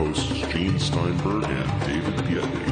[0.00, 2.70] hosts Gene Steinberg and David Biedney.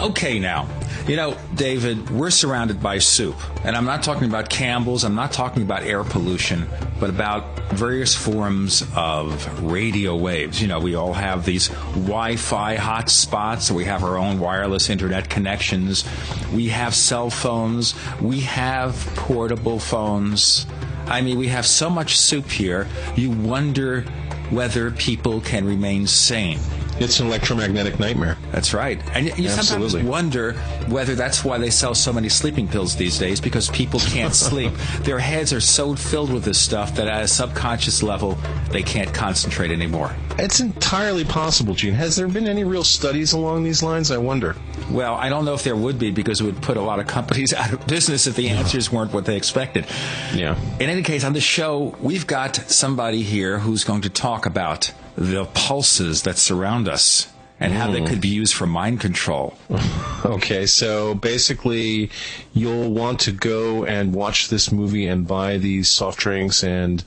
[0.00, 0.68] Okay, now,
[1.08, 3.36] you know, David, we're surrounded by soup.
[3.64, 6.68] And I'm not talking about Campbell's, I'm not talking about air pollution,
[7.00, 10.60] but about various forms of radio waves.
[10.60, 15.30] You know, we all have these Wi Fi hotspots, we have our own wireless internet
[15.30, 16.04] connections,
[16.52, 20.66] we have cell phones, we have portable phones.
[21.06, 22.86] I mean, we have so much soup here,
[23.16, 24.04] you wonder
[24.50, 26.58] whether people can remain sane.
[27.00, 28.36] It's an electromagnetic nightmare.
[28.50, 29.00] That's right.
[29.14, 30.54] And you sometimes wonder
[30.88, 34.72] whether that's why they sell so many sleeping pills these days because people can't sleep.
[35.02, 38.36] Their heads are so filled with this stuff that at a subconscious level,
[38.70, 40.14] they can't concentrate anymore.
[40.38, 41.94] It's entirely possible, Gene.
[41.94, 44.10] Has there been any real studies along these lines?
[44.10, 44.56] I wonder.
[44.90, 47.06] Well, I don't know if there would be because it would put a lot of
[47.06, 49.86] companies out of business if the answers weren't what they expected.
[50.34, 50.58] Yeah.
[50.80, 54.92] In any case, on the show, we've got somebody here who's going to talk about
[55.18, 57.28] the pulses that surround us
[57.60, 59.56] and how they could be used for mind control.
[60.24, 62.10] Okay, so basically,
[62.52, 67.04] you'll want to go and watch this movie and buy these soft drinks and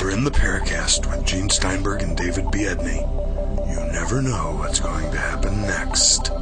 [0.00, 2.98] You're in the Paracast with Gene Steinberg and David Biedney.
[3.70, 6.32] You never know what's going to happen next.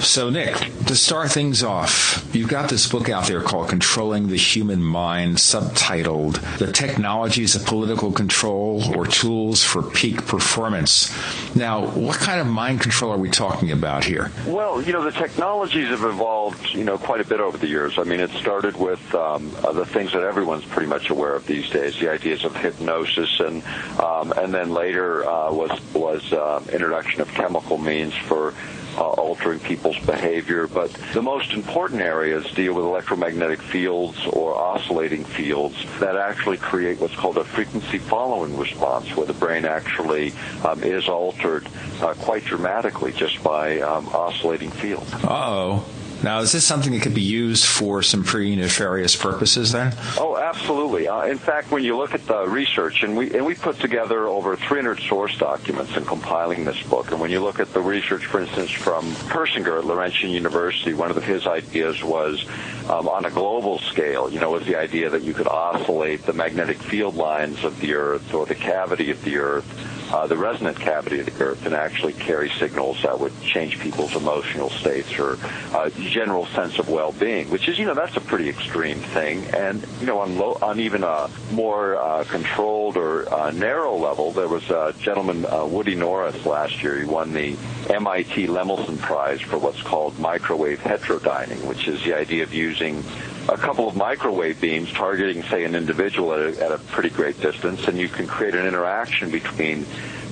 [0.00, 0.56] So, Nick,
[0.86, 5.36] to start things off, you've got this book out there called Controlling the Human Mind,
[5.36, 11.14] subtitled The Technologies of Political Control or Tools for Peak Performance.
[11.54, 14.32] Now, what kind of mind control are we talking about here?
[14.46, 17.98] Well, you know, the technologies have evolved, you know, quite a bit over the years.
[17.98, 21.46] I mean, it started with um, uh, the things that everyone's pretty much aware of
[21.46, 23.62] these days, the ideas of hypnosis, and
[24.00, 28.54] um, and then later uh, was was uh, introduction of chemical means for
[28.96, 30.66] uh, altering people's behavior.
[30.66, 37.00] But the most important areas deal with electromagnetic fields or oscillating fields that actually create
[37.00, 40.32] what's called a frequency following response, where the brain actually
[40.64, 41.66] um, is altered
[42.00, 45.12] uh, quite dramatically just by um, oscillating fields.
[45.14, 45.84] Uh-oh.
[46.22, 49.94] Now, is this something that could be used for some pretty nefarious purposes then?
[50.18, 51.08] Oh, absolutely.
[51.08, 54.26] Uh, in fact, when you look at the research, and we and we put together
[54.26, 58.26] over 300 source documents in compiling this book, and when you look at the research,
[58.26, 62.44] for instance, from Persinger at Laurentian University, one of his ideas was
[62.90, 64.30] um, on a global scale.
[64.30, 67.94] You know, was the idea that you could oscillate the magnetic field lines of the
[67.94, 69.99] Earth or the cavity of the Earth.
[70.10, 74.16] Uh, the resonant cavity of the earth and actually carry signals that would change people's
[74.16, 75.38] emotional states or
[75.72, 79.44] uh, general sense of well-being, which is, you know, that's a pretty extreme thing.
[79.54, 84.32] And, you know, on, low, on even a more uh, controlled or uh, narrow level,
[84.32, 86.98] there was a gentleman, uh, Woody Norris, last year.
[86.98, 87.56] He won the
[87.88, 93.04] MIT Lemelson Prize for what's called microwave heterodyning, which is the idea of using
[93.50, 97.40] a couple of microwave beams targeting, say, an individual at a, at a pretty great
[97.40, 99.84] distance, and you can create an interaction between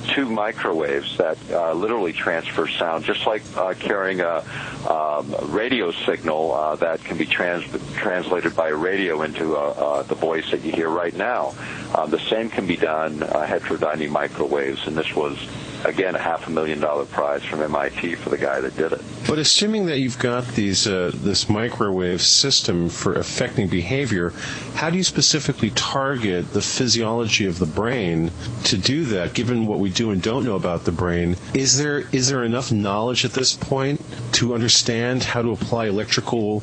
[0.08, 4.42] two microwaves that uh, literally transfer sound, just like uh, carrying a
[4.88, 10.02] um, radio signal uh, that can be trans- translated by a radio into uh, uh,
[10.04, 11.54] the voice that you hear right now.
[11.92, 15.38] Uh, the same can be done heterodyning microwaves, and this was
[15.84, 19.00] again, a half a million dollar prize from MIT for the guy that did it.
[19.26, 24.30] But assuming that you've got these uh, this microwave system for affecting behavior,
[24.74, 28.30] how do you specifically target the physiology of the brain
[28.64, 29.34] to do that?
[29.34, 32.72] Given what we do and don't know about the brain, is there is there enough
[32.72, 34.00] knowledge at this point
[34.32, 36.62] to understand how to apply electrical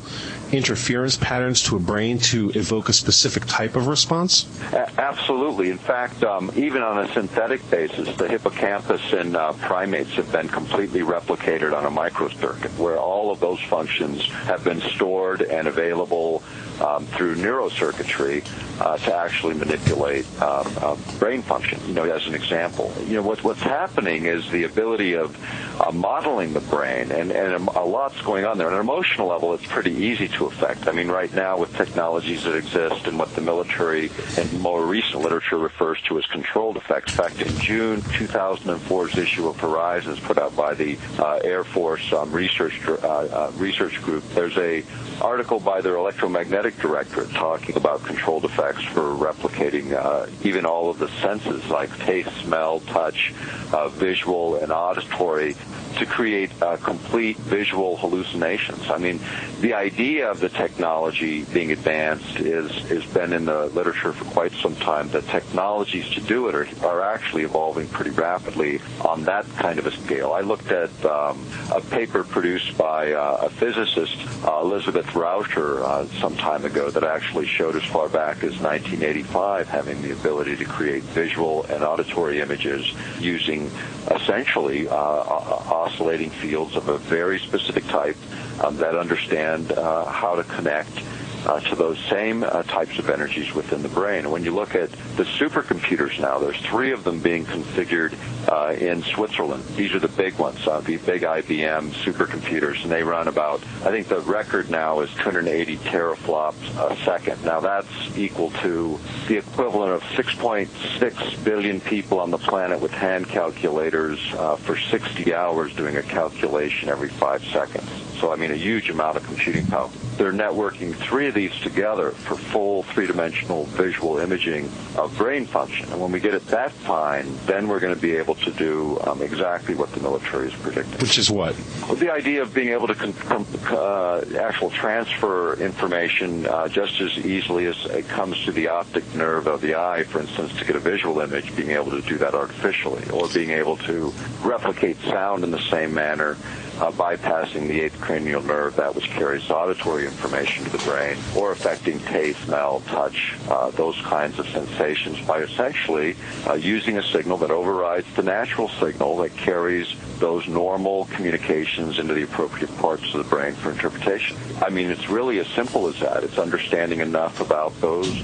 [0.52, 4.46] interference patterns to a brain to evoke a specific type of response?
[4.72, 5.70] A- absolutely.
[5.70, 10.48] In fact, um, even on a synthetic basis, the hippocampus in uh, primates have been
[10.48, 16.42] completely replicated on a microcircuit, where all of those functions have been stored and available
[16.80, 18.44] um, through neurocircuitry
[18.80, 21.80] uh, to actually manipulate um, uh, brain function.
[21.86, 25.36] You know, as an example, you know what, what's happening is the ability of
[25.80, 28.66] uh, modeling the brain, and, and a lot's going on there.
[28.66, 30.88] On an emotional level, it's pretty easy to affect.
[30.88, 35.22] I mean, right now with technologies that exist and what the military and more recent
[35.22, 37.12] literature refers to as controlled effects.
[37.12, 42.12] In fact, in June 2004's issue of Horizons, put out by the uh, Air Force
[42.12, 44.82] um, Research uh, uh, Research Group, there's a
[45.20, 50.98] article by their electromagnetic directorate talking about controlled effects for replicating uh, even all of
[50.98, 53.32] the senses like taste, smell, touch,
[53.72, 55.54] uh, visual, and auditory
[55.96, 58.90] to create uh, complete visual hallucinations.
[58.90, 59.20] I mean,
[59.60, 64.52] the idea of the technology being advanced is has been in the literature for quite
[64.52, 65.08] some time.
[65.08, 69.86] The technologies to do it are, are actually evolving pretty rapidly on that kind of
[69.86, 70.32] a scale.
[70.32, 76.06] I looked at um, a paper produced by uh, a physicist, uh, Elizabeth Rauscher, uh,
[76.20, 80.64] some time ago that actually showed as far back as 1985 having the ability to
[80.64, 83.70] create visual and auditory images using
[84.10, 88.16] essentially uh, oscillating fields of a very specific type
[88.62, 91.02] um, that understand uh, how to connect
[91.46, 94.30] uh, to those same uh, types of energies within the brain.
[94.30, 98.14] When you look at the supercomputers now, there's three of them being configured
[98.48, 99.64] uh, in Switzerland.
[99.76, 103.90] These are the big ones, uh, the big IBM supercomputers, and they run about, I
[103.90, 107.42] think the record now is 280 teraflops a second.
[107.44, 108.98] Now that's equal to
[109.28, 115.34] the equivalent of 6.6 billion people on the planet with hand calculators uh, for 60
[115.34, 118.05] hours doing a calculation every five seconds.
[118.20, 119.90] So, I mean, a huge amount of computing power.
[120.16, 125.92] They're networking three of these together for full three-dimensional visual imaging of brain function.
[125.92, 128.98] And when we get it that fine, then we're going to be able to do
[129.06, 130.98] um, exactly what the military is predicting.
[131.00, 131.54] Which is what?
[131.82, 136.98] Well, the idea of being able to con- com- uh, actual transfer information uh, just
[137.00, 140.64] as easily as it comes to the optic nerve of the eye, for instance, to
[140.64, 144.98] get a visual image, being able to do that artificially, or being able to replicate
[145.02, 146.36] sound in the same manner
[146.78, 151.52] uh, bypassing the eighth cranial nerve, that which carries auditory information to the brain, or
[151.52, 157.36] affecting taste, smell, touch, uh, those kinds of sensations by essentially uh, using a signal
[157.38, 163.22] that overrides the natural signal that carries those normal communications into the appropriate parts of
[163.22, 164.36] the brain for interpretation.
[164.62, 166.24] I mean, it's really as simple as that.
[166.24, 168.22] It's understanding enough about those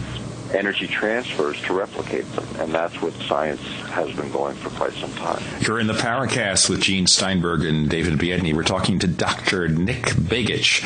[0.54, 2.46] energy transfers to replicate them.
[2.58, 5.43] And that's what science has been going for quite some time.
[5.60, 8.54] You're in the Paracast with Gene Steinberg and David Biedney.
[8.54, 9.69] We're talking to Dr.
[9.69, 10.82] Nick Begich.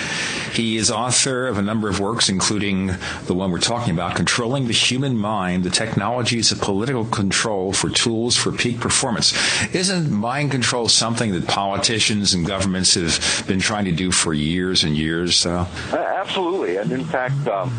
[0.55, 2.91] He is author of a number of works, including
[3.27, 7.89] the one we're talking about, Controlling the Human Mind, the Technologies of Political Control for
[7.91, 9.35] Tools for Peak Performance.
[9.75, 14.85] Isn't mind control something that politicians and governments have been trying to do for years
[14.85, 15.45] and years?
[15.47, 16.77] Uh, absolutely.
[16.77, 17.73] And in fact, um,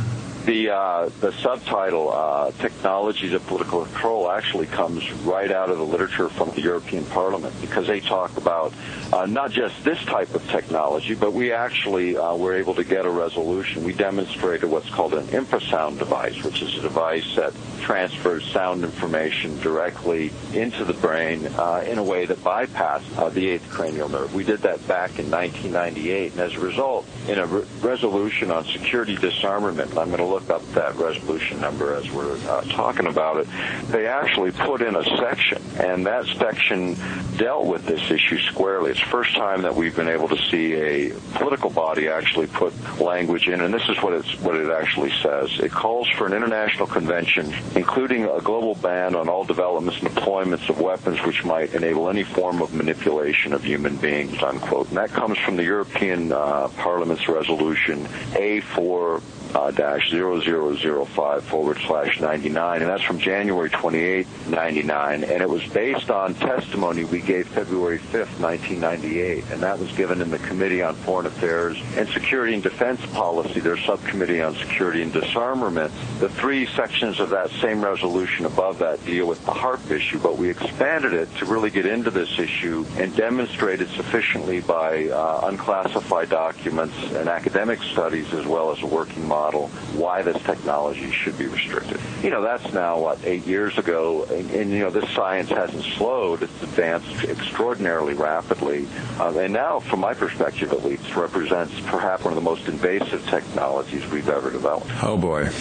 [0.48, 5.84] the uh, the subtitle uh, "Technologies of Political Control" actually comes right out of the
[5.84, 8.74] literature from the European Parliament because they talk about
[9.12, 13.06] uh, not just this type of technology, but we actually uh, were able to get
[13.06, 13.84] a resolution.
[13.84, 19.60] We demonstrated what's called an infrasound device, which is a device that transfers sound information
[19.60, 24.34] directly into the brain uh, in a way that bypassed uh, the eighth cranial nerve.
[24.34, 28.64] We did that back in 1998, and as a result, in a re- resolution on
[28.66, 33.38] security disarmament, I'm going to look up that resolution number as we're uh, talking about
[33.38, 33.48] it.
[33.88, 36.96] They actually put in a section, and that section
[37.38, 38.92] dealt with this issue squarely.
[38.92, 42.74] It's the first time that we've been able to see a political body actually put
[43.00, 45.60] language in, and this is what it's what it actually says.
[45.60, 50.70] It calls for an international convention, including a global ban on all developments and deployments
[50.70, 54.42] of weapons which might enable any form of manipulation of human beings.
[54.42, 54.88] Unquote.
[54.90, 59.22] And that comes from the European uh, Parliament's resolution A4
[59.56, 65.66] uh, dash 0005 forward slash 99, and that's from January 28, 99, and it was
[65.68, 70.82] based on testimony we gave February 5th, 1998, and that was given in the Committee
[70.82, 75.92] on Foreign Affairs and Security and Defense Policy, their subcommittee on security and disarmament.
[76.20, 80.38] The three sections of that same resolution above that deal with the HAARP issue, but
[80.38, 85.42] we expanded it to really get into this issue and demonstrate it sufficiently by uh,
[85.44, 89.70] unclassified documents and academic studies as well as a working model
[90.08, 92.00] why this technology should be restricted.
[92.24, 95.84] You know, that's now, what, eight years ago, and, and you know, this science hasn't
[95.84, 96.44] slowed.
[96.44, 98.88] It's advanced extraordinarily rapidly.
[99.20, 103.22] Uh, and now, from my perspective at least, represents perhaps one of the most invasive
[103.28, 104.90] technologies we've ever developed.
[105.04, 105.50] Oh, boy.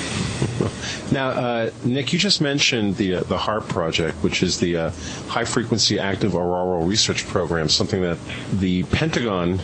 [1.12, 4.90] Now, uh, Nick, you just mentioned the uh, the HAARP project, which is the uh,
[5.28, 8.18] High Frequency Active Auroral Research Program, something that
[8.54, 9.60] the Pentagon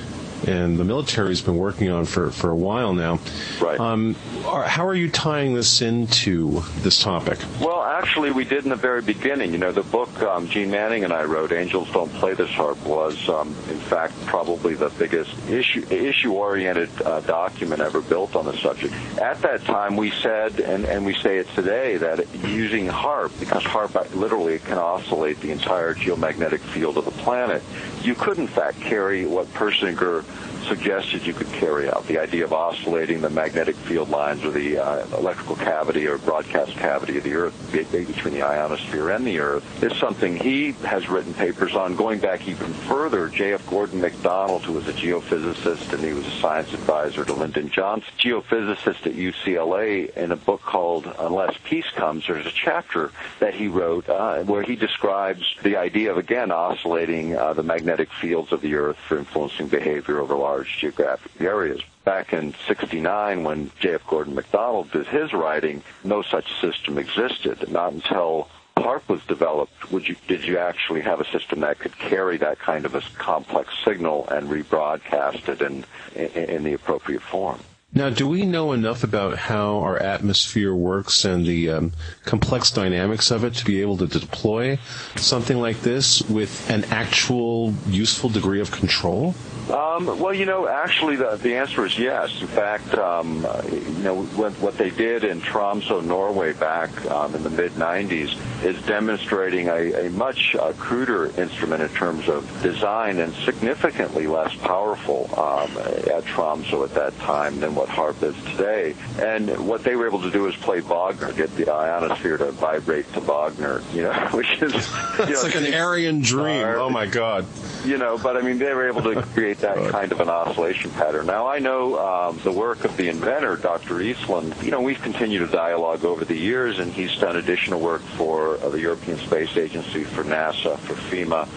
[0.46, 3.18] and the military has been working on for, for a while now.
[3.60, 3.78] Right.
[3.78, 7.38] Um, are, how are you tying this into this topic?
[7.60, 9.52] Well, actually, we did in the very beginning.
[9.52, 12.84] You know, the book um, Jeane Manning and I wrote, "Angels Don't Play This HAARP,"
[12.84, 18.56] was um, in fact probably the biggest issue issue-oriented uh, document ever built on the
[18.58, 18.94] subject.
[19.18, 23.62] At that time, we said, and, and we say it today, that using HAARP, because
[23.62, 27.62] HAARP literally can oscillate the entire geomagnetic field of the planet,
[28.02, 30.24] you could in fact carry what Persinger
[30.64, 32.06] suggested you could carry out.
[32.06, 36.72] The idea of oscillating the magnetic field lines or the uh, electrical cavity or broadcast
[36.72, 41.34] cavity of the Earth between the ionosphere and the Earth is something he has written
[41.34, 43.28] papers on going back even further.
[43.28, 43.68] J.F.
[43.68, 48.12] Gordon MacDonald, who was a geophysicist and he was a science advisor to Lyndon Johnson,
[48.18, 53.68] geophysicist at UCLA, in a book called Unless Peace Comes, there's a chapter that he
[53.68, 58.60] wrote uh, where he describes the idea of, again, oscillating uh, the magnetic fields of
[58.60, 61.80] the Earth for influencing behavior over large large geographic areas.
[62.04, 64.06] Back in 69, when J.F.
[64.06, 67.70] Gordon MacDonald did his writing, no such system existed.
[67.70, 71.96] Not until HAARP was developed, would you, did you actually have a system that could
[71.98, 77.22] carry that kind of a complex signal and rebroadcast it in, in, in the appropriate
[77.22, 77.60] form?
[77.94, 81.92] Now, do we know enough about how our atmosphere works and the um,
[82.24, 84.78] complex dynamics of it to be able to deploy
[85.16, 89.34] something like this with an actual useful degree of control?
[89.70, 92.40] Um, well, you know, actually, the, the answer is yes.
[92.40, 97.42] In fact, um, you know, what, what they did in Tromsø, Norway, back um, in
[97.42, 103.20] the mid '90s, is demonstrating a, a much uh, cruder instrument in terms of design
[103.20, 108.94] and significantly less powerful um, at Tromsø at that time than what HAARP is today.
[109.18, 113.12] And what they were able to do is play Wagner, get the ionosphere to vibrate
[113.14, 114.78] to Wagner, you know, which is you
[115.24, 116.64] it's know, like an Aryan dream.
[116.66, 117.46] oh my God!
[117.84, 120.90] You know, but I mean, they were able to create that kind of an oscillation
[120.92, 121.26] pattern.
[121.26, 123.96] Now, I know um, the work of the inventor, Dr.
[123.96, 124.62] Eastlund.
[124.62, 128.56] You know, we've continued a dialogue over the years, and he's done additional work for
[128.58, 131.48] uh, the European Space Agency, for NASA, for FEMA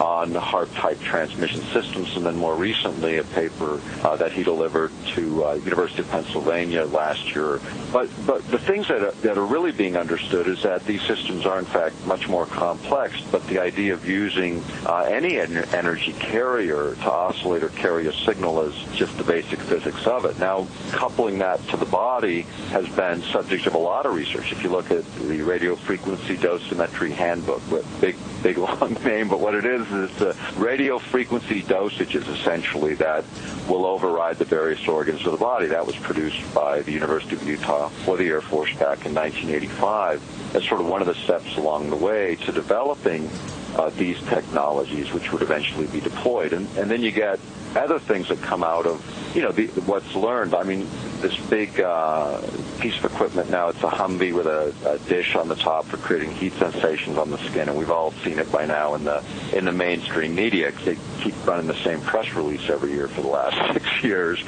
[0.00, 5.44] on HAARP-type transmission systems, and then more recently a paper uh, that he delivered to
[5.44, 7.60] uh, University of Pennsylvania last year.
[7.92, 11.46] But but the things that are, that are really being understood is that these systems
[11.46, 13.20] are in fact much more complex.
[13.30, 18.12] But the idea of using uh, any en- energy carrier to oscillate or carry a
[18.12, 20.38] signal is just the basic physics of it.
[20.38, 24.52] Now coupling that to the body has been subject of a lot of research.
[24.52, 29.40] If you look at the radio frequency dosimetry handbook, with big big long name, but
[29.40, 33.24] what it is is the radio frequency dosages essentially that
[33.68, 35.66] will override the various organs of the body.
[35.66, 40.56] That was produced by the University of Utah for the Air Force back in 1985
[40.56, 43.28] as sort of one of the steps along the way to developing
[43.76, 46.52] uh, these technologies, which would eventually be deployed.
[46.52, 47.38] And, and then you get
[47.76, 49.02] other things that come out of,
[49.34, 50.54] you know, the, what's learned.
[50.54, 50.86] I mean,
[51.20, 52.40] this big uh,
[52.80, 55.96] piece of equipment now, it's a Humvee with a, a dish on the top for
[55.96, 59.22] creating heat sensations on the skin, and we've all seen it by now in the
[59.54, 60.72] in the mainstream media.
[60.84, 64.40] They keep running the same press release every year for the last six years.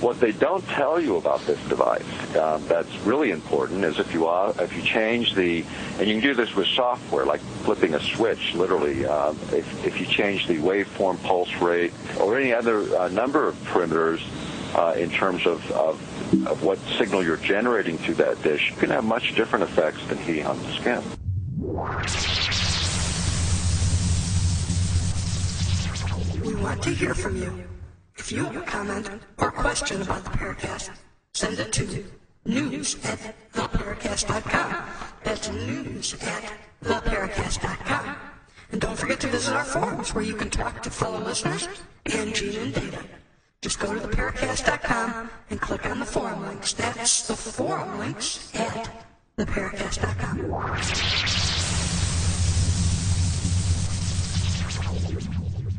[0.00, 2.02] What they don't tell you about this device
[2.36, 5.64] um, that's really important is if you uh, if you change the
[5.98, 8.71] and you can do this with software like flipping a switch, literally.
[8.72, 13.54] Uh, if if you change the waveform, pulse rate, or any other uh, number of
[13.64, 14.22] parameters
[14.74, 18.90] uh, in terms of, of, of what signal you're generating through that dish, you can
[18.90, 21.02] have much different effects than heat on the skin.
[26.42, 27.64] We want to hear from you.
[28.16, 30.90] If you have a comment or question about the Paracast,
[31.34, 32.04] send it to
[32.46, 34.76] news at theparacast.com.
[35.24, 36.52] That's news at
[36.82, 38.31] theparacast.com.
[38.72, 41.68] And don't forget to visit our forums where you can talk to fellow listeners
[42.06, 43.04] and Gene and Data.
[43.60, 46.72] Just go to theparacast.com and click on the forum links.
[46.72, 48.90] That's the forum links at
[49.38, 51.51] theparacast.com.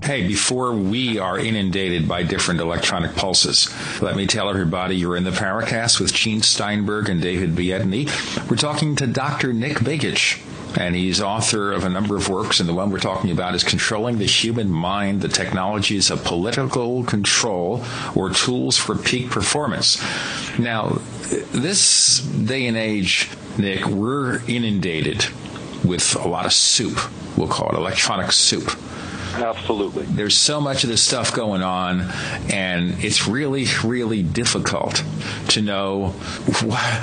[0.03, 5.23] Hey, before we are inundated by different electronic pulses, let me tell everybody you're in
[5.23, 8.09] the Paracast with Gene Steinberg and David Biedney.
[8.49, 9.53] We're talking to Dr.
[9.53, 10.41] Nick Begich
[10.77, 13.63] and he's author of a number of works, and the one we're talking about is
[13.63, 17.81] Controlling the Human Mind, the Technologies of Political Control,
[18.13, 20.01] or Tools for Peak Performance.
[20.57, 20.99] Now,
[21.51, 25.27] this day and age, Nick, we're inundated
[25.85, 26.99] with a lot of soup.
[27.37, 28.69] We'll call it electronic soup.
[29.33, 30.03] Absolutely.
[30.05, 32.01] There's so much of this stuff going on,
[32.51, 35.03] and it's really, really difficult
[35.49, 36.09] to know
[36.61, 36.93] what,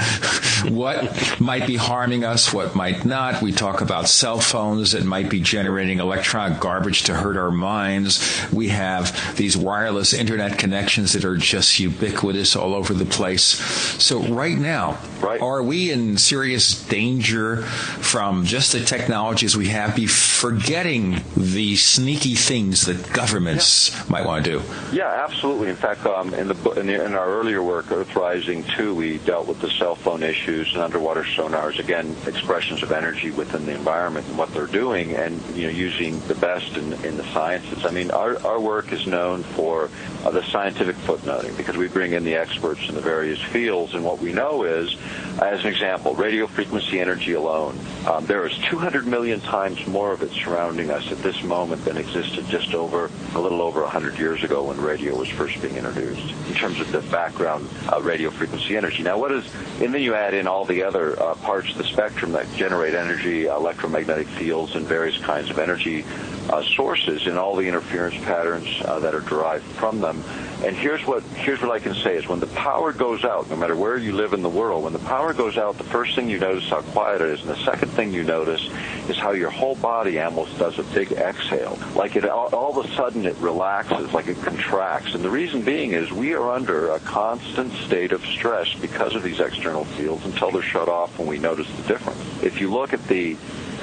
[0.71, 3.43] what might be harming us, what might not.
[3.43, 8.21] We talk about cell phones that might be generating electronic garbage to hurt our minds.
[8.53, 13.43] We have these wireless internet connections that are just ubiquitous all over the place.
[13.43, 15.41] So, right now, right.
[15.41, 22.20] are we in serious danger from just the technologies we have, be forgetting the sneaky
[22.21, 24.05] sneaky things that governments yeah.
[24.09, 24.62] might want to do.
[24.93, 25.69] Yeah, absolutely.
[25.71, 29.19] In fact, um, in, the, in, the, in our earlier work, Earth Rising 2, we
[29.19, 33.73] dealt with the cell phone issues and underwater sonars, again, expressions of energy within the
[33.73, 37.85] environment and what they're doing, and you know, using the best in, in the sciences.
[37.85, 39.89] I mean, our, our work is known for
[40.25, 44.05] uh, the scientific footnoting because we bring in the experts in the various fields, and
[44.05, 44.97] what we know is,
[45.41, 50.23] as an example, radio frequency energy alone, um, there is 200 million times more of
[50.23, 54.43] it surrounding us at this moment than existed just over a little over 100 years
[54.43, 58.76] ago when radio was first being introduced in terms of the background uh, radio frequency
[58.76, 59.02] energy.
[59.02, 59.49] Now, what is,
[59.81, 62.95] and then you add in all the other uh, parts of the spectrum that generate
[62.95, 66.05] energy, electromagnetic fields, and various kinds of energy
[66.50, 70.23] uh, sources and all the interference patterns uh, that are derived from them.
[70.64, 73.57] And here's what here's what I can say is when the power goes out, no
[73.57, 76.28] matter where you live in the world, when the power goes out, the first thing
[76.28, 78.69] you notice how quiet it is, and the second thing you notice
[79.09, 82.85] is how your whole body almost does a big exhale, like it all, all of
[82.85, 85.14] a sudden it relaxes, like it contracts.
[85.14, 89.23] And the reason being is we are under a constant state of stress because of
[89.23, 92.42] these external fields until they're shut off when we notice the difference.
[92.42, 93.37] If you look at the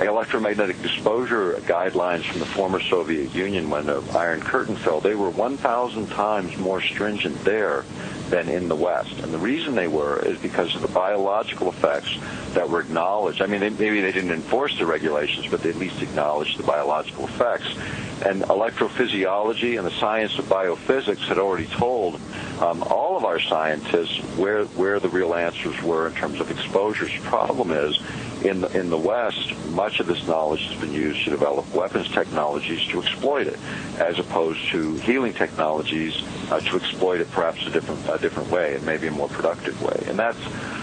[0.05, 5.29] electromagnetic exposure guidelines from the former Soviet Union when the Iron Curtain fell, they were
[5.29, 7.83] 1,000 times more stringent there
[8.29, 9.19] than in the West.
[9.19, 12.17] And the reason they were is because of the biological effects
[12.53, 13.41] that were acknowledged.
[13.41, 16.63] I mean, they, maybe they didn't enforce the regulations, but they at least acknowledged the
[16.63, 17.75] biological effects.
[18.25, 22.19] And electrophysiology and the science of biophysics had already told
[22.59, 27.11] um, all of our scientists where where the real answers were in terms of exposures.
[27.11, 27.99] The problem is,
[28.43, 32.09] in the, in the West, much of this knowledge has been used to develop weapons
[32.09, 33.59] technologies to exploit it,
[33.99, 38.75] as opposed to healing technologies uh, to exploit it perhaps a different a different way
[38.75, 40.03] and maybe a more productive way.
[40.07, 40.37] And that's,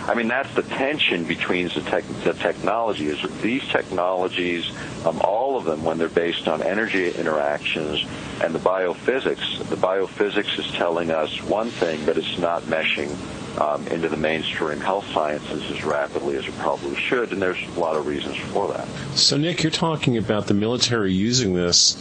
[0.08, 3.08] I mean, that's the tension between the, tech, the technology.
[3.08, 4.70] Is these technologies,
[5.04, 8.04] um, all of them, when they're based on energy interactions
[8.42, 13.14] and the biophysics, the biophysics is telling us one thing, but it's not meshing
[13.60, 17.80] um, into the mainstream health sciences as rapidly as it probably should, and there's a
[17.80, 18.88] lot of reasons for that.
[19.16, 21.96] So, Nick, you're talking about the military using this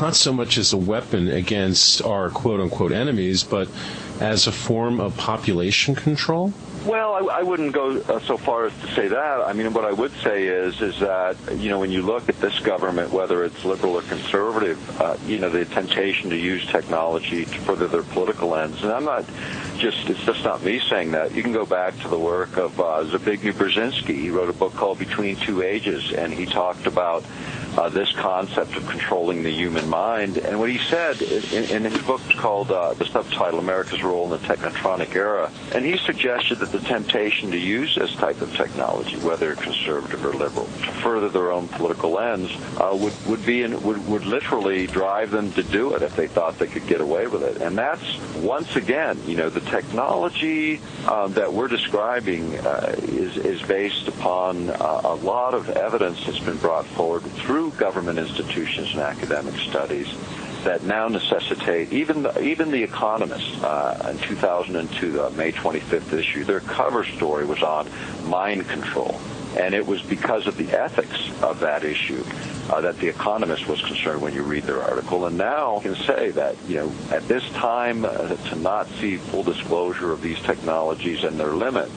[0.00, 3.68] not so much as a weapon against our quote unquote enemies, but
[4.20, 6.52] as a form of population control?
[6.84, 9.40] Well, I, I wouldn't go uh, so far as to say that.
[9.40, 12.40] I mean, what I would say is, is that you know, when you look at
[12.40, 17.44] this government, whether it's liberal or conservative, uh, you know, the temptation to use technology
[17.44, 18.82] to further their political ends.
[18.82, 19.24] And I'm not
[19.76, 21.34] just it's just not me saying that.
[21.34, 24.14] You can go back to the work of uh, Zbigniew Brzezinski.
[24.14, 27.24] He wrote a book called Between Two Ages, and he talked about
[27.78, 30.36] uh, this concept of controlling the human mind.
[30.36, 34.30] And what he said in, in his book called uh, the subtitle America's Role in
[34.30, 39.16] the Technotronic Era, and he suggested that the temptation to use this type of technology,
[39.18, 43.80] whether conservative or liberal, to further their own political ends, uh, would would be in,
[43.82, 47.28] would would literally drive them to do it if they thought they could get away
[47.28, 47.62] with it.
[47.62, 53.62] And that's once again, you know, the technology uh, that we're describing uh, is is
[53.62, 59.00] based upon uh, a lot of evidence that's been brought forward through government institutions and
[59.00, 60.08] academic studies
[60.64, 66.44] that now necessitate even the, even the Economist uh, in 2002, uh, May 25th issue,
[66.44, 67.88] their cover story was on
[68.24, 69.20] mind control,
[69.56, 72.24] and it was because of the ethics of that issue
[72.70, 75.26] uh, that the Economist was concerned when you read their article.
[75.26, 79.44] And now can say that you know at this time uh, to not see full
[79.44, 81.90] disclosure of these technologies and their limit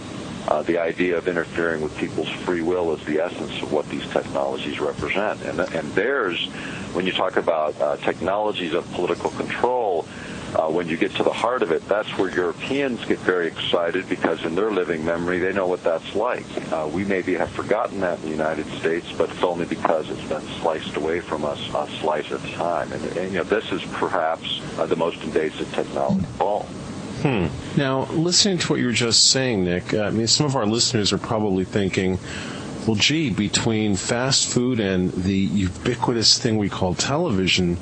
[0.51, 4.05] uh, the idea of interfering with people's free will is the essence of what these
[4.09, 5.41] technologies represent.
[5.43, 6.45] And, and theirs,
[6.91, 10.05] when you talk about uh, technologies of political control,
[10.55, 14.09] uh, when you get to the heart of it, that's where Europeans get very excited
[14.09, 16.45] because in their living memory, they know what that's like.
[16.73, 20.27] Uh, we maybe have forgotten that in the United States, but it's only because it's
[20.27, 22.91] been sliced away from us a slice at a time.
[22.91, 26.67] And, and you know, this is perhaps uh, the most invasive technology of all.
[27.21, 27.47] Hmm.
[27.77, 31.13] Now, listening to what you were just saying, Nick, I mean, some of our listeners
[31.13, 32.17] are probably thinking,
[32.87, 37.77] well, gee, between fast food and the ubiquitous thing we call television,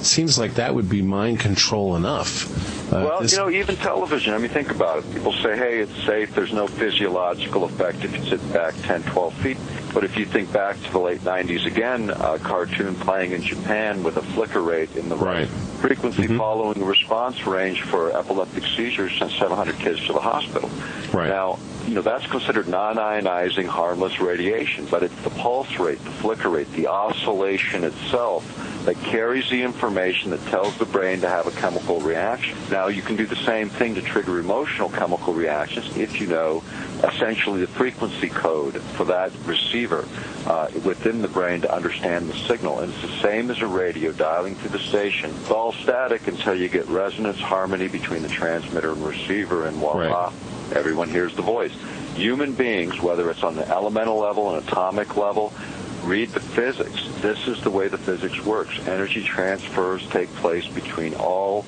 [0.00, 2.92] seems like that would be mind control enough.
[2.92, 3.32] Uh, well, this...
[3.32, 5.14] you know, even television, I mean, think about it.
[5.14, 9.34] People say, hey, it's safe, there's no physiological effect if you sit back 10, 12
[9.34, 9.58] feet.
[9.92, 14.02] But if you think back to the late 90s again, a cartoon playing in Japan
[14.02, 16.38] with a flicker rate in the right, frequency mm-hmm.
[16.38, 20.70] following response range for epileptic seizures sent 700 kids to the hospital.
[21.12, 21.28] Right.
[21.28, 21.58] Now,
[21.90, 26.70] you know, that's considered non-ionizing harmless radiation, but it's the pulse rate, the flicker rate,
[26.74, 28.46] the oscillation itself
[28.84, 32.56] that carries the information that tells the brain to have a chemical reaction.
[32.70, 36.62] Now, you can do the same thing to trigger emotional chemical reactions if you know
[37.02, 40.06] essentially the frequency code for that receiver
[40.46, 42.78] uh, within the brain to understand the signal.
[42.78, 45.30] And it's the same as a radio dialing through the station.
[45.40, 50.26] It's all static until you get resonance harmony between the transmitter and receiver, and voila.
[50.26, 50.32] Right
[50.72, 51.72] Everyone hears the voice.
[52.20, 55.54] Human beings, whether it's on the elemental level, an atomic level,
[56.02, 57.08] read the physics.
[57.22, 58.78] This is the way the physics works.
[58.86, 61.64] Energy transfers take place between all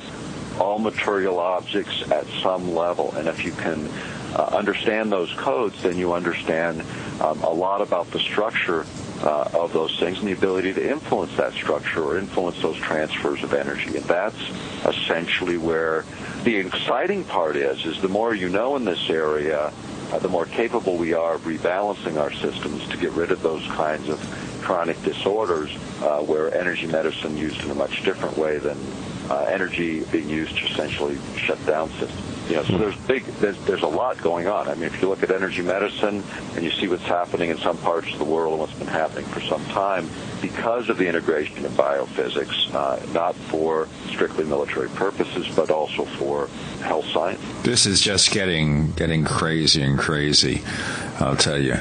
[0.61, 3.89] all material objects at some level, and if you can
[4.35, 6.83] uh, understand those codes, then you understand
[7.23, 8.85] um, a lot about the structure
[9.23, 13.43] uh, of those things and the ability to influence that structure or influence those transfers
[13.43, 13.97] of energy.
[13.97, 14.37] And that's
[14.85, 16.05] essentially where
[16.45, 19.73] the exciting part is, is the more you know in this area,
[20.13, 23.67] uh, the more capable we are of rebalancing our systems to get rid of those
[23.69, 24.21] kinds of
[24.61, 28.79] chronic disorders uh, where energy medicine used in a much different way than
[29.31, 32.32] uh, energy being used to essentially shut down systems.
[32.53, 34.69] You know, so there's big, there's, there's a lot going on.
[34.69, 36.23] I mean, if you look at energy medicine
[36.55, 39.25] and you see what's happening in some parts of the world and what's been happening
[39.25, 40.07] for some time,
[40.43, 46.49] because of the integration of biophysics, uh, not for strictly military purposes, but also for
[46.83, 47.41] health science.
[47.63, 50.61] This is just getting getting crazy and crazy.
[51.21, 51.77] I'll tell you.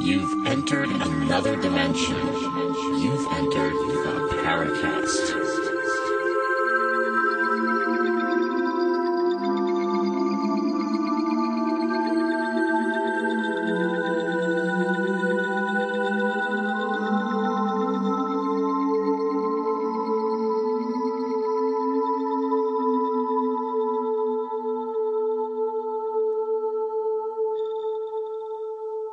[0.00, 2.16] You've entered another dimension.
[3.00, 5.63] You've entered the Paracast.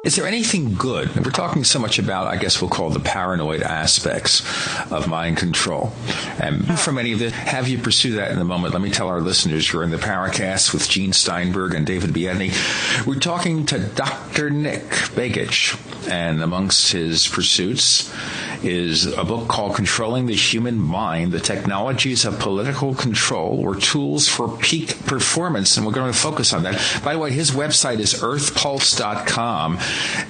[0.04, 1.16] Is there anything good?
[1.16, 4.42] We're talking so much about, I guess we'll call the paranoid aspects
[4.92, 5.94] of mind control.
[6.40, 8.74] And for many of it, have you pursue that in a moment?
[8.74, 12.52] Let me tell our listeners you're in the Paracast with Gene Steinberg and David Biedney.
[13.06, 14.50] We're talking to Dr.
[14.50, 15.78] Nick Begich,
[16.10, 18.12] and amongst his pursuits
[18.64, 24.28] is a book called Controlling the Human Mind, the Technologies of Political Control or Tools
[24.28, 25.78] for Peak Performance.
[25.78, 27.02] And we're going to focus on that.
[27.04, 29.80] By the way, his website is earthpulse.com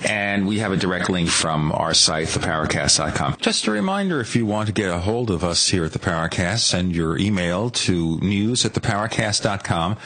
[0.07, 3.37] and we have a direct link from our site, theparacast.com.
[3.39, 5.99] Just a reminder, if you want to get a hold of us here at the
[5.99, 9.97] Paracast, send your email to news at theparacast.com.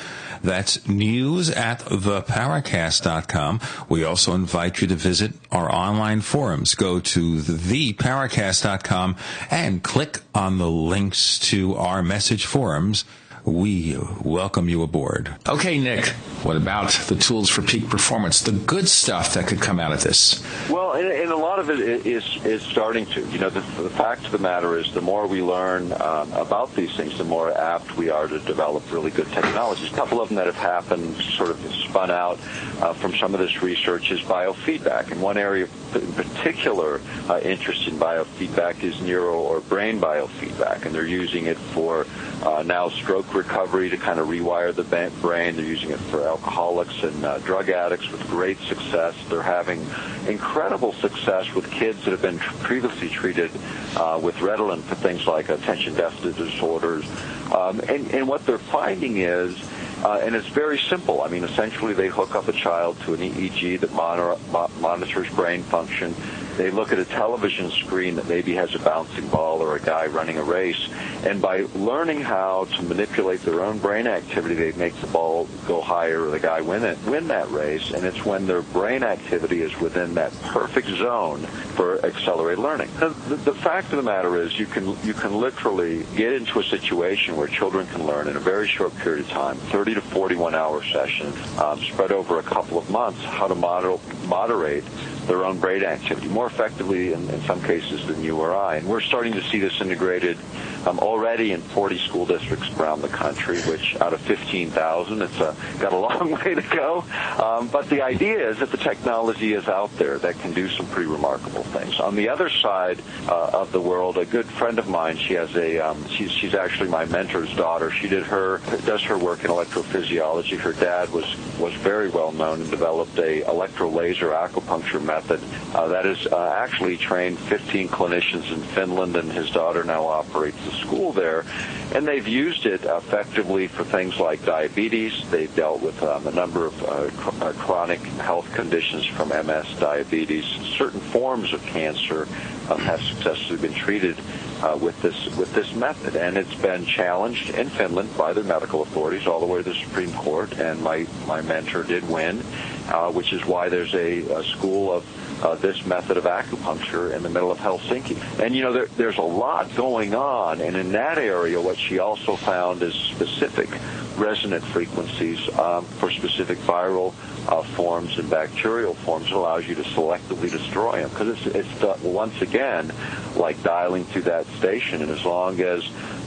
[0.44, 3.60] That's news at theparacast.com.
[3.90, 6.76] We also invite you to visit our online forums.
[6.76, 9.16] Go to theparacast.com
[9.50, 13.06] and click on the links to our message forums.
[13.46, 15.36] We welcome you aboard.
[15.48, 16.08] Okay, Nick.
[16.42, 18.42] What about the tools for peak performance?
[18.42, 20.44] The good stuff that could come out of this?
[20.68, 23.22] Well, and, and a lot of it is is starting to.
[23.28, 26.74] You know, the, the fact of the matter is, the more we learn um, about
[26.76, 29.92] these things, the more apt we are to develop really good technologies.
[29.92, 32.40] A couple of them that have happened, sort of spun out
[32.82, 35.12] uh, from some of this research, is biofeedback.
[35.12, 40.96] And one area in particular uh, interest in biofeedback is neuro or brain biofeedback, and
[40.96, 42.08] they're using it for
[42.44, 44.84] uh, now stroke recovery to kind of rewire the
[45.22, 45.56] brain.
[45.56, 49.16] They're using it for alcoholics and uh, drug addicts with great success.
[49.30, 49.86] They're having
[50.28, 53.52] incredible success with kids that have been previously treated
[53.96, 57.06] uh, with Ritalin for things like attention deficit disorders.
[57.52, 59.56] Um, and, and what they're finding is
[60.04, 61.24] uh, and it's very simple.
[61.24, 64.40] I mean, essentially, they hook up a child to an EEG that monitor,
[64.80, 66.14] monitors brain function
[66.58, 70.08] they look at a television screen that maybe has a bouncing ball or a guy
[70.08, 70.90] running a race,
[71.26, 75.82] and by learning how to manipulate their own brain activity, they make the ball go
[75.82, 77.92] higher or the guy win it, win that race.
[77.92, 81.42] And it's when their brain activity is within that perfect zone
[81.76, 82.90] for accelerated learning.
[83.00, 86.64] The, the fact of the matter is, you can you can literally get into a
[86.64, 90.56] situation where children can learn in a very short period of time, 30 to 41
[90.56, 94.84] hour sessions, um, spread over a couple of months, how to model, moderate
[95.28, 98.78] their own brain activity more effectively in, in some cases than you or I.
[98.78, 100.38] And we're starting to see this integrated
[100.86, 105.56] um, already in 40 school districts around the country, which out of 15,000, it's a,
[105.80, 107.04] got a long way to go.
[107.42, 110.86] Um, but the idea is that the technology is out there that can do some
[110.88, 112.00] pretty remarkable things.
[112.00, 115.56] On the other side uh, of the world, a good friend of mine, she has
[115.56, 117.90] a, um, she's, she's actually my mentor's daughter.
[117.90, 120.58] She did her, does her work in electrophysiology.
[120.58, 121.26] Her dad was,
[121.58, 126.98] was very well known and developed a electrolaser acupuncture method uh, that has uh, actually
[126.98, 131.46] trained 15 clinicians in Finland, and his daughter now operates the school there.
[131.94, 135.30] And they've used it effectively for things like diabetes.
[135.30, 139.68] They've dealt with um, a number of uh, cr- uh, chronic health conditions from MS,
[139.80, 140.46] diabetes,
[140.78, 142.28] certain forms of cancer
[142.70, 144.18] um, have successfully been treated
[144.62, 148.82] uh, with this with this method, and it's been challenged in Finland by their medical
[148.82, 150.54] authorities all the way to the Supreme Court.
[150.60, 152.42] And my my mentor did win,
[152.90, 155.06] uh, which is why there's a, a school of
[155.42, 158.18] uh, this method of acupuncture in the middle of Helsinki.
[158.40, 162.00] And you know, there, there's a lot going on, and in that area, what she
[162.00, 163.70] also found is specific
[164.18, 167.14] resonant frequencies um, for specific viral
[167.50, 169.32] uh, forms and bacterial forms.
[169.32, 172.92] Allows you to selectively destroy them because it's, it's uh, once again
[173.36, 175.84] like dialing through that station, and as long as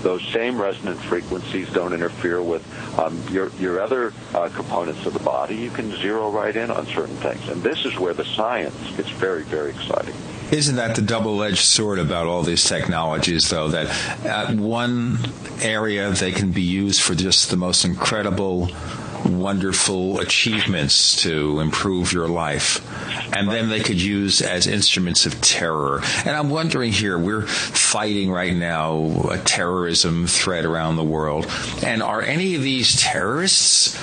[0.08, 2.64] those same resonant frequencies don't interfere with
[2.98, 6.86] um, your your other uh, components of the body, you can zero right in on
[6.86, 7.46] certain things.
[7.50, 10.14] And this is where the science gets very, very exciting.
[10.50, 13.68] Isn't that the double-edged sword about all these technologies, though?
[13.68, 13.88] That
[14.24, 15.18] at one
[15.60, 18.70] area they can be used for just the most incredible
[19.28, 22.84] wonderful achievements to improve your life.
[23.36, 26.00] And then they could use as instruments of terror.
[26.24, 31.46] And I'm wondering here, we're fighting right now a terrorism threat around the world.
[31.84, 33.96] And are any of these terrorists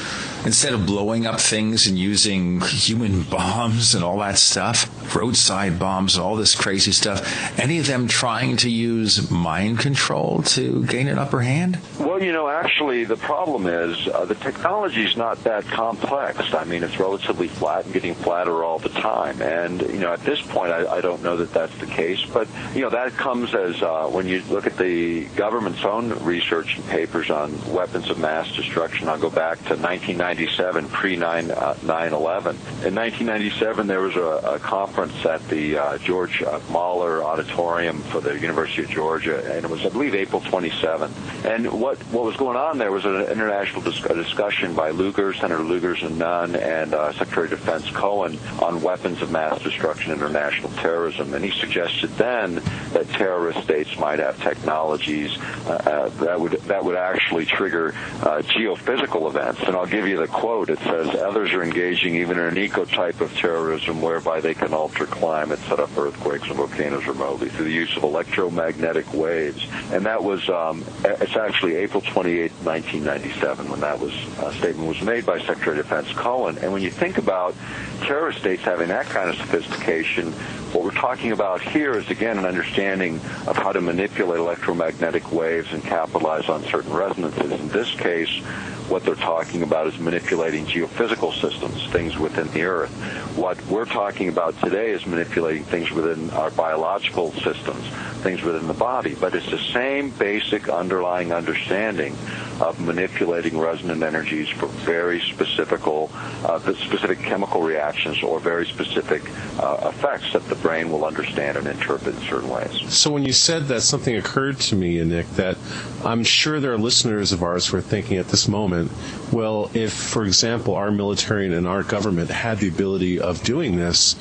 [0.45, 6.15] instead of blowing up things and using human bombs and all that stuff, roadside bombs
[6.15, 11.07] and all this crazy stuff, any of them trying to use mind control to gain
[11.07, 11.79] an upper hand?
[11.99, 16.53] Well, you know, actually, the problem is uh, the technology not that complex.
[16.53, 19.41] I mean, it's relatively flat and getting flatter all the time.
[19.41, 22.23] And, you know, at this point, I, I don't know that that's the case.
[22.25, 26.77] But, you know, that comes as uh, when you look at the government's own research
[26.77, 29.07] and papers on weapons of mass destruction.
[29.09, 32.55] I'll go back to 1997, pre 9 uh, 11.
[32.85, 38.21] In 1997, there was a, a conference at the uh, George uh, Mahler Auditorium for
[38.21, 41.11] the University of Georgia, and it was, I believe, April 27.
[41.45, 45.63] And what what was going on there was an international dis- discussion by Lugar, Senator
[45.63, 50.69] Lugars and Nunn, and uh, Secretary of Defense Cohen on weapons of mass destruction, international
[50.71, 51.33] terrorism.
[51.33, 52.55] And he suggested then
[52.93, 57.89] that terrorist states might have technologies uh, uh, that would that would actually trigger
[58.21, 59.61] uh, geophysical events.
[59.63, 63.21] And I'll give you the quote, it says, others are engaging even in an eco-type
[63.21, 67.71] of terrorism whereby they can alter climate, set up earthquakes and volcanoes remotely through the
[67.71, 69.65] use of electromagnetic waves.
[69.91, 75.01] And that was, um, it's actually April 28, 1997 when that was, uh, statement was
[75.01, 76.57] made by Secretary of Defense Cohen.
[76.57, 77.55] And when you think about
[78.01, 80.33] terrorist states having that kind of sophistication,
[80.73, 83.15] what we're talking about here is, again, an understanding
[83.47, 87.49] of how to manipulate electromagnetic waves and capitalize on certain resonances.
[87.51, 88.41] In this case,
[88.89, 92.91] what they're talking about is manipulating geophysical systems, things within the Earth.
[93.35, 97.87] What we're talking about today is manipulating things within our biological systems,
[98.21, 99.15] things within the body.
[99.15, 102.15] But it's the same basic underlying understanding
[102.61, 109.21] of manipulating resonant energies for very specific, uh, specific chemical reactions or very specific
[109.59, 112.71] uh, effects that the brain will understand and interpret in certain ways.
[112.93, 115.57] So when you said that, something occurred to me, Nick, that
[116.05, 118.91] I'm sure there are listeners of ours who are thinking at this moment,
[119.31, 124.15] well, if, for example, our military and our government had the ability of doing this,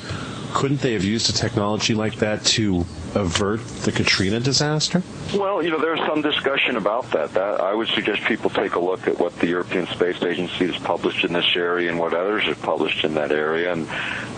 [0.53, 5.03] couldn't they have used a technology like that to avert the Katrina disaster?
[5.33, 7.33] Well, you know, there's some discussion about that.
[7.33, 7.59] that.
[7.59, 11.25] I would suggest people take a look at what the European Space Agency has published
[11.25, 13.73] in this area and what others have published in that area.
[13.73, 13.87] And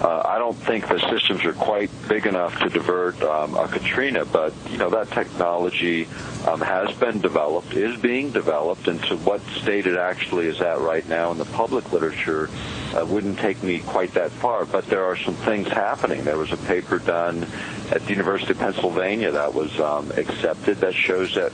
[0.02, 4.26] uh, I don't think the systems are quite big enough to divert um, a Katrina,
[4.26, 6.08] but, you know, that technology
[6.48, 10.80] um, has been developed, is being developed, and to what state it actually is at
[10.80, 12.50] right now in the public literature
[12.96, 14.66] uh, wouldn't take me quite that far.
[14.66, 16.24] But there are some things happening.
[16.24, 17.46] There was a paper done
[17.92, 21.52] at the University of Pennsylvania that was um, accepted that shows that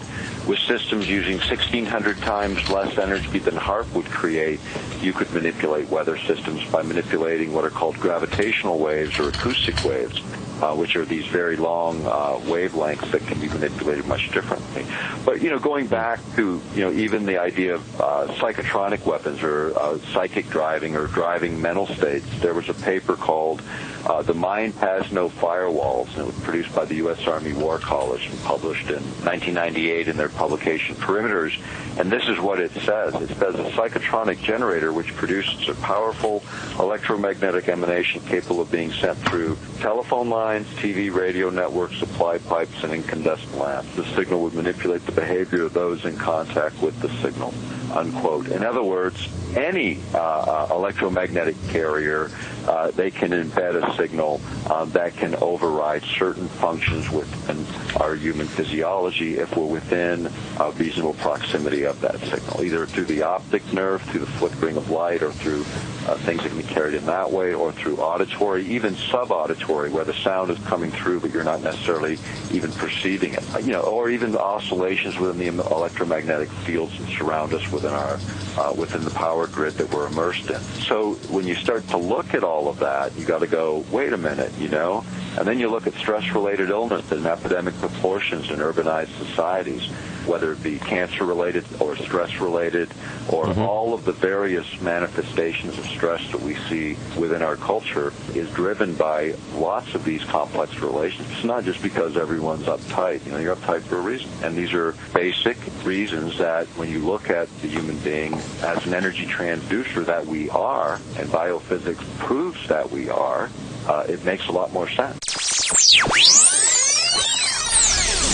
[0.48, 4.60] with systems using 1,600 times less energy than HAARP would create,
[5.02, 10.22] you could manipulate weather systems by manipulating what are called gravitational waves or acoustic waves
[10.64, 14.86] uh, which are these very long uh, wavelengths that can be manipulated much differently.
[15.26, 19.44] But you know, going back to you know even the idea of uh, psychotronic weapons
[19.44, 23.62] or uh, psychic driving or driving mental states, there was a paper called
[24.06, 27.28] uh, "The Mind Has No Firewalls," and it was produced by the U.S.
[27.28, 31.60] Army War College and published in 1998 in their publication Parameters.
[32.00, 33.14] And this is what it says.
[33.16, 36.42] It says a psychotronic generator which produces a powerful
[36.80, 42.94] electromagnetic emanation capable of being sent through telephone lines, TV, radio networks, supply pipes, and
[42.94, 43.96] incandescent lamps.
[43.96, 47.54] The signal would manipulate the behavior of those in contact with the signal.
[47.94, 48.48] Unquote.
[48.48, 52.32] In other words, any uh, uh, electromagnetic carrier,
[52.68, 57.66] uh, they can embed a signal uh, that can override certain functions within
[58.02, 60.28] our human physiology if we're within
[60.60, 64.90] a reasonable proximity of that signal, either through the optic nerve, through the flickering of
[64.90, 65.62] light, or through
[66.08, 70.06] uh, things that can be carried in that way, or through auditory, even subauditory, where
[70.06, 72.18] the sound is coming through but you're not necessarily
[72.52, 73.44] even perceiving it.
[73.62, 78.20] You know, or even oscillations within the electromagnetic fields that surround us within our
[78.58, 80.60] uh, within the power grid that we're immersed in.
[80.86, 84.14] So when you start to look at all of that, you got to go, wait
[84.14, 85.04] a minute, you know,
[85.38, 89.90] and then you look at stress-related illness in epidemic proportions in urbanized societies
[90.26, 92.90] whether it be cancer related or stress related
[93.30, 93.62] or mm-hmm.
[93.62, 98.94] all of the various manifestations of stress that we see within our culture is driven
[98.96, 101.30] by lots of these complex relations.
[101.32, 103.26] It's not just because everyone's uptight.
[103.26, 104.30] You know, you're uptight for a reason.
[104.44, 108.94] And these are basic reasons that when you look at the human being as an
[108.94, 113.50] energy transducer that we are, and biophysics proves that we are,
[113.88, 115.23] uh, it makes a lot more sense.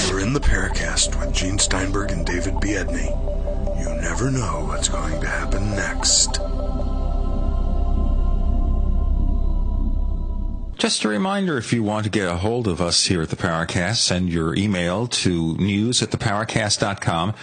[0.10, 3.10] You're in the Paracast with Gene Steinberg and David Biedny.
[3.80, 6.40] You never know what's going to happen next.
[10.80, 13.36] Just a reminder, if you want to get a hold of us here at the
[13.36, 17.34] Paracast, send your email to news at theparacast.com.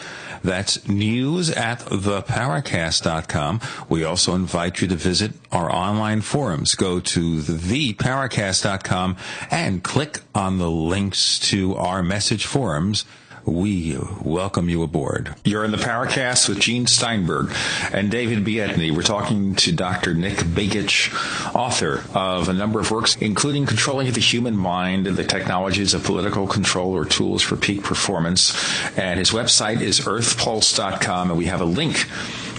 [0.46, 3.60] That's news at theparacast.com.
[3.88, 6.76] We also invite you to visit our online forums.
[6.76, 9.16] Go to theparacast.com
[9.50, 13.04] and click on the links to our message forums
[13.46, 15.34] we welcome you aboard.
[15.44, 17.52] You're in the Paracast with Gene Steinberg
[17.92, 18.90] and David Biedny.
[18.94, 20.14] We're talking to Dr.
[20.14, 21.14] Nick Begich,
[21.54, 26.04] author of a number of works, including Controlling the Human Mind and the Technologies of
[26.04, 28.52] Political Control or Tools for Peak Performance.
[28.98, 32.06] And his website is earthpulse.com, and we have a link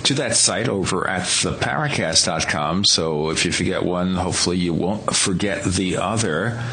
[0.04, 2.86] to that site over at theparacast.com.
[2.86, 6.64] So if you forget one, hopefully you won't forget the other.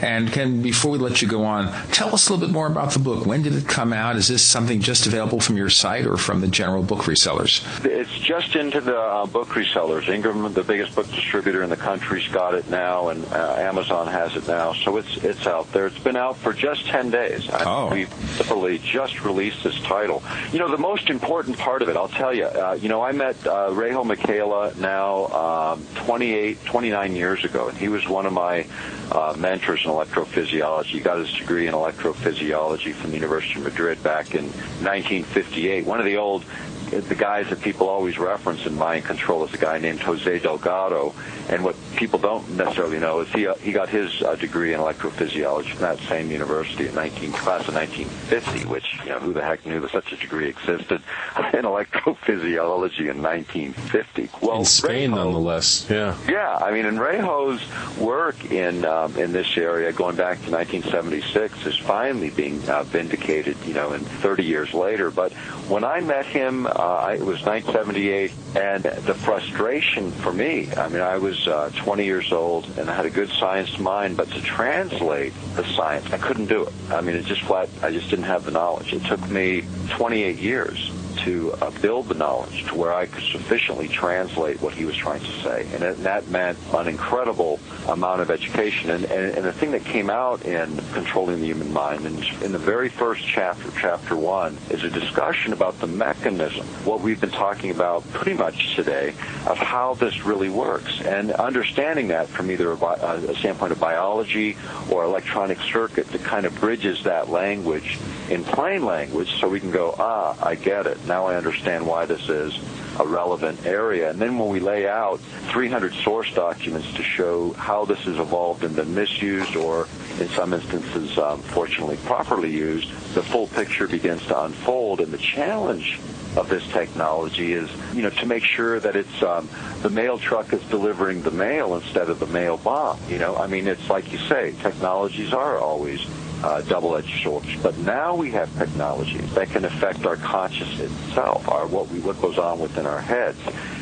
[0.00, 2.92] And Ken, before we let you go on, tell us a little bit more about
[2.92, 3.26] the book.
[3.26, 4.16] When did it come out?
[4.16, 7.62] Is this something just available from your site or from the general book resellers?
[7.84, 10.08] It's just into the uh, book resellers.
[10.08, 14.06] Ingram, the biggest book distributor in the country, has got it now, and uh, Amazon
[14.06, 14.72] has it now.
[14.72, 15.86] So it's it's out there.
[15.86, 17.48] It's been out for just 10 days.
[17.52, 17.90] Oh.
[17.92, 18.06] We
[18.38, 20.22] literally just released this title.
[20.52, 23.12] You know, the most important part of it, I'll tell you, uh, you know, I
[23.12, 25.26] met uh, Reijo Makela now
[25.72, 28.66] um, 28, 29 years ago, and he was one of my
[29.10, 30.84] uh, mentors in electrophysiology.
[30.84, 35.86] He got his degree in electrophysiology from the University of Madrid back in 1958.
[35.86, 36.44] One of the old
[36.90, 41.14] the guys that people always reference in mind control is a guy named Jose Delgado.
[41.48, 44.80] And what people don't necessarily know is he uh, he got his uh, degree in
[44.80, 48.66] electrophysiology from that same university in 19 class of 1950.
[48.66, 51.02] Which you know who the heck knew that such a degree existed
[51.52, 54.30] in electrophysiology in 1950?
[54.40, 55.86] Well, in Spain, nonetheless.
[55.88, 56.16] Yeah.
[56.28, 57.62] Yeah, I mean, and Reijo's
[57.98, 63.56] work in um, in this area, going back to 1976, is finally being uh, vindicated.
[63.64, 65.10] You know, in 30 years later.
[65.10, 65.32] But
[65.68, 70.70] when I met him, uh, it was 1978, and the frustration for me.
[70.74, 74.16] I mean, I was uh, 20 years old and I had a good science mind,
[74.16, 76.72] but to translate the science, I couldn't do it.
[76.90, 77.70] I mean, it just flat.
[77.82, 78.92] I just didn't have the knowledge.
[78.92, 83.88] It took me 28 years to uh, build the knowledge to where I could sufficiently
[83.88, 85.66] translate what he was trying to say.
[85.72, 88.90] And it, that meant an incredible amount of education.
[88.90, 92.52] And, and, and the thing that came out in Controlling the Human Mind, and in
[92.52, 97.30] the very first chapter, chapter one, is a discussion about the mechanism, what we've been
[97.30, 99.08] talking about pretty much today,
[99.46, 101.00] of how this really works.
[101.00, 104.56] And understanding that from either a, a standpoint of biology
[104.90, 107.98] or electronic circuit that kind of bridges that language
[108.30, 111.05] in plain language so we can go, ah, I get it.
[111.06, 112.58] Now I understand why this is
[112.98, 114.10] a relevant area.
[114.10, 118.64] And then when we lay out 300 source documents to show how this has evolved
[118.64, 119.86] and been misused or
[120.18, 125.00] in some instances, um, fortunately, properly used, the full picture begins to unfold.
[125.00, 125.98] And the challenge
[126.36, 129.48] of this technology is, you know, to make sure that it's um,
[129.82, 132.98] the mail truck is delivering the mail instead of the mail bomb.
[133.08, 136.06] You know, I mean, it's like you say, technologies are always
[136.42, 137.48] uh, double-edged swords.
[137.62, 142.20] But now we have technologies that can affect our consciousness itself, our what we what
[142.20, 143.38] goes on within our heads.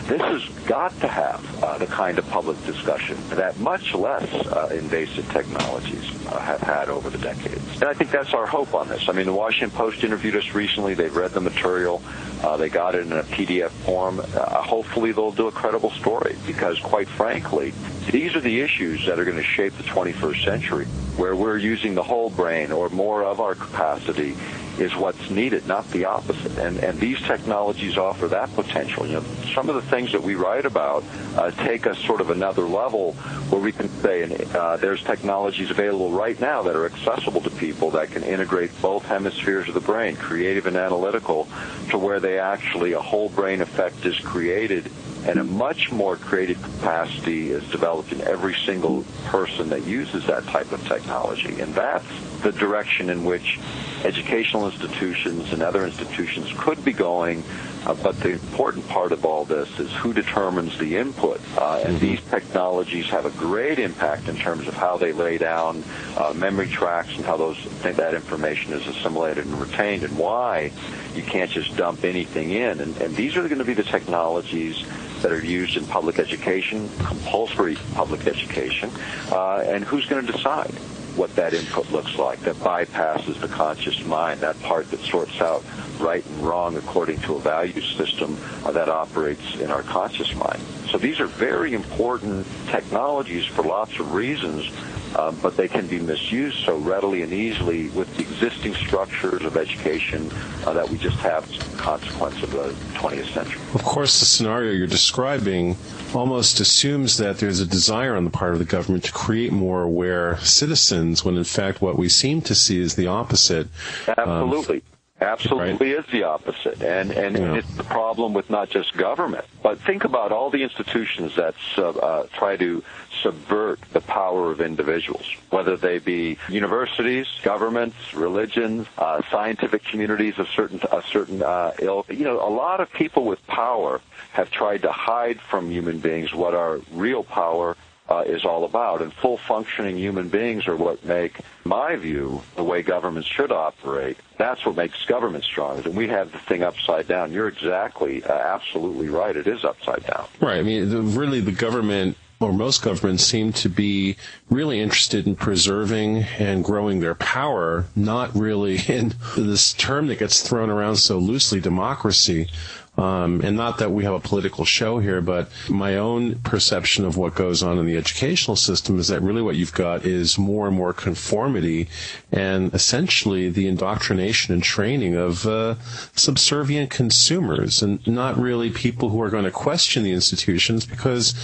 [0.06, 4.68] This has got to have uh, the kind of public discussion that much less uh,
[4.70, 7.64] invasive technologies uh, have had over the decades.
[7.80, 9.08] And I think that's our hope on this.
[9.08, 10.92] I mean, the Washington Post interviewed us recently.
[10.92, 12.02] They've read the material.
[12.42, 14.20] Uh, they got it in a PDF form.
[14.20, 14.24] Uh,
[14.62, 17.72] hopefully, they'll do a credible story because, quite frankly,
[18.10, 20.84] these are the issues that are going to shape the 21st century,
[21.16, 24.36] where we're using the whole brain or more of our capacity
[24.78, 26.58] is what's needed, not the opposite.
[26.58, 29.06] And and these technologies offer that potential.
[29.06, 29.24] You know,
[29.54, 31.04] some of the things that we write about
[31.36, 33.12] uh, take us sort of another level
[33.50, 34.24] where we can say
[34.54, 39.04] uh, there's technologies available right now that are accessible to people that can integrate both
[39.04, 41.48] hemispheres of the brain, creative and analytical,
[41.90, 44.90] to where they actually a whole brain effect is created
[45.26, 50.44] and a much more creative capacity is developed in every single person that uses that
[50.44, 51.60] type of technology.
[51.60, 52.04] And that's
[52.42, 53.58] the direction in which
[54.04, 57.42] educational institutions and other institutions could be going.
[57.86, 61.38] Uh, but the important part of all this is who determines the input.
[61.58, 62.06] Uh, and mm-hmm.
[62.06, 65.84] these technologies have a great impact in terms of how they lay down
[66.16, 70.72] uh, memory tracks and how those that information is assimilated and retained, and why
[71.14, 72.80] you can't just dump anything in.
[72.80, 74.82] And, and these are going to be the technologies
[75.20, 78.90] that are used in public education, compulsory public education,
[79.30, 80.74] uh, and who's going to decide
[81.16, 85.64] what that input looks like that bypasses the conscious mind, that part that sorts out
[85.98, 90.60] right and wrong according to a value system uh, that operates in our conscious mind.
[90.90, 94.70] So these are very important technologies for lots of reasons
[95.16, 99.56] um, but they can be misused so readily and easily with the existing structures of
[99.56, 100.30] education
[100.66, 103.60] uh, that we just have as a consequence of the 20th century.
[103.74, 105.76] Of course, the scenario you're describing
[106.14, 109.82] almost assumes that there's a desire on the part of the government to create more
[109.82, 113.68] aware citizens, when in fact what we seem to see is the opposite.
[114.06, 114.76] Absolutely.
[114.76, 114.82] Um,
[115.24, 116.04] Absolutely right.
[116.04, 117.54] is the opposite, and and yeah.
[117.54, 122.26] it's the problem with not just government, but think about all the institutions that uh,
[122.32, 122.82] try to
[123.22, 130.48] subvert the power of individuals, whether they be universities, governments, religions, uh, scientific communities of
[130.48, 132.08] certain a certain uh, ilk.
[132.10, 134.00] You know, a lot of people with power
[134.32, 137.76] have tried to hide from human beings what our real power
[138.08, 139.02] uh, is all about.
[139.02, 144.18] And full functioning human beings are what make, my view, the way governments should operate.
[144.36, 145.84] That's what makes government strong.
[145.84, 147.32] And we have the thing upside down.
[147.32, 149.36] You're exactly, uh, absolutely right.
[149.36, 150.26] It is upside down.
[150.40, 150.58] Right.
[150.58, 154.16] I mean, the, really, the government or most governments seem to be
[154.50, 160.46] really interested in preserving and growing their power, not really in this term that gets
[160.46, 162.48] thrown around so loosely, democracy.
[162.96, 167.16] Um, and not that we have a political show here, but my own perception of
[167.16, 170.68] what goes on in the educational system is that really what you've got is more
[170.68, 171.88] and more conformity
[172.30, 175.74] and essentially the indoctrination and training of uh,
[176.14, 181.34] subservient consumers and not really people who are going to question the institutions because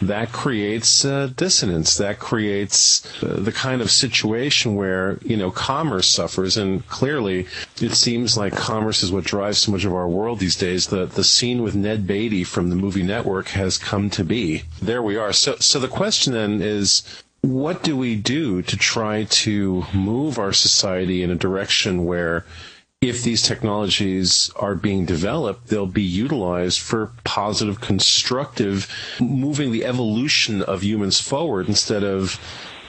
[0.00, 1.96] that creates uh, dissonance.
[1.96, 6.56] That creates uh, the kind of situation where, you know, commerce suffers.
[6.56, 7.46] And clearly
[7.80, 10.86] it seems like commerce is what drives so much of our world these days.
[10.86, 14.62] The the, scene with Ned Beatty from the movie network has come to be.
[14.80, 15.32] There we are.
[15.32, 17.02] So, so the question then is,
[17.42, 22.44] what do we do to try to move our society in a direction where
[23.00, 28.86] if these technologies are being developed, they'll be utilized for positive, constructive,
[29.18, 32.38] moving the evolution of humans forward instead of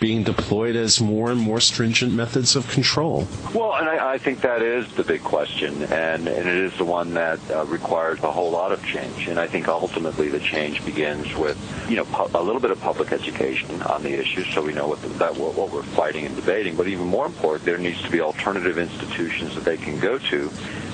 [0.01, 3.27] being deployed as more and more stringent methods of control?
[3.53, 6.83] Well, and I, I think that is the big question, and, and it is the
[6.85, 9.27] one that uh, requires a whole lot of change.
[9.27, 11.55] And I think ultimately the change begins with,
[11.87, 14.87] you know, pu- a little bit of public education on the issue, so we know
[14.87, 16.75] what, the, that, what, what we're fighting and debating.
[16.75, 20.51] But even more important, there needs to be alternative institutions that they can go to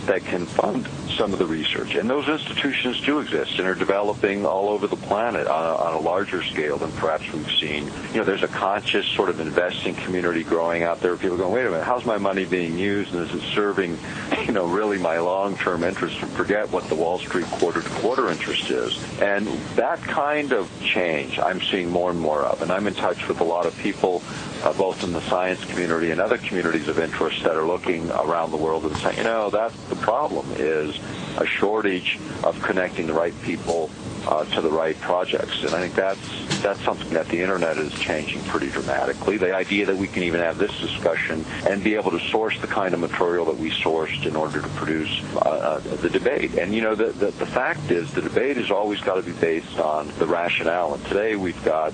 [0.07, 0.87] that can fund
[1.17, 1.95] some of the research.
[1.95, 5.93] And those institutions do exist and are developing all over the planet on a, on
[5.95, 7.85] a larger scale than perhaps we've seen.
[8.11, 11.15] You know, there's a conscious sort of investing community growing out there.
[11.17, 13.13] People going, wait a minute, how's my money being used?
[13.13, 13.97] And is it serving,
[14.45, 18.97] you know, really my long-term interest forget what the Wall Street quarter-to-quarter interest is?
[19.21, 22.61] And that kind of change I'm seeing more and more of.
[22.61, 24.21] And I'm in touch with a lot of people
[24.63, 28.51] uh, both in the science community and other communities of interest that are looking around
[28.51, 30.97] the world and saying, you know, that's the problem is
[31.37, 33.89] a shortage of connecting the right people
[34.27, 35.63] uh, to the right projects.
[35.63, 36.19] And I think that's
[36.61, 39.37] that's something that the internet is changing pretty dramatically.
[39.37, 42.67] The idea that we can even have this discussion and be able to source the
[42.67, 46.55] kind of material that we sourced in order to produce uh, uh, the debate.
[46.55, 49.33] And you know, the, the the fact is, the debate has always got to be
[49.33, 50.95] based on the rationale.
[50.95, 51.93] And today we've got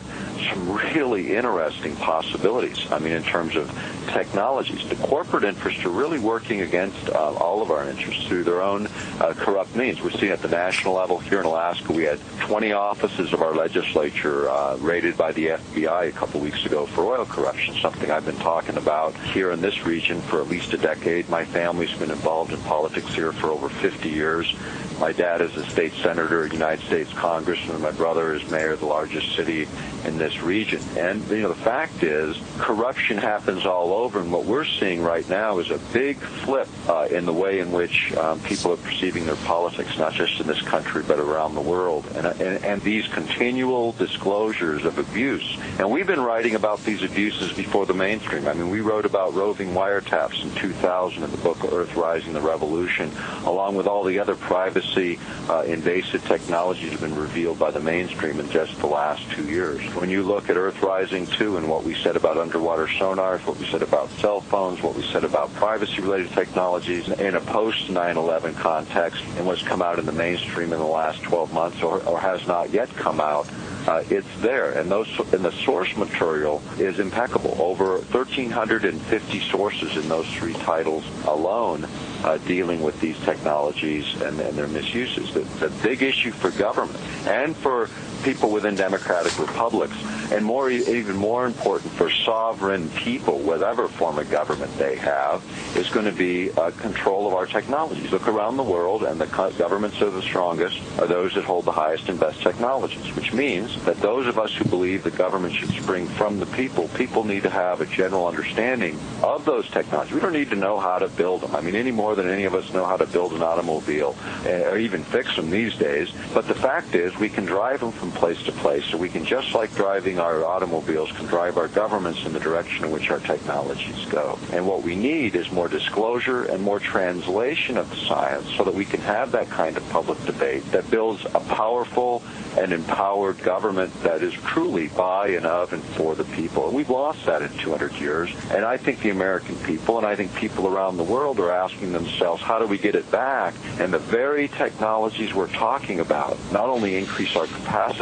[0.49, 2.91] some really interesting possibilities.
[2.91, 3.69] I mean, in terms of
[4.07, 8.61] technologies, the corporate interests are really working against uh, all of our interests through their
[8.61, 8.87] own
[9.19, 10.01] uh, corrupt means.
[10.01, 13.53] We're seeing at the national level here in Alaska, we had 20 offices of our
[13.53, 18.25] legislature uh, raided by the FBI a couple weeks ago for oil corruption, something I've
[18.25, 21.29] been talking about here in this region for at least a decade.
[21.29, 24.53] My family's been involved in politics here for over 50 years.
[24.99, 27.81] My dad is a state senator, United States congressman.
[27.81, 29.67] My brother is mayor of the largest city
[30.05, 30.81] in this region.
[30.97, 34.19] And you know, the fact is, corruption happens all over.
[34.19, 37.71] And what we're seeing right now is a big flip uh, in the way in
[37.71, 41.61] which um, people are perceiving their politics, not just in this country but around the
[41.61, 42.05] world.
[42.15, 45.57] And, and, and these continual disclosures of abuse.
[45.79, 48.47] And we've been writing about these abuses before the mainstream.
[48.47, 52.41] I mean, we wrote about roving wiretaps in 2000 in the book Earth Rising: The
[52.41, 53.11] Revolution,
[53.45, 54.35] along with all the other
[54.83, 55.19] privacy
[55.49, 59.81] uh, invasive technologies have been revealed by the mainstream in just the last two years.
[59.95, 63.57] When you look at Earth Rising 2 and what we said about underwater sonars, what
[63.57, 68.55] we said about cell phones, what we said about privacy-related technologies in a post 9/11
[68.55, 72.19] context, and what's come out in the mainstream in the last 12 months, or, or
[72.19, 73.47] has not yet come out,
[73.87, 77.55] uh, it's there, and those and the source material is impeccable.
[77.59, 81.85] Over 1,350 sources in those three titles alone,
[82.23, 85.33] uh, dealing with these technologies and, and their misuses.
[85.33, 87.89] The, the big issue for government and for
[88.23, 89.95] people within democratic republics,
[90.31, 95.43] and more even more important for sovereign people, whatever form of government they have,
[95.75, 98.11] is going to be uh, control of our technologies.
[98.11, 101.65] Look around the world, and the governments that are the strongest are those that hold
[101.65, 105.53] the highest and best technologies, which means that those of us who believe the government
[105.53, 110.13] should spring from the people, people need to have a general understanding of those technologies.
[110.13, 111.55] We don't need to know how to build them.
[111.55, 114.15] I mean, any more than any of us know how to build an automobile
[114.45, 116.11] eh, or even fix them these days.
[116.33, 118.85] But the fact is, we can drive them from place to place.
[118.85, 122.85] So we can, just like driving our automobiles, can drive our governments in the direction
[122.85, 124.39] in which our technologies go.
[124.51, 128.73] And what we need is more disclosure and more translation of the science so that
[128.73, 132.23] we can have that kind of public debate that builds a powerful
[132.57, 136.67] and empowered government that is truly by and of and for the people.
[136.67, 138.29] And we've lost that in 200 years.
[138.51, 141.93] And I think the American people and I think people around the world are asking
[141.93, 143.53] themselves, how do we get it back?
[143.79, 147.47] And the very technologies we're talking about not only increase our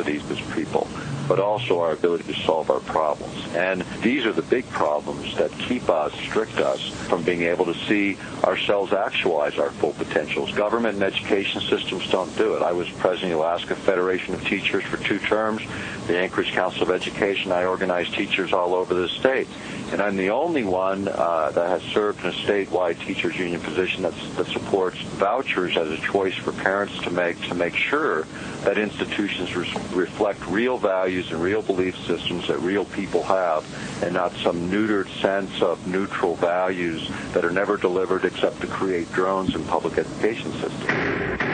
[0.04, 0.88] capacities as people,
[1.28, 3.46] but also our ability to solve our problems.
[3.56, 7.74] And these are the big problems that keep us, strict us, from being able to
[7.86, 10.52] see ourselves actualize our full potentials.
[10.54, 12.62] Government and education systems don't do it.
[12.62, 15.62] I was president of the Alaska Federation of Teachers for two terms.
[16.08, 19.48] The Anchorage Council of Education, I organized teachers all over the state.
[19.92, 24.04] And I'm the only one uh, that has served in a statewide teachers union position
[24.04, 24.14] that
[24.48, 28.24] supports vouchers as a choice for parents to make to make sure
[28.64, 33.66] that institutions re- reflect real values and real belief systems that real people have
[34.02, 39.12] and not some neutered sense of neutral values that are never delivered except to create
[39.12, 41.52] drones in public education systems.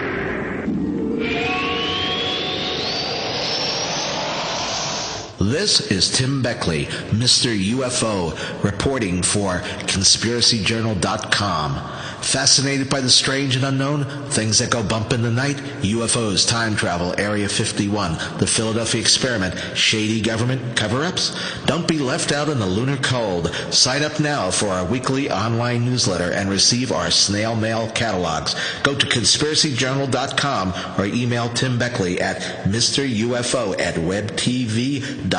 [5.39, 7.55] This is Tim Beckley, Mr.
[7.73, 8.33] UFO,
[8.63, 11.96] reporting for ConspiracyJournal.com.
[12.27, 14.03] Fascinated by the strange and unknown?
[14.29, 15.55] Things that go bump in the night?
[15.81, 21.63] UFOs, time travel, Area 51, the Philadelphia experiment, shady government cover-ups?
[21.65, 23.55] Don't be left out in the lunar cold.
[23.71, 28.57] Sign up now for our weekly online newsletter and receive our snail mail catalogs.
[28.83, 35.37] Go to conspiracyjournal.com or email Tim Beckley at MrUFO at webtv.net.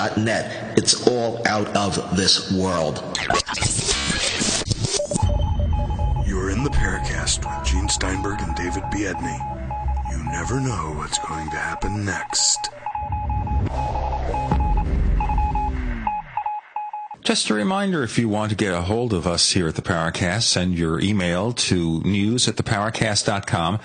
[0.78, 3.04] It's all out of this world.
[6.68, 10.10] The Paracast with Gene Steinberg and David Biedny.
[10.10, 12.68] You never know what's going to happen next.
[17.22, 19.82] Just a reminder, if you want to get a hold of us here at the
[19.82, 23.80] Paracast, send your email to news at theparacast.com.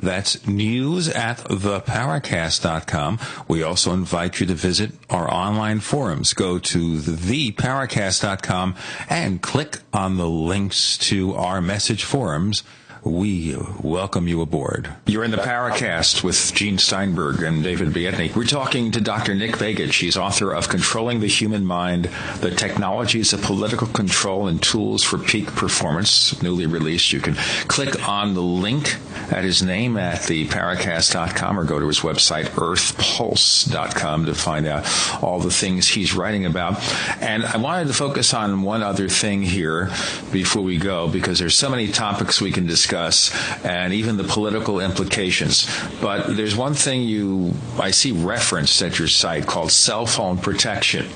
[0.00, 3.18] That's news at theparacast.com.
[3.48, 6.32] We also invite you to visit our online forums.
[6.32, 8.74] Go to theparacast.com
[9.08, 12.62] and click on the links to our message forums
[13.04, 14.92] we welcome you aboard.
[15.06, 18.34] You're in the Paracast with Gene Steinberg and David Biedny.
[18.34, 19.34] We're talking to Dr.
[19.34, 19.92] Nick Begich.
[19.92, 22.06] She's author of Controlling the Human Mind,
[22.40, 27.12] The Technologies of Political Control and Tools for Peak Performance, newly released.
[27.12, 27.34] You can
[27.68, 28.96] click on the link
[29.30, 34.86] at his name at the Paracast.com or go to his website, earthpulse.com to find out
[35.22, 36.82] all the things he's writing about.
[37.20, 39.90] And I wanted to focus on one other thing here
[40.32, 43.30] before we go because there's so many topics we can discuss discuss
[43.64, 45.68] and even the political implications.
[46.00, 51.06] But there's one thing you I see referenced at your site called cell phone protection.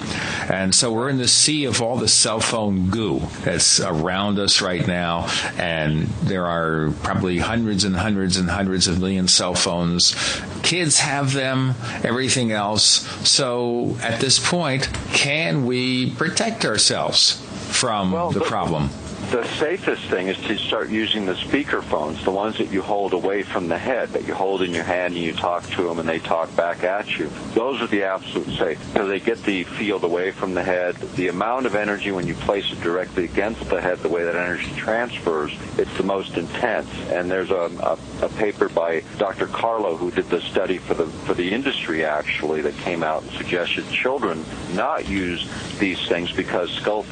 [0.50, 4.60] And so we're in the sea of all the cell phone goo that's around us
[4.60, 10.14] right now and there are probably hundreds and hundreds and hundreds of million cell phones.
[10.62, 13.06] Kids have them, everything else.
[13.28, 18.90] So at this point, can we protect ourselves from well, the problem?
[19.32, 23.14] The safest thing is to start using the speaker phones, the ones that you hold
[23.14, 25.98] away from the head, that you hold in your hand and you talk to them
[25.98, 27.30] and they talk back at you.
[27.54, 30.96] Those are the absolute safe because they get the field away from the head.
[31.16, 34.36] The amount of energy when you place it directly against the head, the way that
[34.36, 36.90] energy transfers, it's the most intense.
[37.08, 39.46] And there's a, a, a paper by Dr.
[39.46, 43.32] Carlo who did the study for the for the industry actually that came out and
[43.32, 47.04] suggested children not use these things because skull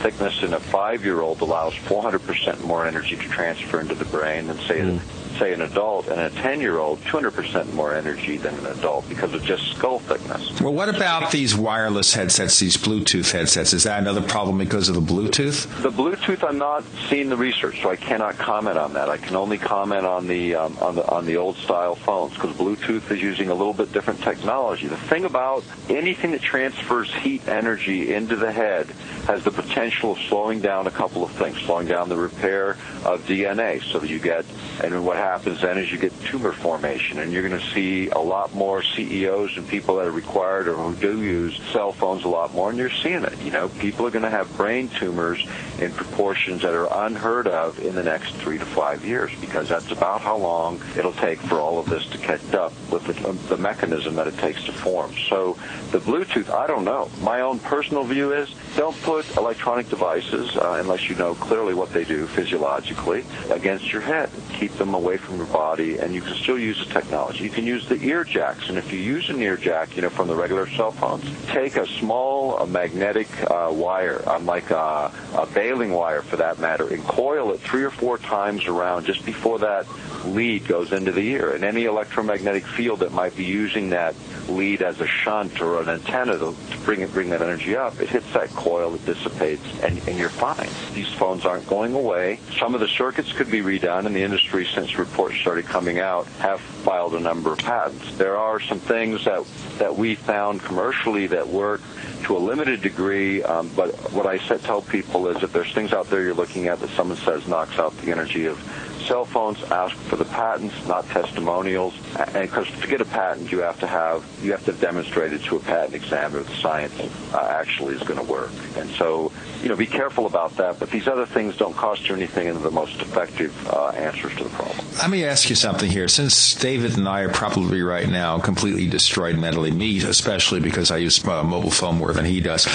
[0.00, 4.80] thickness in a five-year-old allows 400% more energy to transfer into the brain than say
[4.80, 5.00] mm
[5.38, 9.32] say an adult and a 10 year old 200% more energy than an adult because
[9.34, 10.60] of just skull thickness.
[10.60, 13.72] Well, what about these wireless headsets, these Bluetooth headsets?
[13.72, 15.82] Is that another problem because of the Bluetooth?
[15.82, 19.08] The Bluetooth, I'm not seeing the research, so I cannot comment on that.
[19.08, 22.56] I can only comment on the um, on the on the old style phones because
[22.56, 24.88] Bluetooth is using a little bit different technology.
[24.88, 28.86] The thing about anything that transfers heat energy into the head
[29.26, 32.70] has the potential of slowing down a couple of things, slowing down the repair
[33.04, 34.44] of DNA, so that you get
[34.82, 38.18] and what happens then is you get tumor formation, and you're going to see a
[38.18, 42.28] lot more CEOs and people that are required or who do use cell phones a
[42.28, 43.38] lot more, and you're seeing it.
[43.40, 45.46] You know, people are going to have brain tumors
[45.78, 49.90] in proportions that are unheard of in the next three to five years because that's
[49.90, 53.38] about how long it'll take for all of this to catch up with the, um,
[53.48, 55.14] the mechanism that it takes to form.
[55.28, 55.56] So
[55.90, 57.10] the Bluetooth, I don't know.
[57.20, 61.92] My own personal view is don't put electronic devices, uh, unless you know clearly what
[61.92, 64.30] they do physiologically, against your head.
[64.54, 67.42] Keep them away from your body, and you can still use the technology.
[67.42, 70.10] You can use the ear jacks, and if you use an ear jack, you know,
[70.10, 75.46] from the regular cell phones, take a small a magnetic uh, wire, unlike a, a
[75.52, 79.58] baling wire for that matter, and coil it three or four times around just before
[79.58, 79.86] that
[80.24, 81.52] lead goes into the ear.
[81.52, 84.14] And any electromagnetic field that might be using that
[84.48, 88.00] lead as a shunt or an antenna to, to bring it, bring that energy up,
[88.00, 90.68] it hits that coil, it dissipates, and, and you're fine.
[90.94, 92.38] These phones aren't going away.
[92.58, 96.26] Some of the circuits could be redone, and the industry, since reports started coming out,
[96.38, 98.16] have filed a number of patents.
[98.16, 99.44] There are some things that
[99.78, 101.80] that we found commercially that work
[102.24, 103.42] to a limited degree.
[103.42, 106.80] Um, but what I tell people is if there's things out there you're looking at
[106.80, 108.58] that someone says knocks out the energy of
[109.00, 111.94] cell phones ask for the patents, not testimonials.
[112.18, 115.42] And because to get a patent, you have to have you have to have demonstrated
[115.44, 116.94] to a patent examiner that science
[117.34, 118.50] uh, actually is going to work.
[118.76, 119.32] And so,
[119.62, 120.78] you know, be careful about that.
[120.78, 124.34] But these other things don't cost you anything, and are the most effective uh, answers
[124.36, 124.78] to the problem.
[124.98, 126.08] Let me ask you something here.
[126.08, 130.98] Since David and I are probably right now completely destroyed mentally, me especially because I
[130.98, 132.66] use a mobile phone more than he does,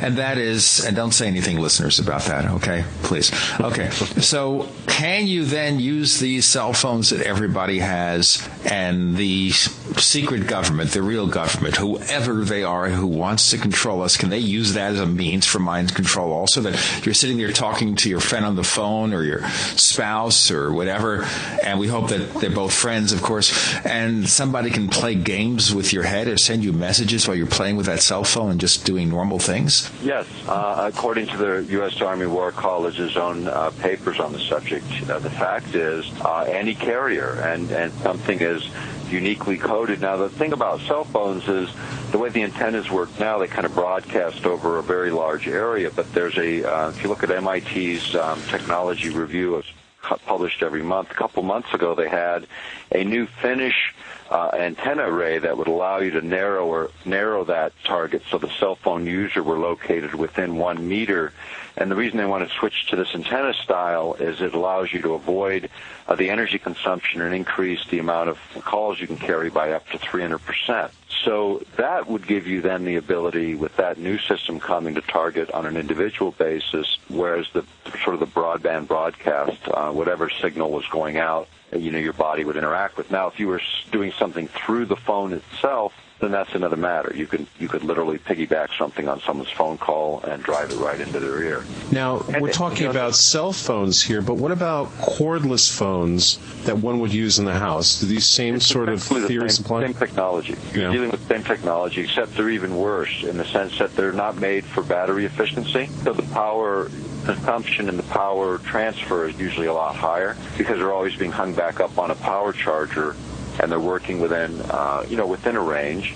[0.00, 2.46] and that is, and don't say anything, listeners, about that.
[2.52, 3.32] Okay, please.
[3.60, 9.50] Okay, so can you then and use these cell phones that everybody has and the
[9.50, 14.38] secret government, the real government, whoever they are who wants to control us, can they
[14.38, 16.60] use that as a means for mind control also?
[16.60, 20.72] That you're sitting there talking to your friend on the phone or your spouse or
[20.72, 21.26] whatever,
[21.64, 25.92] and we hope that they're both friends, of course, and somebody can play games with
[25.92, 28.86] your head or send you messages while you're playing with that cell phone and just
[28.86, 29.90] doing normal things?
[30.00, 30.26] Yes.
[30.46, 32.00] Uh, according to the U.S.
[32.00, 36.74] Army War College's own uh, papers on the subject, uh, the fact is uh, any
[36.74, 38.68] carrier and, and something is
[39.10, 40.00] uniquely coded.
[40.00, 41.70] Now, the thing about cell phones is
[42.10, 45.90] the way the antennas work now, they kind of broadcast over a very large area,
[45.90, 49.68] but there's a, uh, if you look at MIT's um, technology review, it's
[50.00, 51.10] published every month.
[51.10, 52.46] A couple months ago, they had
[52.92, 53.94] a new Finnish
[54.30, 58.50] uh, antenna array that would allow you to narrow or narrow that target so the
[58.58, 61.32] cell phone user were located within one meter.
[61.76, 65.02] And the reason they want to switch to this antenna style is it allows you
[65.02, 65.68] to avoid
[66.08, 69.86] uh, the energy consumption and increase the amount of calls you can carry by up
[69.90, 70.90] to 300%.
[71.24, 75.50] So that would give you then the ability with that new system coming to target
[75.50, 77.64] on an individual basis, whereas the
[78.04, 82.44] sort of the broadband broadcast, uh, whatever signal was going out, you know, your body
[82.44, 83.10] would interact with.
[83.10, 83.60] Now, if you were
[83.90, 87.12] doing something through the phone itself, then that's another matter.
[87.14, 90.98] You could you could literally piggyback something on someone's phone call and drive it right
[90.98, 91.64] into their ear.
[91.92, 96.38] Now and we're talking you know, about cell phones here, but what about cordless phones
[96.64, 98.00] that one would use in the house?
[98.00, 99.84] Do these same sort of theories apply?
[99.84, 100.56] Same technology.
[100.74, 100.90] Yeah.
[100.90, 104.64] dealing with same technology, except they're even worse in the sense that they're not made
[104.64, 105.86] for battery efficiency.
[106.04, 106.90] So the power
[107.26, 111.52] consumption and the power transfer is usually a lot higher because they're always being hung
[111.52, 113.16] back up on a power charger
[113.60, 116.14] and they're working within, uh, you know, within a range.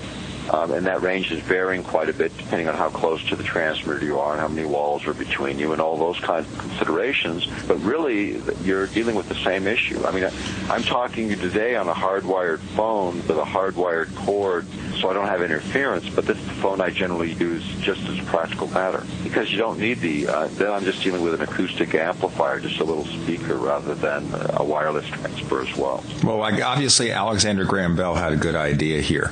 [0.51, 3.45] Um, and that range is varying quite a bit depending on how close to the
[3.45, 6.59] transmitter you are and how many walls are between you and all those kinds of
[6.59, 7.47] considerations.
[7.69, 10.05] But really, you're dealing with the same issue.
[10.05, 10.29] I mean,
[10.69, 14.67] I'm talking to you today on a hardwired phone with a hardwired cord,
[15.01, 18.19] so I don't have interference, but this is the phone I generally use just as
[18.19, 21.43] a practical matter because you don't need the, uh, then I'm just dealing with an
[21.43, 26.05] acoustic amplifier, just a little speaker rather than a wireless transfer as well.
[26.25, 29.31] Well, obviously, Alexander Graham Bell had a good idea here.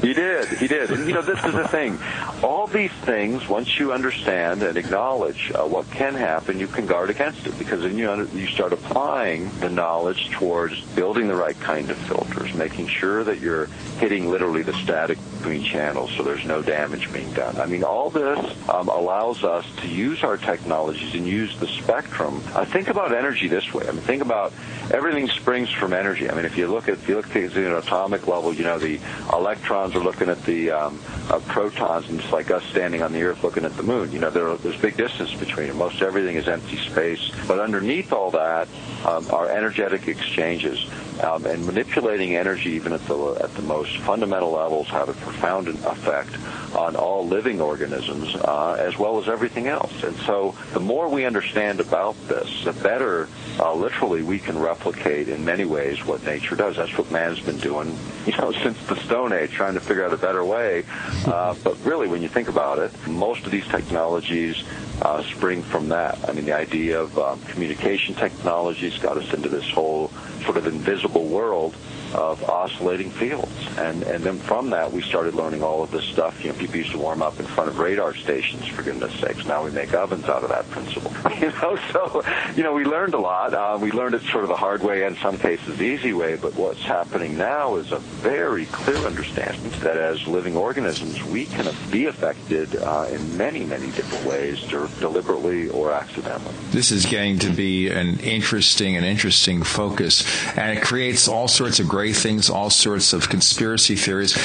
[0.00, 0.43] He did.
[0.48, 0.90] He did.
[0.90, 1.98] And, you know, this is the thing.
[2.42, 7.10] All these things, once you understand and acknowledge uh, what can happen, you can guard
[7.10, 11.58] against it because then you, under, you start applying the knowledge towards building the right
[11.60, 13.66] kind of filters, making sure that you're
[13.98, 17.60] hitting literally the static between channels so there's no damage being done.
[17.60, 18.38] I mean, all this
[18.70, 22.42] um, allows us to use our technologies and use the spectrum.
[22.54, 23.86] Uh, think about energy this way.
[23.86, 24.54] I mean, think about
[24.90, 26.30] everything springs from energy.
[26.30, 28.54] I mean, if you look at if you look at things at an atomic level,
[28.54, 28.98] you know, the
[29.34, 33.22] electrons are looking at the um, uh, protons, and it's like us standing on the
[33.22, 34.12] Earth looking at the moon.
[34.12, 35.78] You know, there, there's big distance between them.
[35.78, 37.30] Most everything is empty space.
[37.46, 38.68] But underneath all that
[39.04, 40.86] um, are energetic exchanges.
[41.22, 45.68] Um, and manipulating energy, even at the at the most fundamental levels, have a profound
[45.68, 46.36] effect
[46.74, 50.02] on all living organisms uh, as well as everything else.
[50.02, 53.28] And so, the more we understand about this, the better,
[53.60, 56.76] uh, literally, we can replicate in many ways what nature does.
[56.76, 57.96] That's what man's been doing,
[58.26, 60.84] you know, since the Stone Age, trying to figure out a better way.
[61.26, 64.64] Uh, but really, when you think about it, most of these technologies
[65.04, 66.18] uh, spring from that.
[66.28, 70.10] I mean, the idea of um, communication technologies got us into this whole
[70.44, 71.76] sort of invisible world
[72.14, 73.52] of oscillating fields.
[73.78, 76.42] And and then from that we started learning all of this stuff.
[76.44, 79.44] You know, people used to warm up in front of radar stations for goodness sakes.
[79.46, 81.12] Now we make ovens out of that principle.
[81.34, 82.22] You know, so
[82.56, 83.52] you know we learned a lot.
[83.52, 86.36] Uh, we learned it sort of the hard way and some cases the easy way.
[86.36, 91.74] But what's happening now is a very clear understanding that as living organisms we can
[91.90, 96.54] be affected uh, in many many different ways, deliberately or accidentally.
[96.70, 100.24] This is getting to be an interesting and interesting focus,
[100.56, 104.36] and it creates all sorts of great things, all sorts of conspiracy theories.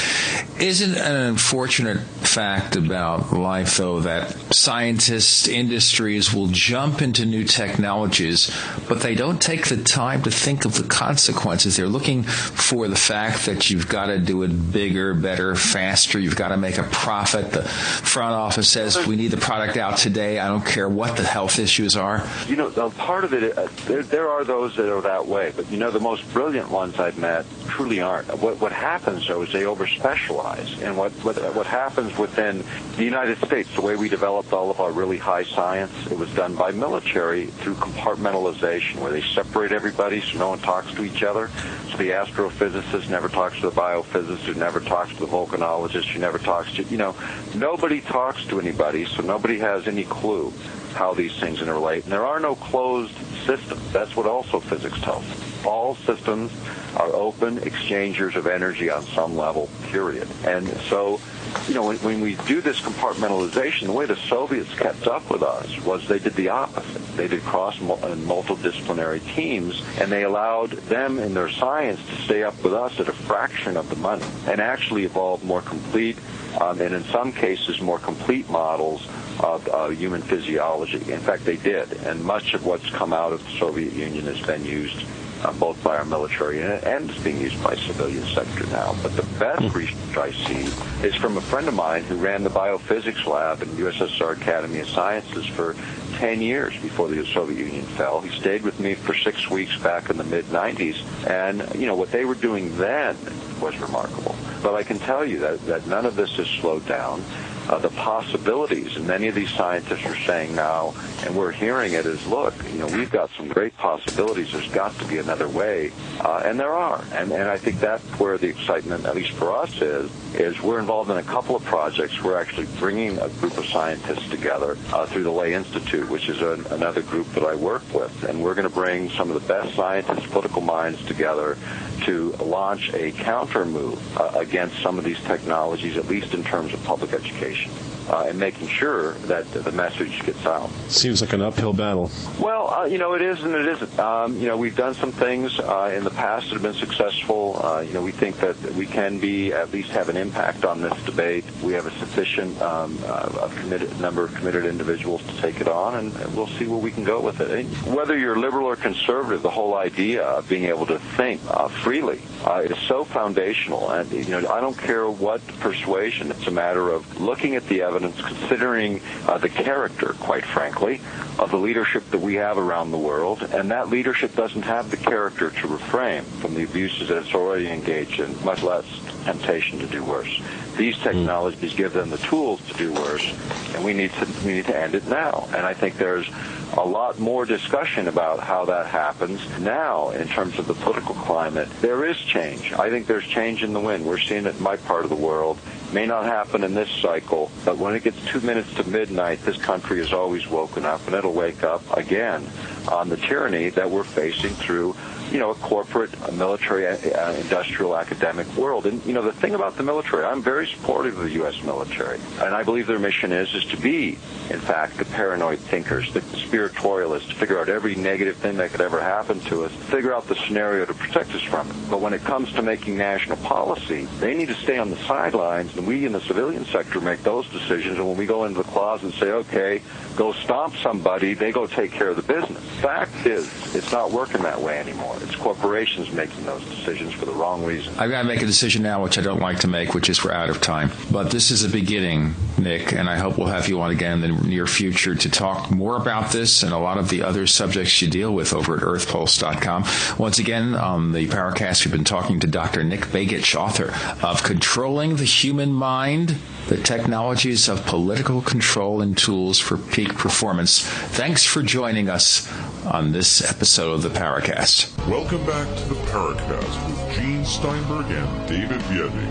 [0.58, 8.54] Isn't an unfortunate fact about life, though, that scientists, industries will jump into new technologies,
[8.88, 11.76] but they don't take the time to think of the consequences.
[11.76, 16.18] They're looking for the fact that you've got to do it bigger, better, faster.
[16.18, 17.52] You've got to make a profit.
[17.52, 20.38] The front office says we need the product out today.
[20.38, 22.26] I don't care what the health issues are.
[22.46, 25.70] You know, part of it, uh, there, there are those that are that way, but
[25.70, 28.28] you know, the most brilliant ones I've met truly aren't.
[28.40, 30.82] What, what happens, though, is they overspecialize.
[30.82, 32.64] And what, what, what happens within
[32.96, 36.32] the United States, the way we developed all of our really high science, it was
[36.34, 41.22] done by military through compartmentalization, where they separate everybody so no one talks to each
[41.22, 41.48] other.
[41.90, 46.18] So the astrophysicist never talks to the biophysicist, who never talks to the volcanologist, who
[46.18, 47.14] never talks to, you know,
[47.54, 50.52] nobody talks to anybody, so nobody has any clue
[50.94, 52.02] how these things interrelate.
[52.04, 53.14] And there are no closed
[53.46, 53.92] systems.
[53.92, 55.49] That's what also physics tells us.
[55.64, 56.52] All systems
[56.96, 60.28] are open exchangers of energy on some level, period.
[60.44, 61.20] And so,
[61.68, 65.42] you know, when, when we do this compartmentalization, the way the Soviets kept up with
[65.42, 67.00] us was they did the opposite.
[67.16, 72.42] They did cross and multidisciplinary teams, and they allowed them in their science to stay
[72.42, 76.18] up with us at a fraction of the money and actually evolve more complete,
[76.60, 79.06] um, and in some cases, more complete models
[79.40, 81.12] of uh, human physiology.
[81.12, 84.40] In fact, they did, and much of what's come out of the Soviet Union has
[84.40, 85.04] been used
[85.42, 88.94] uh, both by our military unit and is being used by civilian sector now.
[89.02, 89.74] But the best mm.
[89.74, 90.68] research I see
[91.06, 94.88] is from a friend of mine who ran the biophysics lab in USSR Academy of
[94.88, 95.76] Sciences for
[96.14, 98.20] 10 years before the Soviet Union fell.
[98.20, 101.94] He stayed with me for six weeks back in the mid 90s, and you know
[101.94, 103.16] what they were doing then
[103.60, 104.36] was remarkable.
[104.62, 107.24] But I can tell you that, that none of this has slowed down
[107.70, 108.96] uh, the possibilities.
[108.96, 110.92] And many of these scientists are saying now,
[111.24, 114.52] and we're hearing it, is look, you know, we've got some great possibilities.
[114.52, 117.04] There's got to be another way, uh, and there are.
[117.12, 120.78] And, and I think that's where the excitement, at least for us, is is we're
[120.78, 122.22] involved in a couple of projects.
[122.22, 126.40] We're actually bringing a group of scientists together uh, through the Lay Institute, which is
[126.40, 129.48] a, another group that I work with, and we're going to bring some of the
[129.48, 131.56] best scientists, political minds together
[132.04, 136.72] to launch a counter move uh, against some of these technologies, at least in terms
[136.72, 140.68] of public education much uh, and making sure that the message gets out.
[140.88, 142.10] Seems like an uphill battle.
[142.40, 143.98] Well, uh, you know, it is and it isn't.
[143.98, 147.60] Um, you know, we've done some things uh, in the past that have been successful.
[147.62, 150.80] Uh, you know, we think that we can be at least have an impact on
[150.80, 151.44] this debate.
[151.62, 155.94] We have a sufficient um, uh, committed number of committed individuals to take it on,
[155.94, 157.50] and, and we'll see where we can go with it.
[157.50, 161.68] And whether you're liberal or conservative, the whole idea of being able to think uh,
[161.68, 162.20] freely
[162.64, 163.90] is so foundational.
[163.90, 166.30] And you know, I don't care what persuasion.
[166.30, 171.00] It's a matter of looking at the evidence evidence, considering uh, the character, quite frankly,
[171.38, 174.96] of the leadership that we have around the world, and that leadership doesn't have the
[174.96, 178.84] character to refrain from the abuses that it's already engaged in, much less
[179.24, 180.40] temptation to do worse.
[180.80, 181.02] These hmm.
[181.02, 183.34] technologies give them the tools to do worse,
[183.74, 185.46] and we need to we need to end it now.
[185.54, 186.26] And I think there's
[186.72, 191.68] a lot more discussion about how that happens now in terms of the political climate.
[191.82, 192.72] There is change.
[192.72, 194.06] I think there's change in the wind.
[194.06, 195.58] We're seeing it in my part of the world.
[195.92, 199.58] May not happen in this cycle, but when it gets two minutes to midnight, this
[199.58, 202.46] country is always woken up, and it'll wake up again
[202.90, 204.96] on the tyranny that we're facing through
[205.30, 208.86] you know, a corporate, a military, uh, industrial, academic world.
[208.86, 211.62] And, you know, the thing about the military, I'm very supportive of the U.S.
[211.62, 212.18] military.
[212.40, 214.18] And I believe their mission is, is to be,
[214.50, 218.80] in fact, the paranoid thinkers, the conspiratorialists, to figure out every negative thing that could
[218.80, 221.76] ever happen to us, figure out the scenario to protect us from it.
[221.88, 225.76] But when it comes to making national policy, they need to stay on the sidelines,
[225.76, 227.98] and we in the civilian sector make those decisions.
[227.98, 229.82] And when we go into the closet and say, okay,
[230.16, 232.62] go stomp somebody, they go take care of the business.
[232.80, 235.19] Fact is, it's not working that way anymore.
[235.22, 237.92] It's corporations making those decisions for the wrong reason.
[237.98, 240.24] I've got to make a decision now, which I don't like to make, which is
[240.24, 240.90] we're out of time.
[241.10, 244.36] But this is a beginning, Nick, and I hope we'll have you on again in
[244.36, 248.00] the near future to talk more about this and a lot of the other subjects
[248.00, 249.84] you deal with over at earthpulse.com.
[250.18, 252.82] Once again, on the Paracast, we've been talking to Dr.
[252.82, 253.94] Nick Begich, author
[254.26, 256.36] of Controlling the Human Mind,
[256.68, 260.80] the Technologies of Political Control and Tools for Peak Performance.
[260.80, 262.50] Thanks for joining us
[262.86, 264.86] on this episode of the Paracast.
[265.10, 269.26] Welcome back to the Paracast with Gene Steinberg and David Biedny.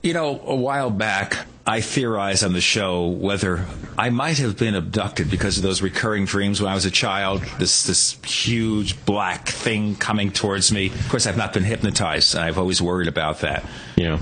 [0.00, 3.66] You know, a while back, I theorized on the show whether
[3.98, 7.42] I might have been abducted because of those recurring dreams when I was a child.
[7.58, 10.86] This this huge black thing coming towards me.
[10.86, 13.64] Of course, I've not been hypnotized, and I've always worried about that.
[13.96, 14.20] Yeah.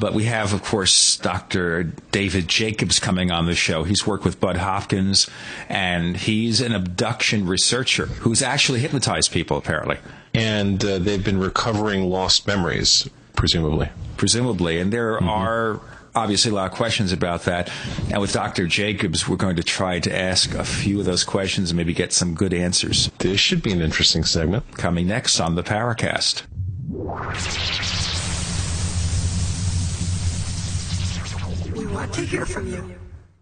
[0.00, 1.84] But we have, of course, Dr.
[2.10, 3.84] David Jacobs coming on the show.
[3.84, 5.28] He's worked with Bud Hopkins,
[5.68, 9.98] and he's an abduction researcher who's actually hypnotized people, apparently.
[10.32, 13.90] And uh, they've been recovering lost memories, presumably.
[14.16, 14.80] Presumably.
[14.80, 15.28] And there mm-hmm.
[15.28, 15.80] are
[16.14, 17.70] obviously a lot of questions about that.
[18.10, 18.66] And with Dr.
[18.66, 22.12] Jacobs, we're going to try to ask a few of those questions and maybe get
[22.12, 23.10] some good answers.
[23.18, 24.64] This should be an interesting segment.
[24.78, 26.44] Coming next on the Paracast.
[31.92, 32.94] Want to hear from you.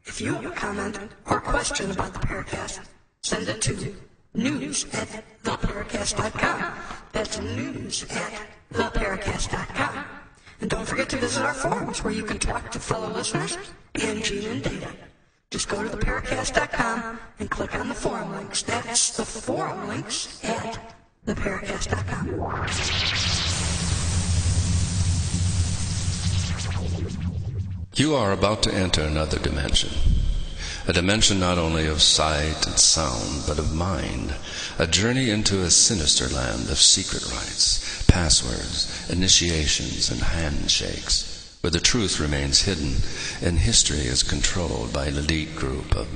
[0.04, 2.80] If you have a comment or question about the Paracast,
[3.22, 3.94] send it to
[4.34, 6.72] news at theparacast.com.
[7.12, 8.42] That's news at
[8.72, 10.04] theparacast.com.
[10.60, 13.56] And don't forget to visit our forums where you can talk to fellow listeners
[13.94, 14.88] and Gene and Data.
[15.50, 18.62] Just go to theparacast.com and click on the forum links.
[18.62, 20.94] That's the forum links at
[21.26, 23.47] theparacast.com.
[27.98, 29.90] You are about to enter another dimension.
[30.86, 34.36] A dimension not only of sight and sound, but of mind.
[34.78, 41.80] A journey into a sinister land of secret rites, passwords, initiations, and handshakes, where the
[41.80, 42.98] truth remains hidden
[43.42, 46.06] and history is controlled by an elite group of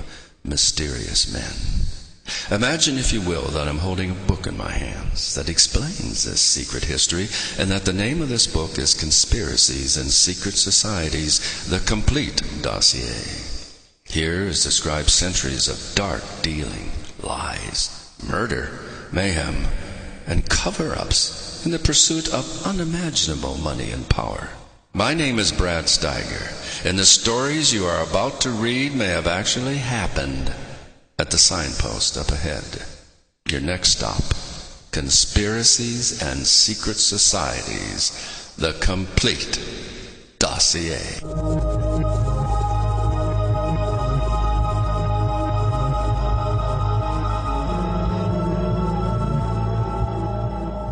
[0.45, 1.82] mysterious men.
[2.51, 6.41] Imagine, if you will, that I'm holding a book in my hands that explains this
[6.41, 11.81] secret history, and that the name of this book is Conspiracies and Secret Societies, the
[11.81, 13.25] complete dossier.
[14.05, 16.93] Here is described centuries of dark dealing,
[17.23, 18.79] lies, murder,
[19.11, 19.67] mayhem,
[20.27, 24.51] and cover ups in the pursuit of unimaginable money and power.
[24.93, 29.27] My name is Brad Steiger, and the stories you are about to read may have
[29.27, 30.53] actually happened
[31.23, 32.65] at the signpost up ahead.
[33.49, 34.25] Your next stop
[34.91, 38.11] Conspiracies and Secret Societies,
[38.59, 39.61] the complete
[40.41, 40.99] dossier.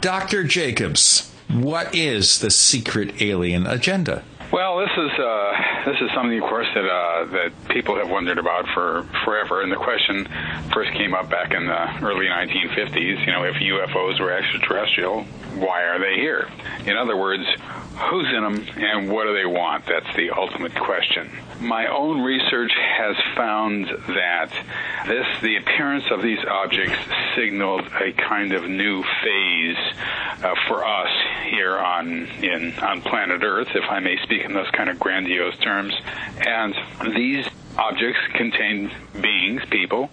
[0.01, 0.45] Dr.
[0.45, 4.23] Jacobs, what is the secret alien agenda?
[4.53, 8.39] Well, this is uh, this is something, of course, that uh, that people have wondered
[8.39, 9.63] about for forever.
[9.63, 10.27] And the question
[10.73, 13.27] first came up back in the early 1950s.
[13.27, 15.23] You know, if UFOs were extraterrestrial,
[15.55, 16.49] why are they here?
[16.85, 17.45] In other words,
[18.09, 19.87] who's in them and what do they want?
[19.87, 21.31] That's the ultimate question.
[21.61, 24.51] My own research has found that
[25.07, 26.97] this, the appearance of these objects
[27.37, 29.77] signaled a kind of new phase
[30.43, 31.11] uh, for us
[31.51, 35.57] here on in on planet Earth, if I may speak in those kind of grandiose
[35.59, 35.95] terms.
[36.39, 36.75] And
[37.15, 40.11] these objects contain beings, people,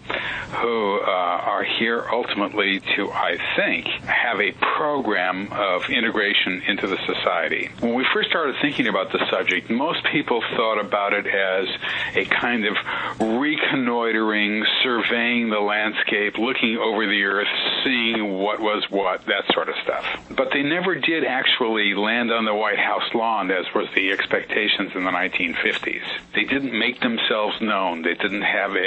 [0.62, 6.98] who uh, are here ultimately to, I think, have a program of integration into the
[7.06, 7.70] society.
[7.80, 11.68] When we first started thinking about the subject, most people thought about it as
[12.16, 12.76] a kind of
[13.20, 17.48] reconnoitering, surveying the landscape, looking over the earth,
[17.84, 20.06] seeing what was what, that sort of stuff.
[20.36, 24.92] But they never did actually land on the White House lawn, as was the expectations
[24.96, 26.04] in the 1950s.
[26.34, 28.02] They didn't make themselves known.
[28.02, 28.87] They didn't have a,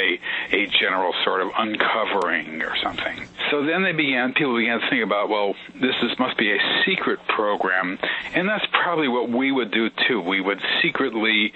[0.52, 3.26] a general sort of uncovering or something.
[3.50, 6.58] So then they began, people began to think about, well, this is, must be a
[6.86, 7.98] secret program,
[8.34, 10.20] and that's probably what we would do too.
[10.20, 11.52] We would secretly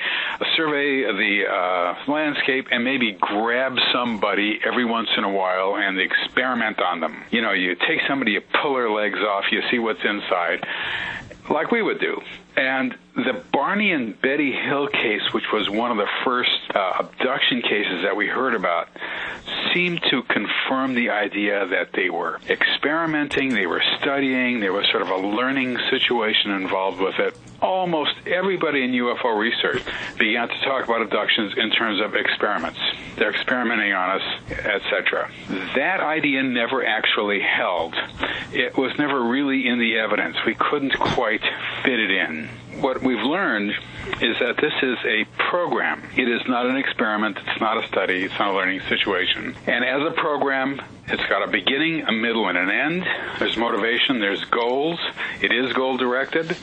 [0.57, 6.81] survey the uh, landscape and maybe grab somebody every once in a while and experiment
[6.81, 7.23] on them.
[7.31, 10.67] You know, you take somebody, you pull their legs off, you see what's inside,
[11.51, 12.21] like we would do.
[12.57, 17.63] And the Barney and Betty Hill case, which was one of the first uh, abduction
[17.63, 18.89] cases that we heard about,
[19.73, 25.03] seemed to confirm the idea that they were experimenting, they were studying, there was sort
[25.03, 27.37] of a learning situation involved with it.
[27.61, 29.83] Almost everybody in UFO research
[30.19, 32.79] began to talk about abductions in terms of experiments.
[33.17, 35.31] They're experimenting on us, etc.
[35.75, 37.95] That idea never actually held.
[38.53, 40.37] It was never really in the evidence.
[40.45, 41.43] We couldn't quite
[41.85, 42.44] fit it in
[42.81, 43.73] what we've learned
[44.21, 46.03] is that this is a program.
[46.17, 47.39] It is not an experiment.
[47.47, 48.25] It's not a study.
[48.25, 49.57] It's not a learning situation.
[49.67, 53.07] And as a program, it's got a beginning, a middle, and an end.
[53.39, 54.21] There's motivation.
[54.21, 54.99] There's goals.
[55.43, 56.57] It is goal directed.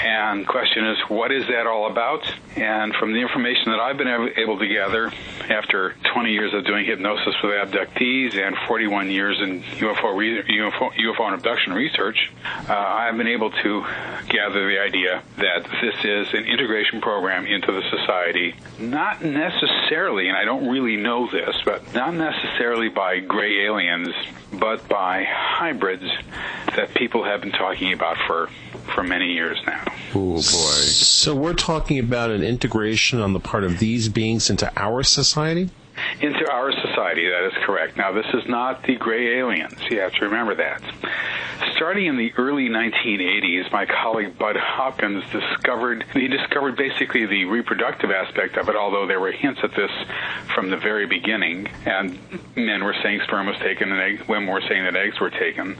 [0.00, 2.24] And question is, what is that all about?
[2.56, 5.12] And from the information that I've been able to gather
[5.48, 11.26] after 20 years of doing hypnosis with abductees and 41 years in UFO, UFO, UFO
[11.26, 12.32] and abduction research,
[12.68, 13.84] uh, I've been able to
[14.28, 16.46] gather the idea that this is an
[16.82, 22.14] integration program into the society, not necessarily, and I don't really know this, but not
[22.14, 24.08] necessarily by gray aliens,
[24.52, 26.04] but by hybrids
[26.76, 28.48] that people have been talking about for
[28.94, 29.84] for many years now.
[30.14, 30.40] Oh boy!
[30.42, 35.70] So we're talking about an integration on the part of these beings into our society
[36.20, 37.28] into our society.
[37.28, 37.96] That is correct.
[37.96, 39.74] Now, this is not the gray aliens.
[39.90, 40.82] You have to remember that.
[41.76, 48.10] Starting in the early 1980s, my colleague Bud Hopkins discovered he discovered basically the reproductive
[48.10, 48.76] aspect of it.
[48.76, 49.90] Although there were hints at this
[50.54, 52.18] from the very beginning, and
[52.56, 55.76] men were saying sperm was taken, and egg, women were saying that eggs were taken,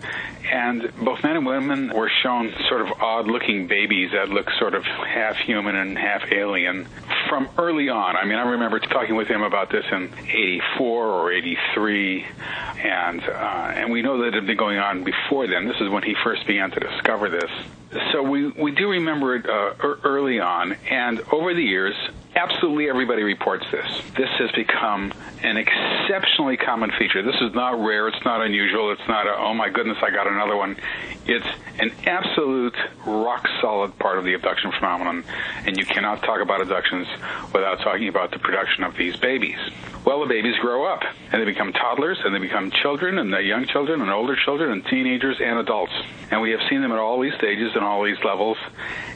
[0.50, 4.84] and both men and women were shown sort of odd-looking babies that look sort of
[4.84, 6.86] half human and half alien
[7.28, 8.16] from early on.
[8.16, 12.26] I mean, I remember talking with him about this in '84 or '83,
[12.84, 15.66] and uh, and we know that it had been going on before then.
[15.66, 17.50] This is when he first began to discover this.
[18.12, 19.74] So we we do remember it uh,
[20.05, 21.94] early on, and over the years,
[22.35, 23.87] absolutely everybody reports this.
[24.16, 25.12] This has become
[25.43, 27.22] an exceptionally common feature.
[27.22, 28.09] This is not rare.
[28.09, 28.91] It's not unusual.
[28.93, 30.76] It's not a, oh my goodness, I got another one.
[31.26, 31.47] It's
[31.78, 32.76] an absolute
[33.07, 35.24] rock solid part of the abduction phenomenon,
[35.66, 37.07] and you cannot talk about abductions
[37.53, 39.59] without talking about the production of these babies.
[40.05, 43.41] Well, the babies grow up, and they become toddlers, and they become children, and they're
[43.41, 45.93] young children, and older children, and teenagers, and adults.
[46.30, 48.57] And we have seen them at all these stages and all these levels.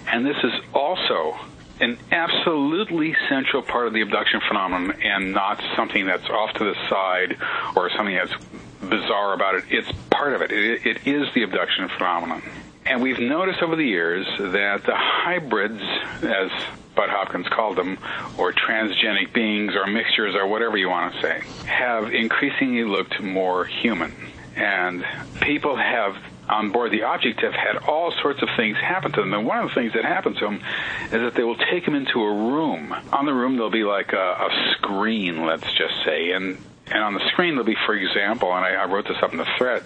[0.07, 1.37] And this is also
[1.81, 6.74] an absolutely central part of the abduction phenomenon and not something that's off to the
[6.89, 7.37] side
[7.77, 8.33] or something that's
[8.81, 9.64] bizarre about it.
[9.70, 10.53] It's part of it.
[10.53, 12.43] It, it is the abduction phenomenon.
[12.85, 15.83] And we've noticed over the years that the hybrids,
[16.22, 16.51] as
[16.95, 17.99] Bud Hopkins called them,
[18.39, 23.64] or transgenic beings, or mixtures, or whatever you want to say, have increasingly looked more
[23.64, 24.14] human.
[24.55, 25.05] And
[25.41, 26.16] people have
[26.49, 29.34] on board the object have had all sorts of things happen to them.
[29.34, 30.62] And one of the things that happen to them
[31.07, 32.94] is that they will take them into a room.
[33.12, 37.14] On the room, there'll be like a, a screen, let's just say, and and on
[37.14, 39.82] the screen there'll be, for example, and I, I wrote this up in the thread,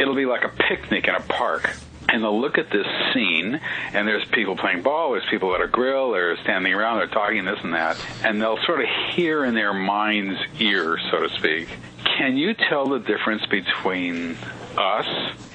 [0.00, 1.70] it'll be like a picnic in a park
[2.08, 3.58] and they'll look at this scene,
[3.94, 7.44] and there's people playing ball, there's people at a grill, they're standing around, they're talking
[7.44, 11.68] this and that, and they'll sort of hear in their mind's ear, so to speak,
[12.04, 14.36] can you tell the difference between
[14.78, 15.06] us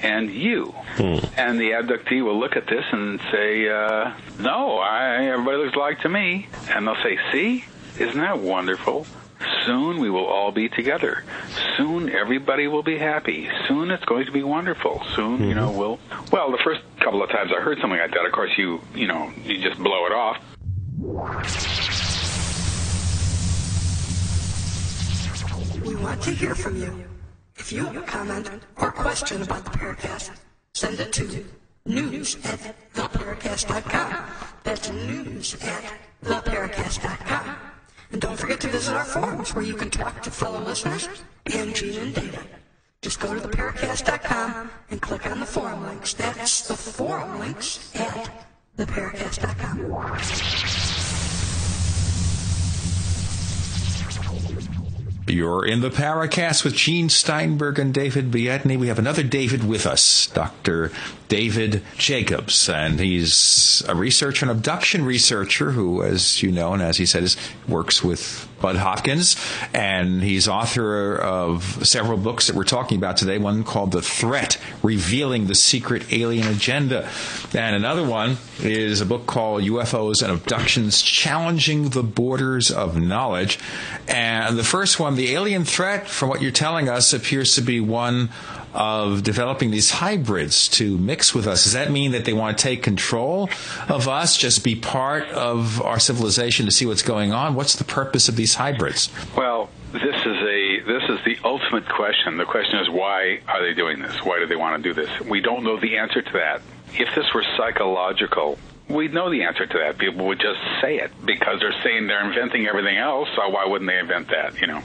[0.02, 0.74] and you.
[0.96, 1.18] Hmm.
[1.36, 6.00] And the abductee will look at this and say, uh, no, I, everybody looks like
[6.00, 6.48] to me.
[6.70, 7.64] And they'll say, see,
[7.98, 9.06] isn't that wonderful?
[9.64, 11.22] Soon we will all be together.
[11.76, 13.48] Soon everybody will be happy.
[13.68, 15.02] Soon it's going to be wonderful.
[15.14, 15.44] Soon, mm-hmm.
[15.44, 15.98] you know, we'll.
[16.32, 19.06] Well, the first couple of times I heard something like that, of course, you you
[19.06, 20.42] know, you just blow it off.
[25.84, 27.07] We want to hear from you.
[27.68, 28.48] If you have a comment
[28.78, 30.30] or question about the Paracast,
[30.72, 31.44] send it to
[31.84, 34.24] news at theparacast.com.
[34.64, 35.92] That's news at
[36.24, 37.56] theparacast.com.
[38.12, 41.10] And don't forget to visit our forums where you can talk to fellow listeners
[41.52, 42.48] and Gene and David.
[43.02, 46.14] Just go to theparacast.com and click on the forum links.
[46.14, 48.46] That's the forum links at
[48.78, 50.87] theparacast.com.
[55.30, 58.78] You're in the Paracast with Gene Steinberg and David Biedny.
[58.78, 60.90] We have another David with us, Dr.
[61.28, 66.96] David Jacobs, and he's a researcher, an abduction researcher who, as you know, and as
[66.96, 67.36] he said, is,
[67.68, 69.36] works with Bud Hopkins,
[69.72, 73.38] and he's author of several books that we're talking about today.
[73.38, 77.08] One called The Threat, Revealing the Secret Alien Agenda.
[77.54, 83.58] And another one is a book called UFOs and Abductions, Challenging the Borders of Knowledge.
[84.08, 87.80] And the first one, The Alien Threat, from what you're telling us, appears to be
[87.80, 88.30] one
[88.74, 91.64] of developing these hybrids to mix with us.
[91.64, 93.50] Does that mean that they want to take control
[93.88, 97.54] of us, just be part of our civilization to see what's going on?
[97.54, 99.10] What's the purpose of these hybrids?
[99.36, 102.36] Well, this is a this is the ultimate question.
[102.36, 104.22] The question is why are they doing this?
[104.22, 105.08] Why do they want to do this?
[105.20, 106.60] We don't know the answer to that.
[106.94, 108.58] If this were psychological,
[108.88, 109.98] we know the answer to that.
[109.98, 113.28] People would just say it because they're saying they're inventing everything else.
[113.36, 114.60] So why wouldn't they invent that?
[114.60, 114.82] You know.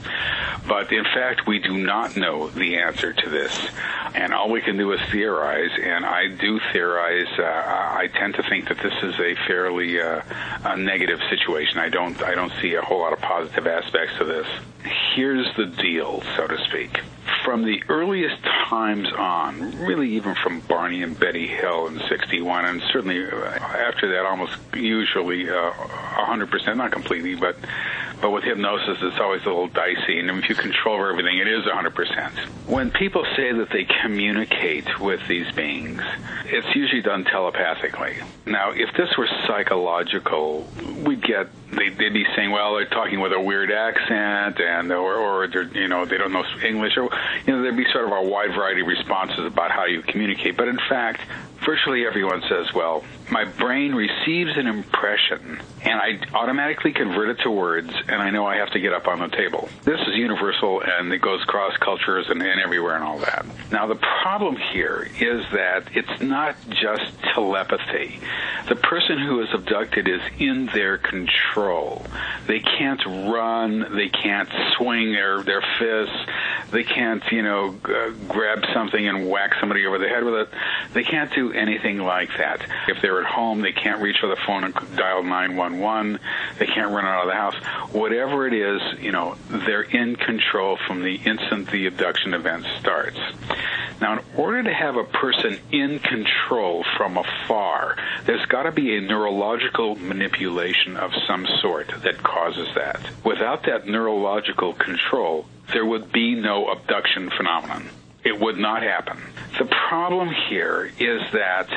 [0.68, 3.66] But in fact, we do not know the answer to this,
[4.14, 5.70] and all we can do is theorize.
[5.82, 7.28] And I do theorize.
[7.38, 10.22] Uh, I tend to think that this is a fairly uh,
[10.64, 11.78] a negative situation.
[11.78, 12.22] I don't.
[12.22, 14.46] I don't see a whole lot of positive aspects to this.
[15.14, 17.00] Here's the deal, so to speak
[17.44, 22.82] from the earliest times on, really even from Barney and Betty Hill in 61, and
[22.92, 27.56] certainly uh, after that, almost usually uh, 100%, not completely, but
[28.20, 30.18] but with hypnosis, it's always a little dicey.
[30.18, 32.32] And if you control everything, it is 100%.
[32.66, 36.00] When people say that they communicate with these beings,
[36.46, 38.16] it's usually done telepathically.
[38.46, 40.66] Now, if this were psychological,
[41.04, 45.16] we'd get they'd, they'd be saying, well, they're talking with a weird accent, and or,
[45.16, 47.10] or they're, you know they don't know English, or
[47.46, 50.56] you know there'd be sort of a wide variety of responses about how you communicate.
[50.56, 51.20] But in fact,
[51.64, 53.04] virtually everyone says, well,
[53.34, 58.46] my brain receives an impression and I automatically convert it to words and I know
[58.46, 59.68] I have to get up on the table.
[59.82, 63.44] This is universal and it goes cross cultures and, and everywhere and all that.
[63.72, 68.20] Now the problem here is that it's not just telepathy.
[68.68, 72.06] The person who is abducted is in their control.
[72.46, 76.16] They can't run, they can't swing their, their fists,
[76.70, 80.48] They can't, you know, uh, grab something and whack somebody over the head with it.
[80.92, 82.66] They can't do anything like that.
[82.88, 86.18] If they're at home, they can't reach for the phone and dial 911.
[86.58, 87.54] They can't run out of the house.
[87.92, 93.18] Whatever it is, you know, they're in control from the instant the abduction event starts.
[94.00, 97.96] Now, in order to have a person in control from afar,
[98.26, 103.00] there's got to be a neurological manipulation of some sort that causes that.
[103.24, 107.88] Without that neurological control, there would be no abduction phenomenon.
[108.24, 109.18] It would not happen.
[109.58, 111.68] The problem here is that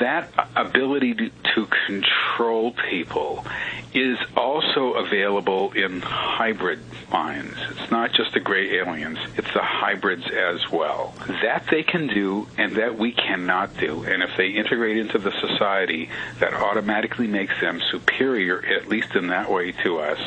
[0.00, 3.44] that ability to, control people
[3.94, 6.80] is also available in hybrid
[7.10, 7.56] minds.
[7.70, 11.14] It's not just the gray aliens, it's the hybrids as well.
[11.26, 14.02] That they can do and that we cannot do.
[14.04, 16.10] And if they integrate into the society,
[16.40, 20.20] that automatically makes them superior, at least in that way, to us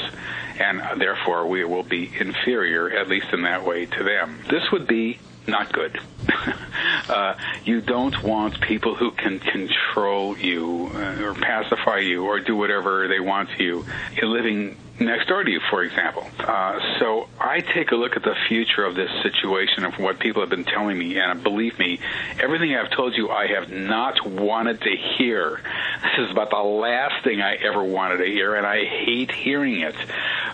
[0.60, 4.40] and therefore we will be inferior, at least in that way, to them.
[4.50, 5.18] This would be
[5.50, 6.00] not good.
[7.10, 7.36] uh,
[7.66, 13.08] you don't want people who can control you uh, or pacify you or do whatever
[13.08, 13.86] they want to you
[14.22, 16.28] living next door to you, for example.
[16.40, 20.42] Uh, so I take a look at the future of this situation of what people
[20.42, 22.00] have been telling me, and believe me,
[22.40, 25.62] everything I've told you, I have not wanted to hear.
[26.04, 29.82] This is about the last thing I ever wanted to hear, and I hate hearing
[29.82, 29.96] it.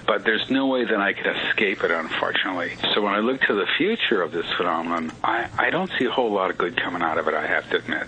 [0.05, 2.77] But there's no way that I could escape it, unfortunately.
[2.93, 6.11] So when I look to the future of this phenomenon, I, I don't see a
[6.11, 8.07] whole lot of good coming out of it, I have to admit.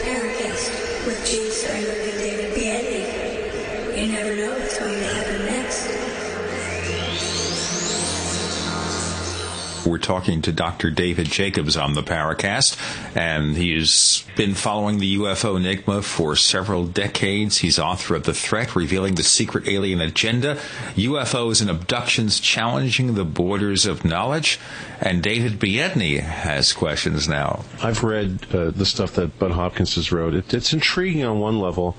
[9.87, 10.91] We're talking to Dr.
[10.91, 12.77] David Jacobs on the Paracast,
[13.17, 17.59] and he's been following the UFO enigma for several decades.
[17.59, 20.57] He's author of The Threat, revealing the secret alien agenda,
[20.97, 24.59] UFOs and abductions challenging the borders of knowledge.
[25.01, 27.65] And David Biedny has questions now.
[27.81, 30.35] I've read uh, the stuff that Bud Hopkins has wrote.
[30.35, 31.97] It, it's intriguing on one level.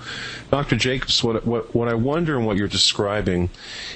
[0.49, 0.75] Dr.
[0.77, 3.49] Jacobs, what, what, what I wonder and what you're describing,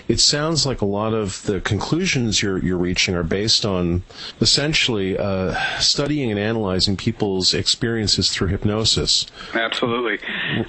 [0.07, 4.03] it sounds like a lot of the conclusions you're, you're reaching are based on
[4.41, 9.25] essentially uh, studying and analyzing people's experiences through hypnosis.
[9.53, 10.19] Absolutely.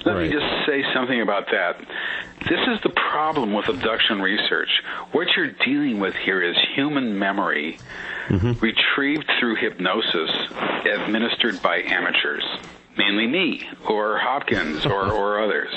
[0.05, 0.29] Let Right.
[0.29, 1.79] me just say something about that.
[2.49, 4.69] This is the problem with abduction research.
[5.11, 7.77] What you're dealing with here is human memory
[8.29, 10.31] retrieved through hypnosis
[10.85, 12.43] administered by amateurs.
[12.97, 15.73] Mainly me, or Hopkins, or, or others.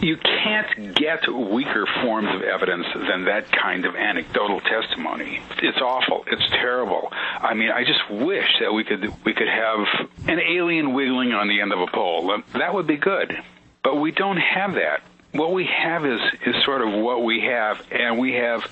[0.00, 5.40] You can't get weaker forms of evidence than that kind of anecdotal testimony.
[5.62, 6.24] It's awful.
[6.26, 7.08] It's terrible.
[7.12, 11.48] I mean, I just wish that we could we could have an alien wiggling on
[11.48, 12.42] the end of a pole.
[12.54, 13.36] That would be good.
[13.82, 15.02] But we don't have that.
[15.32, 18.66] What we have is is sort of what we have, and we have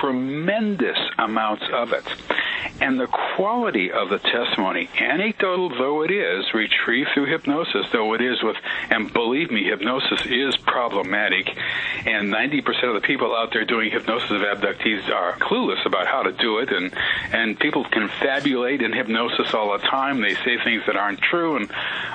[0.00, 2.04] tremendous amounts of it.
[2.82, 8.20] And the quality of the testimony, anecdotal though it is, retrieved through hypnosis, though it
[8.20, 8.56] is with,
[8.90, 11.56] and believe me, hypnosis is problematic,
[12.06, 16.24] and 90% of the people out there doing hypnosis of abductees are clueless about how
[16.24, 16.92] to do it, and,
[17.32, 20.20] and people can fabulate in hypnosis all the time.
[20.20, 21.70] They say things that aren't true, and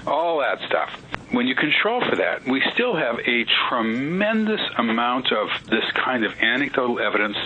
[0.06, 1.00] all that stuff
[1.32, 6.32] when you control for that, we still have a tremendous amount of this kind of
[6.40, 7.38] anecdotal evidence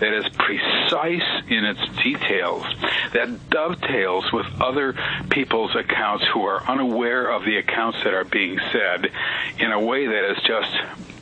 [0.00, 2.64] that is precise in its details,
[3.12, 4.94] that dovetails with other
[5.30, 9.10] people's accounts who are unaware of the accounts that are being said
[9.58, 10.74] in a way that is just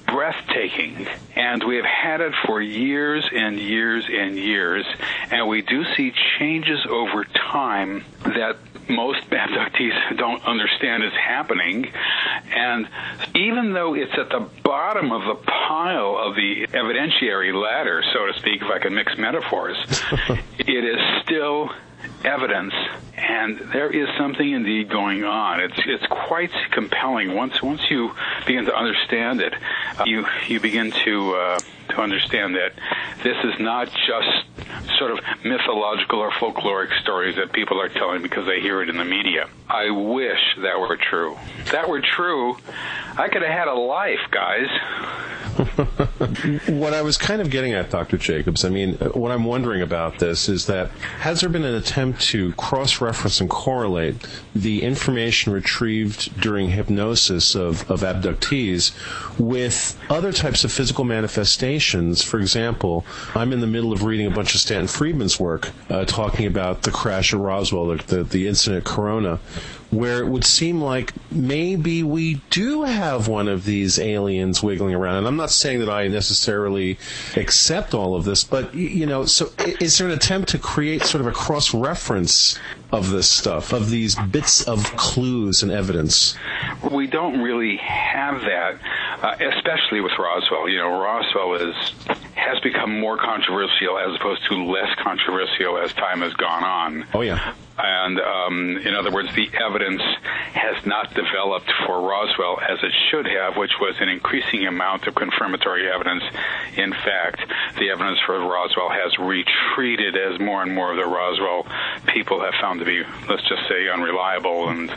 [0.06, 1.08] breathtaking.
[1.34, 4.86] And we have had it for years and years and years.
[5.30, 8.56] And we do see changes over time that
[8.88, 11.90] most abductees don't understand is happening.
[12.54, 12.88] And
[13.34, 18.38] even though it's at the bottom of the pile of the evidentiary ladder, so to
[18.38, 19.76] speak, if I can mix metaphors,
[20.58, 21.70] it is still
[22.24, 22.74] evidence,
[23.16, 25.60] and there is something indeed going on.
[25.60, 28.12] It's it's quite compelling once once you
[28.46, 29.54] begin to understand it.
[29.98, 31.58] Uh, you you begin to uh,
[31.90, 32.72] to understand that
[33.22, 34.53] this is not just
[34.98, 38.96] sort of mythological or folkloric stories that people are telling because they hear it in
[38.96, 39.48] the media.
[39.68, 41.36] I wish that were true.
[41.60, 42.56] If that were true,
[43.16, 44.68] I could have had a life, guys.
[46.66, 48.18] what I was kind of getting at, Dr.
[48.18, 51.74] Jacobs, I mean, uh, what I'm wondering about this is that has there been an
[51.74, 54.16] attempt to cross reference and correlate
[54.54, 58.92] the information retrieved during hypnosis of, of abductees
[59.38, 62.22] with other types of physical manifestations?
[62.22, 66.04] For example, I'm in the middle of reading a bunch of Stanton Friedman's work uh,
[66.04, 69.40] talking about the crash of Roswell, the, the, the incident Corona
[69.94, 75.18] where it would seem like maybe we do have one of these aliens wiggling around.
[75.18, 76.98] And I'm not saying that I necessarily
[77.36, 81.20] accept all of this, but you know, so is there an attempt to create sort
[81.20, 82.58] of a cross reference
[82.92, 86.36] of this stuff, of these bits of clues and evidence?
[86.90, 88.78] We don't really have that,
[89.22, 90.68] uh, especially with Roswell.
[90.68, 91.74] You know, Roswell is
[92.44, 97.06] has become more controversial as opposed to less controversial as time has gone on.
[97.14, 97.54] Oh yeah.
[97.76, 100.02] And um, in other words, the evidence
[100.52, 105.14] has not developed for Roswell as it should have, which was an increasing amount of
[105.14, 106.22] confirmatory evidence.
[106.76, 107.40] In fact,
[107.78, 111.66] the evidence for Roswell has retreated as more and more of the Roswell
[112.06, 114.90] people have found to be, let's just say, unreliable, and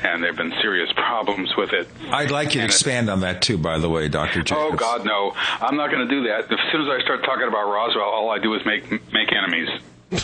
[0.00, 1.88] and there have been serious problems with it.
[2.10, 4.42] I'd like you to expand on that too, by the way, Dr.
[4.42, 4.72] Jacobs.
[4.72, 5.32] Oh God, no!
[5.60, 6.52] I'm not going to do that.
[6.52, 9.68] As soon as I start talking about Roswell, all I do is make make enemies.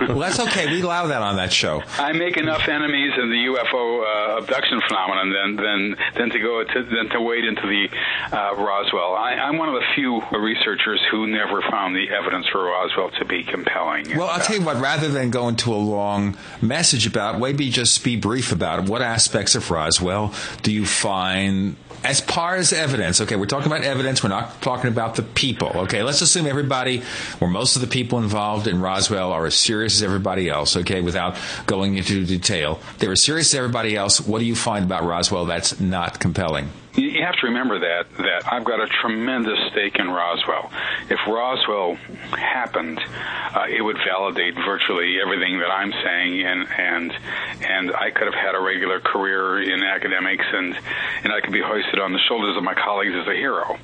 [0.00, 0.66] well, that's okay.
[0.66, 1.84] We allow that on that show.
[1.96, 6.64] I make enough enemies in the UFO uh, abduction phenomenon than than than to go
[6.64, 7.88] to than to wade into the
[8.36, 9.14] uh, Roswell.
[9.14, 13.24] I, am one of the few researchers who never found the evidence for Roswell to
[13.24, 14.16] be compelling.
[14.16, 14.80] Well, I'll tell you what.
[14.80, 18.90] Rather than go into a long message about, maybe just be brief about it.
[18.90, 23.82] What aspects of Roswell do you find as far as evidence, okay, we're talking about
[23.82, 24.22] evidence.
[24.22, 25.68] We're not talking about the people.
[25.74, 27.02] Okay, let's assume everybody,
[27.40, 30.76] or most of the people involved in Roswell, are as serious as everybody else.
[30.76, 34.20] Okay, without going into detail, they were serious as everybody else.
[34.20, 36.70] What do you find about Roswell that's not compelling?
[37.18, 40.70] You have to remember that that I've got a tremendous stake in Roswell.
[41.10, 41.96] If Roswell
[42.30, 47.12] happened, uh, it would validate virtually everything that I'm saying, and and
[47.60, 50.78] and I could have had a regular career in academics, and
[51.24, 53.76] and I could be hoisted on the shoulders of my colleagues as a hero.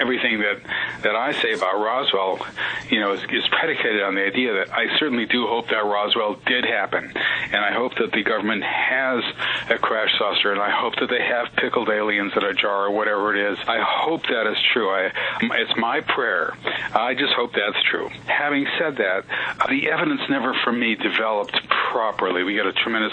[0.00, 0.58] Everything that
[1.02, 2.44] that I say about Roswell,
[2.90, 6.36] you know, is, is predicated on the idea that I certainly do hope that Roswell
[6.46, 9.22] did happen, and I hope that the government has
[9.70, 13.34] a crash saucer, and I hope that they have pickled aliens that a or whatever
[13.34, 13.58] it is.
[13.66, 14.90] I hope that is true.
[14.90, 15.10] I,
[15.42, 16.56] it's my prayer.
[16.94, 18.08] I just hope that's true.
[18.26, 19.24] Having said that,
[19.68, 22.42] the evidence never for me developed properly.
[22.42, 23.12] We got a tremendous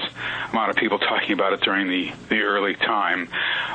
[0.52, 3.24] amount of people talking about it during the, the early time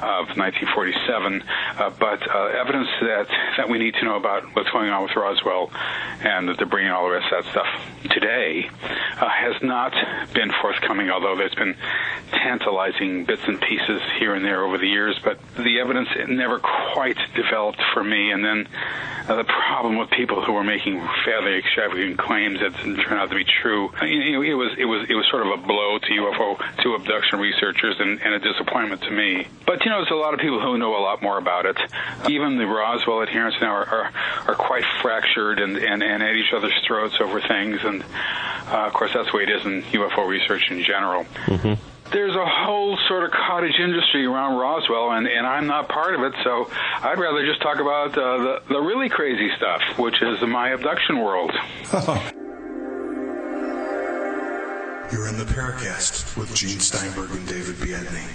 [0.03, 3.27] of 1947, uh, but uh, evidence that,
[3.57, 5.71] that we need to know about what's going on with Roswell
[6.21, 7.67] and the debris and all the rest of that stuff
[8.11, 8.69] today
[9.21, 9.93] uh, has not
[10.33, 11.77] been forthcoming, although there's been
[12.33, 17.19] tantalizing bits and pieces here and there over the years, but the evidence never quite
[17.35, 18.31] developed for me.
[18.31, 18.69] And then
[19.29, 23.31] uh, the problem with people who were making fairly extravagant claims that didn't turn out
[23.31, 25.99] to be true, you know, it was it was it was sort of a blow
[25.99, 29.49] to UFO to abduction researchers and, and a disappointment to me.
[29.67, 31.77] But you know, there's a lot of people who know a lot more about it.
[32.29, 34.13] Even the Roswell adherents now are are,
[34.47, 37.81] are quite fractured and, and and at each other's throats over things.
[37.83, 38.05] And
[38.69, 41.25] uh, of course, that's the way it is in UFO research in general.
[41.47, 46.15] Mm-hmm there's a whole sort of cottage industry around Roswell, and, and I'm not part
[46.15, 46.71] of it, so
[47.03, 51.19] I'd rather just talk about uh, the, the really crazy stuff, which is my abduction
[51.19, 51.53] world.
[55.13, 58.29] You're in the Paracast with Gene Steinberg and David Biedny.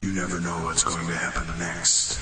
[0.00, 2.18] You never know what's going to happen next.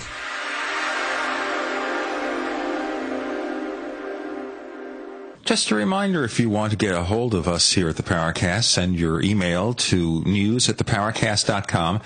[5.45, 8.03] Just a reminder, if you want to get a hold of us here at the
[8.03, 12.01] Paracast, send your email to news at theparacast.com.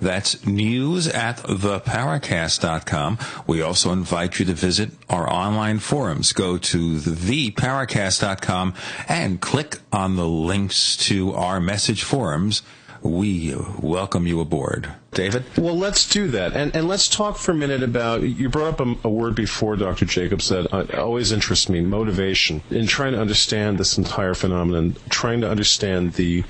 [0.00, 3.18] That's news at theparacast.com.
[3.46, 6.32] We also invite you to visit our online forums.
[6.32, 8.74] Go to theparacast.com
[9.08, 12.62] and click on the links to our message forums.
[13.02, 14.92] We welcome you aboard.
[15.12, 15.44] David?
[15.56, 16.54] Well, let's do that.
[16.54, 19.74] And, and let's talk for a minute about you brought up a, a word before,
[19.74, 20.04] Dr.
[20.04, 22.62] Jacobs, that uh, always interests me motivation.
[22.70, 26.44] In trying to understand this entire phenomenon, trying to understand the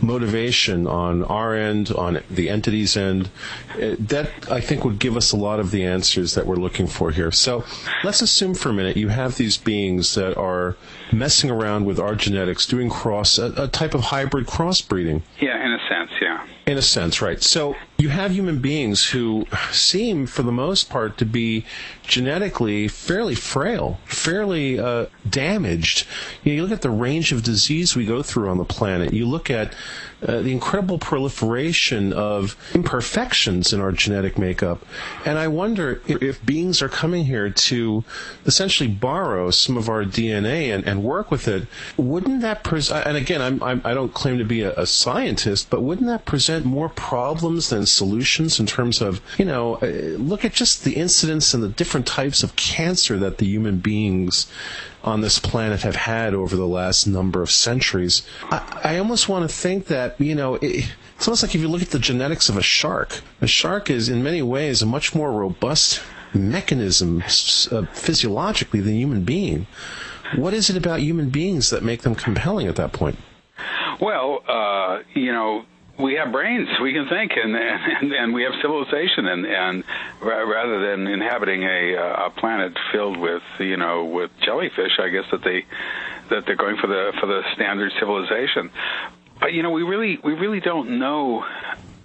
[0.00, 3.30] motivation on our end, on the entity's end,
[3.74, 6.86] uh, that I think would give us a lot of the answers that we're looking
[6.86, 7.30] for here.
[7.30, 7.64] So
[8.04, 10.76] let's assume for a minute you have these beings that are
[11.12, 15.22] messing around with our genetics, doing cross, a, a type of hybrid crossbreeding.
[15.40, 16.46] Yeah, in a sense, yeah.
[16.66, 17.42] In a sense, right.
[17.42, 21.64] So you have human beings who seem, for the most part, to be
[22.04, 26.06] genetically fairly frail, fairly uh, damaged.
[26.44, 29.12] You, know, you look at the range of disease we go through on the planet.
[29.12, 29.74] You look at
[30.20, 34.84] uh, the incredible proliferation of imperfections in our genetic makeup.
[35.24, 38.04] And I wonder if, if beings are coming here to
[38.44, 41.68] essentially borrow some of our DNA and, and work with it.
[41.96, 44.86] Wouldn't that present, and again, I'm, I'm, I do not claim to be a, a
[44.86, 49.86] scientist, but wouldn't that present more problems than solutions in terms of, you know, uh,
[50.18, 54.50] look at just the incidence and the different types of cancer that the human beings
[55.04, 58.22] on this planet have had over the last number of centuries.
[58.50, 61.68] I, I almost want to think that, you know, it, it's almost like if you
[61.68, 65.14] look at the genetics of a shark, a shark is in many ways a much
[65.14, 66.00] more robust
[66.34, 69.66] mechanism uh, physiologically than human being.
[70.36, 73.18] What is it about human beings that make them compelling at that point?
[74.00, 75.64] Well, uh, you know,
[75.98, 79.84] we have brains, we can think, and and, and we have civilization, and and
[80.20, 85.24] rather than inhabiting a, uh, a planet filled with you know with jellyfish, I guess
[85.32, 85.64] that they
[86.30, 88.70] that they're going for the for the standard civilization.
[89.40, 91.44] But you know, we really we really don't know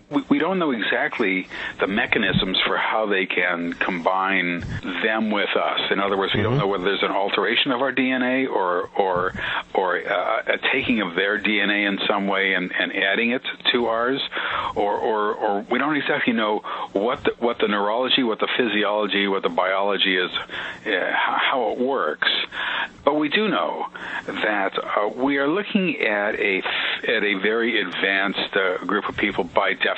[0.10, 1.48] we, we don't know exactly
[1.80, 4.64] the mechanisms for how they can combine
[5.02, 5.80] them with us.
[5.92, 6.50] In other words, we mm-hmm.
[6.50, 9.34] don't know whether there's an alteration of our DNA or or
[9.74, 13.88] or uh, a taking of their DNA in some way and, and adding it to
[13.88, 14.22] ours,
[14.76, 16.60] or, or or we don't exactly know
[16.94, 20.32] what the, what the neurology, what the physiology, what the biology is,
[20.86, 22.30] uh, how it works.
[23.04, 23.88] But we do know
[24.26, 26.64] that uh, we are looking at a
[27.08, 29.93] at a very advanced uh, group of people by definition.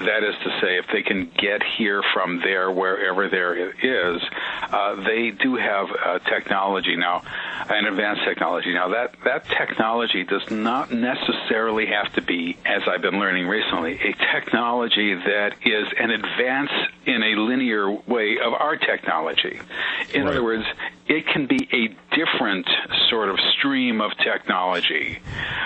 [0.00, 4.22] That is to say, if they can get here from there, wherever there is,
[4.62, 7.22] uh, they do have uh, technology now,
[7.68, 8.72] an advanced technology.
[8.72, 13.94] Now that that technology does not necessarily have to be, as I've been learning recently,
[13.94, 16.70] a technology that is an advance
[17.06, 19.60] in a linear way of our technology.
[20.14, 20.30] In right.
[20.30, 20.64] other words,
[21.08, 22.68] it can be a different
[23.08, 25.18] sort of stream of technology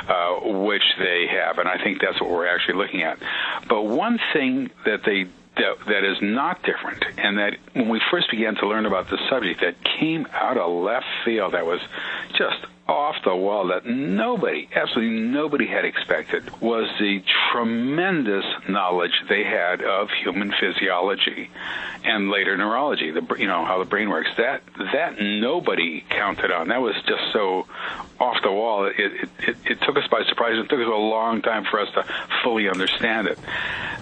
[0.08, 3.18] uh, which they have, and I think that's what we're actually looking at.
[3.68, 5.26] But one thing that they
[5.56, 9.18] that, that is not different, and that when we first began to learn about the
[9.28, 11.80] subject, that came out of left field, that was
[12.38, 19.44] just off the wall that nobody, absolutely nobody had expected was the tremendous knowledge they
[19.44, 21.48] had of human physiology
[22.04, 24.28] and later neurology, the you know how the brain works.
[24.36, 24.62] That
[24.92, 26.68] that nobody counted on.
[26.68, 27.66] That was just so
[28.18, 28.86] off the wall.
[28.86, 30.58] It, it, it, it took us by surprise.
[30.58, 32.04] It took us a long time for us to
[32.42, 33.38] fully understand it.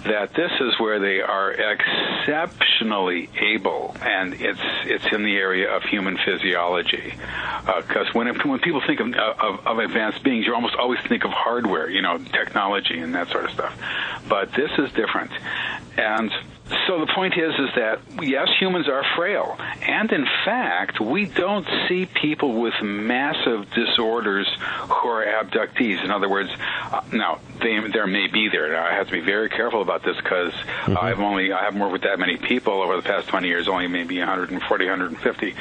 [0.05, 5.83] That this is where they are exceptionally able, and it's it's in the area of
[5.83, 7.13] human physiology.
[7.65, 11.23] Because uh, when when people think of, of of advanced beings, you almost always think
[11.23, 13.77] of hardware, you know, technology and that sort of stuff.
[14.27, 15.31] But this is different,
[15.97, 16.31] and
[16.87, 21.67] so the point is, is that yes, humans are frail, and in fact, we don't
[21.87, 26.03] see people with massive disorders who are abductees.
[26.03, 26.49] In other words,
[26.91, 28.71] uh, now they, there may be there.
[28.71, 30.97] Now, I have to be very careful about this because mm-hmm.
[30.97, 33.87] I've only I haven't worked with that many people over the past 20 years, only
[33.87, 35.55] maybe 140, 150.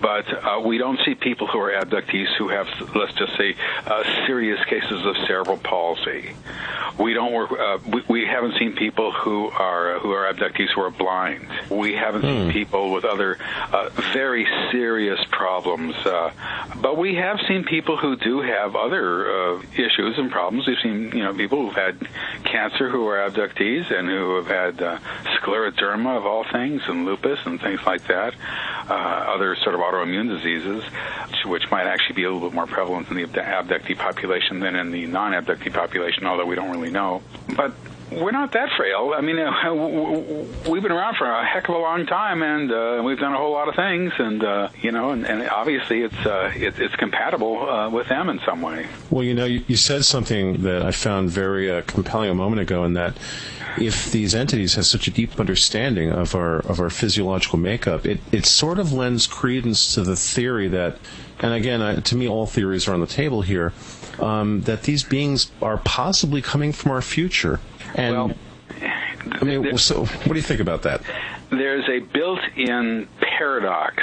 [0.00, 3.54] But uh, we don't see people who are abductees who have, let's just say,
[3.86, 6.34] uh, serious cases of cerebral palsy.
[6.98, 7.52] We don't work.
[7.52, 11.48] Uh, we, we haven't seen people who are who are abductees who are blind.
[11.70, 12.50] We haven't seen hmm.
[12.50, 13.38] people with other
[13.72, 16.32] uh, very serious problems, uh,
[16.76, 20.66] but we have seen people who do have other uh, issues and problems.
[20.66, 21.98] We've seen you know people who've had
[22.44, 24.98] cancer who are abductees and who have had uh,
[25.36, 28.34] scleroderma of all things and lupus and things like that,
[28.88, 30.84] uh, other sort of autoimmune diseases,
[31.44, 34.90] which might actually be a little bit more prevalent in the abductee population than in
[34.90, 37.22] the non-abductee population, although we don't really know.
[37.56, 37.72] But
[38.20, 39.14] we're not that frail.
[39.16, 43.02] I mean, uh, we've been around for a heck of a long time, and uh,
[43.04, 46.26] we've done a whole lot of things, and uh, you know, and, and obviously it's
[46.26, 48.86] uh, it, it's compatible uh, with them in some way.
[49.10, 52.84] Well, you know, you, you said something that I found very compelling a moment ago,
[52.84, 53.16] in that
[53.78, 58.20] if these entities have such a deep understanding of our of our physiological makeup, it
[58.32, 60.98] it sort of lends credence to the theory that,
[61.40, 63.72] and again, I, to me, all theories are on the table here.
[64.20, 67.60] Um, that these beings are possibly coming from our future.
[67.94, 68.32] And well,
[69.30, 71.02] I mean, so what do you think about that?
[71.50, 74.02] There's a built-in paradox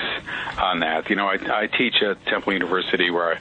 [0.59, 1.09] on that.
[1.09, 3.39] You know, I, I teach at Temple University where I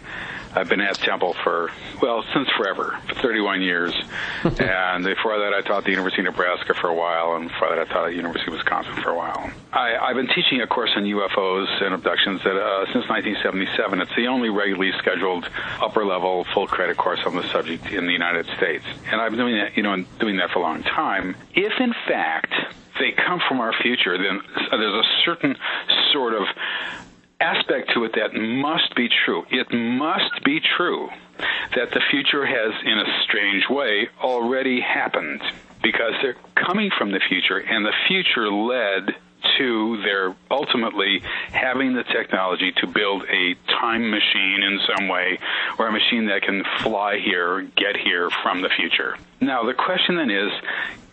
[0.59, 1.71] I've been at Temple for,
[2.03, 3.95] well, since forever, for 31 years.
[4.45, 7.69] and before that, I taught at the University of Nebraska for a while, and before
[7.69, 9.51] that, I taught at the University of Wisconsin for a while.
[9.73, 14.01] I, I've been teaching a course on UFOs and abductions that, uh, since 1977.
[14.01, 15.49] It's the only regularly scheduled
[15.81, 18.85] upper level full credit course on the subject in the United States.
[19.13, 21.37] And I've been doing that, you know, doing that for a long time.
[21.55, 22.53] If in fact
[22.99, 24.41] they come from our future, then
[24.71, 25.57] there's a certain
[26.13, 26.43] sort of
[27.41, 29.45] aspect to it that must be true.
[29.51, 31.09] It must be true
[31.77, 35.41] that the future has, in a strange way, already happened
[35.83, 39.15] because they're coming from the future, and the future led
[39.57, 45.39] to their ultimately having the technology to build a time machine in some way,
[45.79, 49.17] or a machine that can fly here, get here from the future.
[49.41, 50.51] Now, the question then is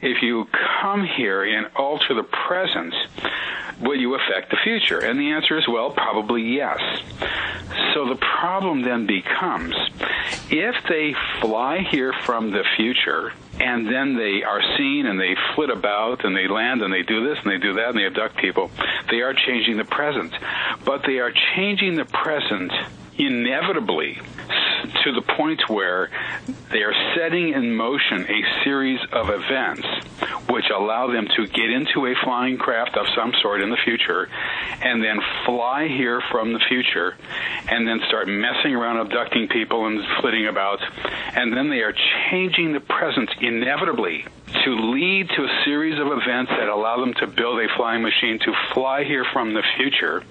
[0.02, 0.48] if you
[0.82, 2.94] come here and alter the present,
[3.82, 5.00] will you affect the future?
[5.00, 6.80] And the answer is, well, probably yes.
[7.94, 9.74] So the problem then becomes
[10.50, 15.70] if they fly here from the future and then they are seen and they flit
[15.70, 18.38] about and they land and they do this and they do that and they abduct
[18.38, 18.70] people,
[19.10, 20.34] they are changing the present.
[20.84, 22.72] But they are changing the present
[23.18, 24.20] inevitably
[25.04, 26.10] to the point where
[26.72, 29.86] they are setting in motion a series of events
[30.50, 34.30] which allow them to get into a flying craft of some sort in the future
[34.82, 37.16] and then fly here from the future
[37.70, 40.80] and then start messing around abducting people and flitting about.
[41.36, 41.94] And then they are
[42.30, 44.26] changing the present inevitably
[44.64, 48.40] to lead to a series of events that allow them to build a flying machine
[48.40, 50.23] to fly here from the future,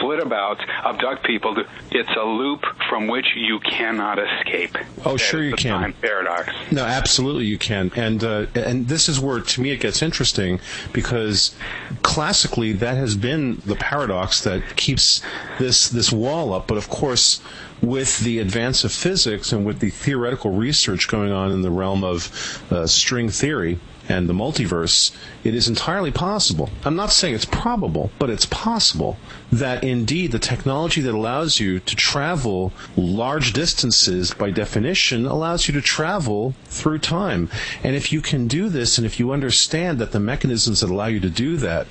[0.00, 1.56] flit about, abduct people.
[1.90, 4.76] It's a loop from which you cannot escape.
[5.04, 5.92] Oh, sure you can.
[5.94, 6.52] Paradox.
[6.70, 7.90] No, absolutely you can.
[7.96, 10.60] And uh, and this is where to me it gets interesting
[10.92, 11.54] because
[12.02, 15.20] classically that has been the paradox that keeps
[15.58, 16.66] this this wall up.
[16.66, 17.40] But of course
[17.82, 22.04] with the advance of physics and with the theoretical research going on in the realm
[22.04, 23.78] of uh, string theory
[24.08, 25.12] and the multiverse,
[25.44, 26.70] it is entirely possible.
[26.84, 29.18] I'm not saying it's probable, but it's possible
[29.52, 35.74] that indeed the technology that allows you to travel large distances by definition allows you
[35.74, 37.50] to travel through time.
[37.84, 41.06] And if you can do this and if you understand that the mechanisms that allow
[41.06, 41.86] you to do that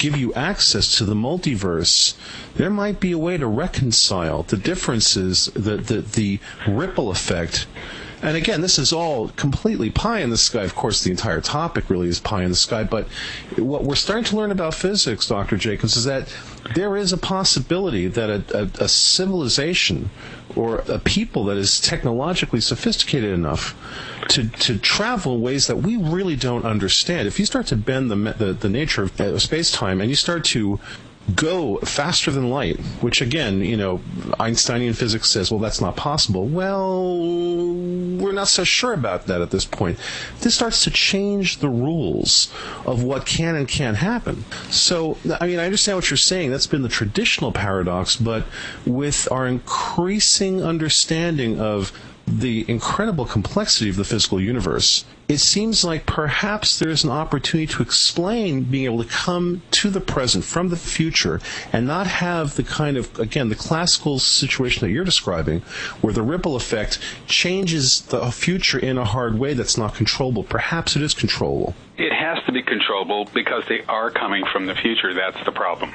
[0.00, 2.14] give you access to the multiverse,
[2.56, 7.66] there might be a way to reconcile the differences, the, the, the ripple effect.
[8.22, 10.62] And again, this is all completely pie in the sky.
[10.62, 12.82] Of course, the entire topic really is pie in the sky.
[12.82, 13.08] But
[13.56, 15.56] what we're starting to learn about physics, Dr.
[15.56, 16.34] Jacobs, is that
[16.74, 20.10] there is a possibility that a, a, a civilization
[20.56, 23.74] or a people that is technologically sophisticated enough
[24.28, 27.28] to, to travel in ways that we really don't understand.
[27.28, 30.16] If you start to bend the, the, the nature of uh, space time and you
[30.16, 30.78] start to
[31.36, 34.00] go faster than light, which again, you know,
[34.38, 36.46] Einsteinian physics says, well, that's not possible.
[36.46, 37.18] Well,
[38.18, 39.98] we're not so sure about that at this point.
[40.40, 42.52] This starts to change the rules
[42.86, 44.44] of what can and can't happen.
[44.70, 46.50] So, I mean, I understand what you're saying.
[46.50, 48.44] That's been the traditional paradox, but
[48.86, 51.92] with our increasing understanding of
[52.38, 57.82] the incredible complexity of the physical universe, it seems like perhaps there's an opportunity to
[57.82, 61.40] explain being able to come to the present from the future
[61.72, 65.60] and not have the kind of, again, the classical situation that you're describing,
[66.00, 66.98] where the ripple effect
[67.28, 70.42] changes the future in a hard way that's not controllable.
[70.42, 71.74] Perhaps it is controllable.
[71.96, 75.14] It has to be controllable because they are coming from the future.
[75.14, 75.92] That's the problem.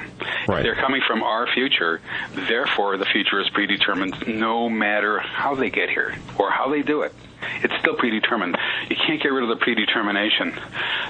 [0.48, 0.62] Right.
[0.62, 2.00] They're coming from our future.
[2.32, 7.02] Therefore, the future is predetermined no matter how they get here or how they do
[7.02, 7.14] it.
[7.62, 8.56] It's still predetermined.
[8.88, 10.54] You can't get rid of the predetermination.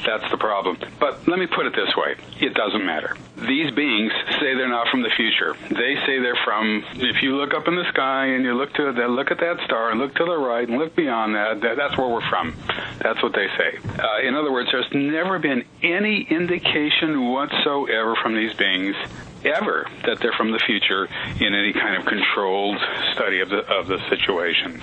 [0.04, 0.78] That's the problem.
[0.98, 3.16] But let me put it this way it doesn't matter.
[3.36, 5.56] These beings say they're not from the future.
[5.70, 8.92] They say they're from, if you look up in the sky and you look to
[8.92, 11.76] the, look at that star and look to the right and look beyond that, that
[11.76, 12.56] that's where we're from.
[13.00, 13.78] That's what they say.
[13.98, 18.96] Uh, in other words, there's never been any indication whatsoever from these beings
[19.44, 21.08] ever that they're from the future
[21.40, 22.78] in any kind of controlled
[23.14, 24.82] study of the of the situation.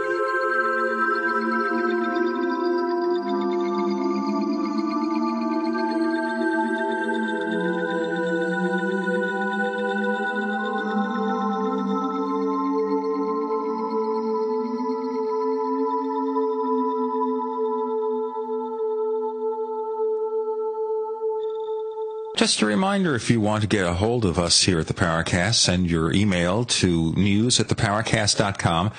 [22.41, 24.95] Just a reminder if you want to get a hold of us here at the
[24.95, 28.91] Paracast, send your email to news at theparacast.com.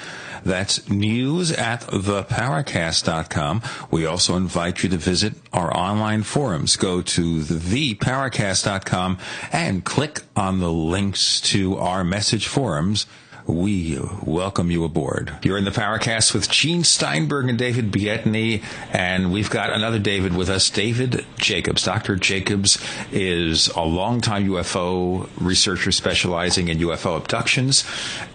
[0.45, 3.63] That's news at theparacast.com.
[3.91, 6.77] We also invite you to visit our online forums.
[6.77, 9.19] Go to theparacast.com
[9.51, 13.09] and click on the links to our message forums
[13.47, 15.33] we welcome you aboard.
[15.43, 18.63] You're in the Paracast with Gene Steinberg and David Biedny,
[18.93, 21.85] and we've got another David with us, David Jacobs.
[21.85, 22.17] Dr.
[22.17, 22.79] Jacobs
[23.11, 27.85] is a longtime UFO researcher specializing in UFO abductions,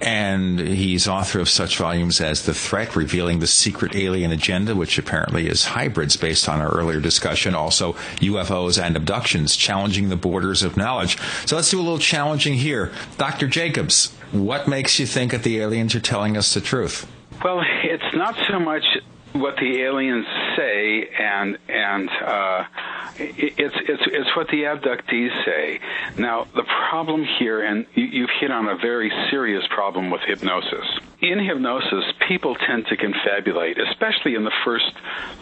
[0.02, 4.98] and he's author of such volumes as The Threat, Revealing the Secret Alien Agenda, which
[4.98, 10.64] apparently is hybrids based on our earlier discussion, also UFOs and abductions, challenging the borders
[10.64, 11.18] of knowledge.
[11.46, 12.92] So let's do a little challenging here.
[13.18, 13.48] Dr.
[13.48, 17.10] Jacobs, what makes you think that the aliens are telling us the truth?
[17.44, 18.84] Well, it's not so much
[19.34, 20.26] what the aliens
[20.56, 22.64] say and and uh,
[23.20, 25.80] it's it's it's what the abductees say.
[26.18, 30.86] Now the problem here, and you, have hit on a very serious problem with hypnosis.
[31.20, 34.92] In hypnosis, people tend to confabulate, especially in the first,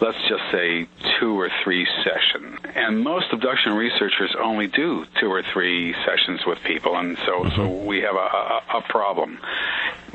[0.00, 0.88] let's just say,
[1.20, 2.58] two or three sessions.
[2.74, 7.56] And most abduction researchers only do two or three sessions with people, and so mm-hmm.
[7.56, 9.38] so we have a, a, a problem.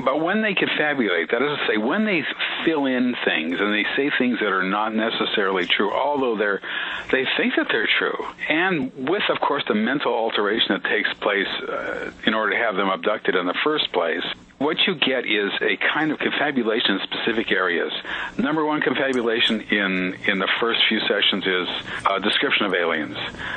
[0.04, 2.24] But when they confabulate, that is to say, when they
[2.64, 6.60] fill in things and they say things that are not necessarily true, although they're
[7.10, 8.16] they think that they're true,
[8.48, 12.76] and with, of course, the mental alteration that takes place uh, in order to have
[12.76, 14.24] them abducted in the first place,
[14.62, 17.92] what you get is a kind of confabulation in specific areas.
[18.38, 21.68] Number one confabulation in in the first few sessions is
[22.06, 23.16] a description of aliens.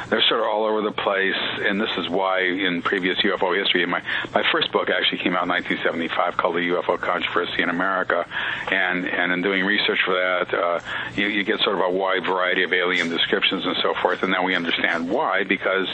[0.09, 3.85] They're sort of all over the place, and this is why in previous UFO history,
[3.85, 4.01] my
[4.33, 8.25] my first book actually came out in 1975 called The UFO Controversy in America,
[8.71, 10.79] and and in doing research for that, uh,
[11.15, 14.31] you, you get sort of a wide variety of alien descriptions and so forth, and
[14.31, 15.87] now we understand why because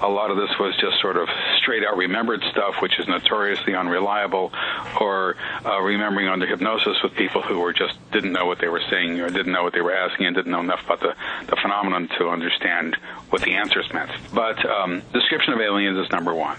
[0.00, 1.28] a lot of this was just sort of
[1.58, 4.52] straight out remembered stuff, which is notoriously unreliable
[5.00, 8.82] or uh, remembering under hypnosis with people who were just didn't know what they were
[8.90, 11.14] saying or didn't know what they were asking and didn't know enough about the,
[11.46, 12.96] the phenomenon to understand
[13.30, 14.10] what the answers meant.
[14.32, 16.58] But um, description of aliens is number one.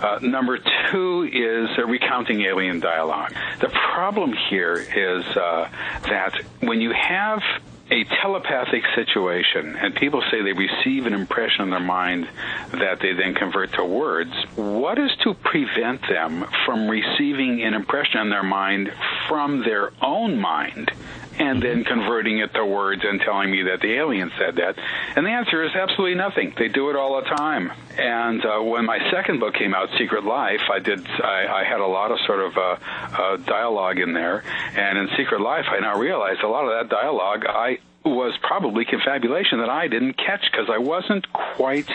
[0.00, 0.58] Uh, number
[0.90, 3.34] two is recounting alien dialogue.
[3.60, 5.68] The problem here is uh,
[6.02, 7.42] that when you have
[7.90, 12.28] a telepathic situation, and people say they receive an impression in their mind
[12.72, 18.20] that they then convert to words, what is to prevent them from receiving an impression
[18.20, 18.92] in their mind
[19.26, 20.90] from their own mind
[21.38, 24.76] and then converting it to words and telling me that the alien said that?
[25.16, 26.54] And the answer is absolutely nothing.
[26.58, 27.72] They do it all the time.
[27.96, 31.06] And uh, when my second book came out, Secret Life, I did.
[31.06, 32.76] I, I had a lot of sort of uh,
[33.16, 34.44] uh, dialogue in there,
[34.76, 38.84] and in Secret Life, I now realize a lot of that dialogue I was probably
[38.84, 41.90] confabulation that I didn't catch because I wasn't quite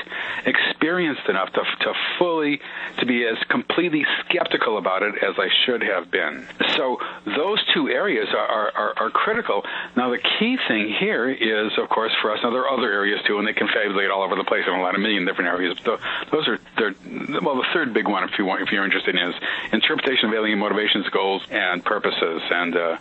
[0.46, 2.60] experienced enough to, to fully
[3.00, 6.46] to be as completely skeptical about it as I should have been.
[6.76, 9.64] So those two areas are, are, are critical.
[9.96, 12.40] Now the key thing here is, of course, for us.
[12.44, 14.82] Now there are other areas too, and they confabulate all over the place in a
[14.82, 15.78] lot of million different areas.
[15.84, 16.00] But
[16.32, 16.60] those are
[17.42, 19.36] well, the third big one, if you want, if you're interested in, is
[19.72, 22.42] interpretation of alien motivations, goals, and purposes.
[22.52, 22.98] And uh,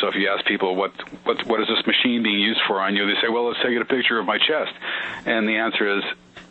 [0.00, 0.92] so if you ask people what
[1.24, 3.78] what what is this machine being used for on you, they say, well, let's take
[3.78, 4.72] a picture of my chest.
[5.26, 6.04] And the answer is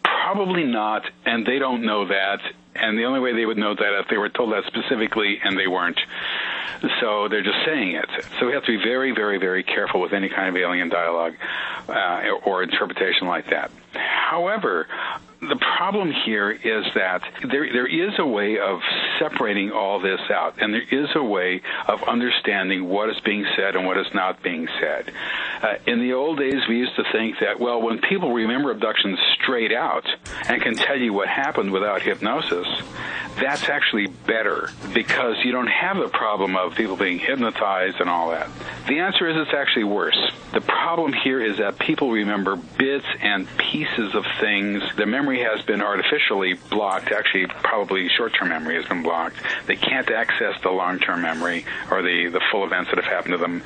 [0.03, 2.41] probably not, and they don't know that.
[2.75, 5.57] And the only way they would know that if they were told that specifically, and
[5.57, 5.99] they weren't.
[6.99, 8.09] So they're just saying it.
[8.39, 11.35] So we have to be very, very, very careful with any kind of alien dialogue
[11.87, 13.71] uh, or interpretation like that.
[13.93, 14.87] However,
[15.41, 18.79] the problem here is that there there is a way of
[19.19, 23.75] separating all this out, and there is a way of understanding what is being said
[23.75, 25.11] and what is not being said.
[25.61, 29.19] Uh, in the old days, we used to think that well, when people remember abductions
[29.41, 30.05] straight out
[30.47, 32.64] and can tell you what happened without hypnosis,
[33.35, 38.31] that's actually better because you don't have the problem of people being hypnotized and all
[38.31, 38.49] that.
[38.87, 40.17] The answer is it's actually worse.
[40.53, 44.83] The problem here is that people remember bits and pieces of things.
[44.95, 47.11] Their memory has been artificially blocked.
[47.11, 49.35] Actually, probably short-term memory has been blocked.
[49.65, 53.37] They can't access the long-term memory or the, the full events that have happened to
[53.37, 53.63] them.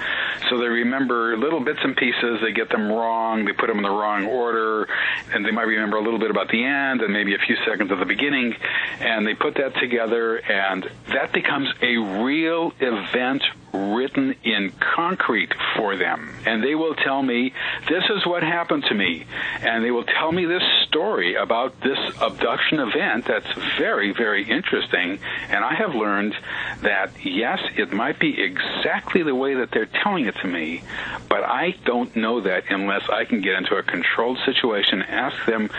[0.50, 2.40] So they remember little bits and pieces.
[2.42, 3.46] They get them wrong.
[3.46, 4.88] They put them in the wrong order.
[5.32, 7.92] And they might remember a little bit about the end and maybe a few seconds
[7.92, 8.56] of the beginning.
[9.00, 13.44] And they put that together, and that becomes a real event
[13.74, 16.30] written in concrete for them.
[16.46, 17.54] And they will tell me,
[17.88, 19.26] this is what happened to me.
[19.62, 25.20] And they will tell me this story about this abduction event that's very, very interesting.
[25.50, 26.36] And I have learned
[26.82, 30.82] that, yes, it might be exactly the way that they're telling it to me,
[31.30, 35.70] but I don't know that unless I can get into a controlled situation, ask them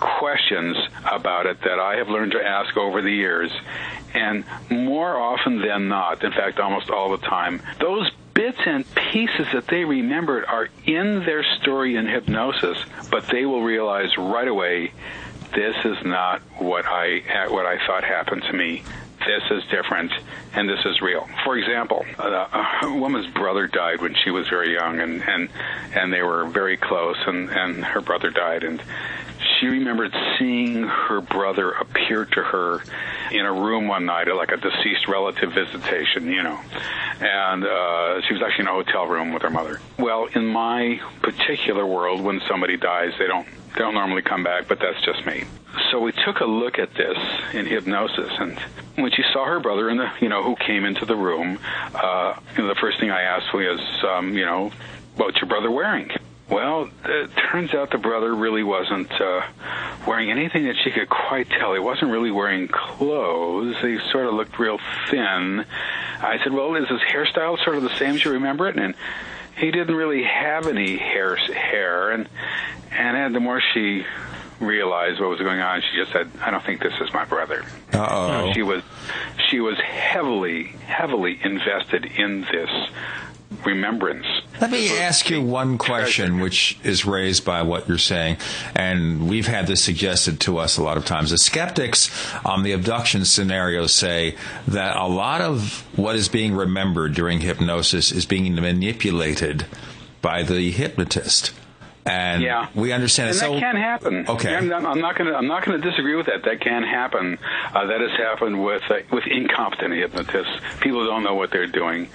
[0.00, 0.76] questions
[1.10, 3.50] about it that I have learned to ask over the years.
[4.14, 9.46] And more often than not, in fact, almost all the time, those bits and pieces
[9.52, 12.78] that they remembered are in their story in hypnosis,
[13.10, 14.92] but they will realize right away
[15.54, 18.82] this is not what I what I thought happened to me.
[19.20, 20.12] This is different,
[20.54, 21.28] and this is real.
[21.44, 25.48] For example, uh, a woman's brother died when she was very young, and and
[25.94, 28.82] and they were very close, and and her brother died, and
[29.62, 32.82] she remembered seeing her brother appear to her
[33.30, 36.58] in a room one night at like a deceased relative visitation, you know.
[37.20, 39.80] And uh, she was actually in a hotel room with her mother.
[39.98, 44.66] Well, in my particular world, when somebody dies, they don't they don't normally come back,
[44.66, 45.44] but that's just me.
[45.90, 47.16] So we took a look at this
[47.54, 48.58] in hypnosis, and
[48.96, 51.58] when she saw her brother in the, you know, who came into the room,
[51.94, 54.72] uh, you know, the first thing I asked was, um, you know,
[55.16, 56.10] what's your brother wearing?
[56.52, 59.40] Well, it turns out the brother really wasn't uh,
[60.06, 61.72] wearing anything that she could quite tell.
[61.72, 63.76] He wasn't really wearing clothes.
[63.80, 64.78] He sort of looked real
[65.10, 65.64] thin.
[66.20, 68.94] I said, "Well, is his hairstyle sort of the same as you remember it?" And
[69.56, 71.36] he didn't really have any hair.
[71.36, 72.28] Hair, and
[72.90, 74.04] and the more she
[74.60, 77.64] realized what was going on, she just said, "I don't think this is my brother."
[77.94, 78.52] Uh-oh.
[78.52, 78.82] She was
[79.48, 82.70] she was heavily heavily invested in this
[83.64, 84.26] remembrance.
[84.60, 88.36] Let me ask you one question, which is raised by what you're saying,
[88.74, 91.30] and we've had this suggested to us a lot of times.
[91.30, 92.10] The skeptics
[92.44, 94.36] on the abduction scenario say
[94.68, 99.66] that a lot of what is being remembered during hypnosis is being manipulated
[100.20, 101.52] by the hypnotist.
[102.04, 102.68] And yeah.
[102.74, 103.40] we understand and it.
[103.40, 104.26] that So, can happen.
[104.28, 104.54] Okay.
[104.54, 105.36] I'm not, I'm not going to.
[105.36, 106.42] I'm not going to disagree with that.
[106.44, 107.38] That can happen.
[107.72, 110.52] Uh, that has happened with uh, with incompetent hypnotists.
[110.80, 112.08] People don't know what they're doing.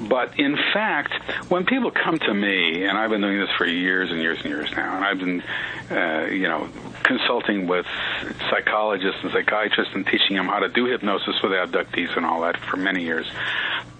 [0.00, 1.12] But in fact,
[1.50, 4.50] when people come to me, and I've been doing this for years and years and
[4.50, 5.42] years now, and I've been,
[5.90, 6.68] uh, you know,
[7.02, 7.86] consulting with
[8.50, 12.56] psychologists and psychiatrists and teaching them how to do hypnosis with abductees and all that
[12.56, 13.26] for many years.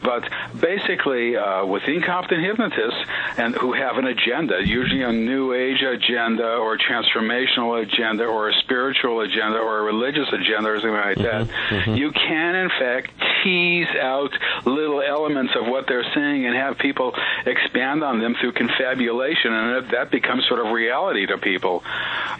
[0.03, 0.29] But
[0.61, 3.01] basically, uh, with incompetent hypnotists
[3.39, 8.49] and who have an agenda, usually a new age agenda or a transformational agenda or
[8.49, 11.75] a spiritual agenda or a religious agenda or something like that, mm-hmm.
[11.75, 11.95] Mm-hmm.
[11.95, 13.11] you can in fact
[13.43, 14.31] tease out
[14.65, 17.15] little elements of what they're saying and have people
[17.47, 21.83] expand on them through confabulation, and that- that becomes sort of reality to people.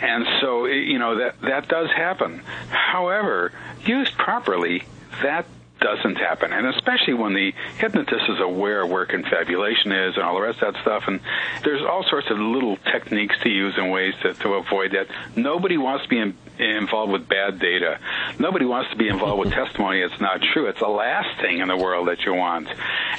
[0.01, 2.43] And so, you know, that that does happen.
[2.71, 3.53] However,
[3.85, 4.83] used properly,
[5.23, 5.47] that
[5.85, 6.51] doesn't happen.
[6.51, 10.63] And especially when the hypnotist is aware of where confabulation is and all the rest
[10.63, 11.05] of that stuff.
[11.07, 11.21] And
[11.63, 15.09] there's all sorts of little techniques to use and ways to, to avoid that.
[15.37, 17.99] Nobody wants to be in, involved with bad data.
[18.39, 20.69] Nobody wants to be involved with testimony that's not true.
[20.69, 22.69] It's the last thing in the world that you want.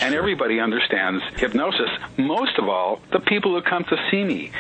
[0.02, 1.92] And everybody understands hypnosis.
[2.18, 4.52] Most of all, the people who come to see me.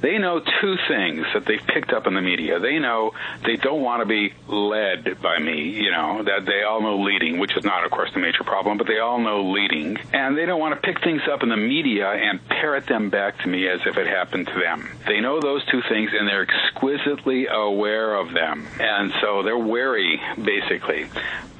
[0.00, 2.58] They know two things that they've picked up in the media.
[2.58, 3.12] They know
[3.44, 7.38] they don't want to be led by me, you know, that they all know leading,
[7.38, 9.96] which is not, of course, the major problem, but they all know leading.
[10.12, 13.38] And they don't want to pick things up in the media and parrot them back
[13.42, 14.88] to me as if it happened to them.
[15.06, 18.66] They know those two things and they're exquisitely aware of them.
[18.80, 21.08] And so they're wary, basically.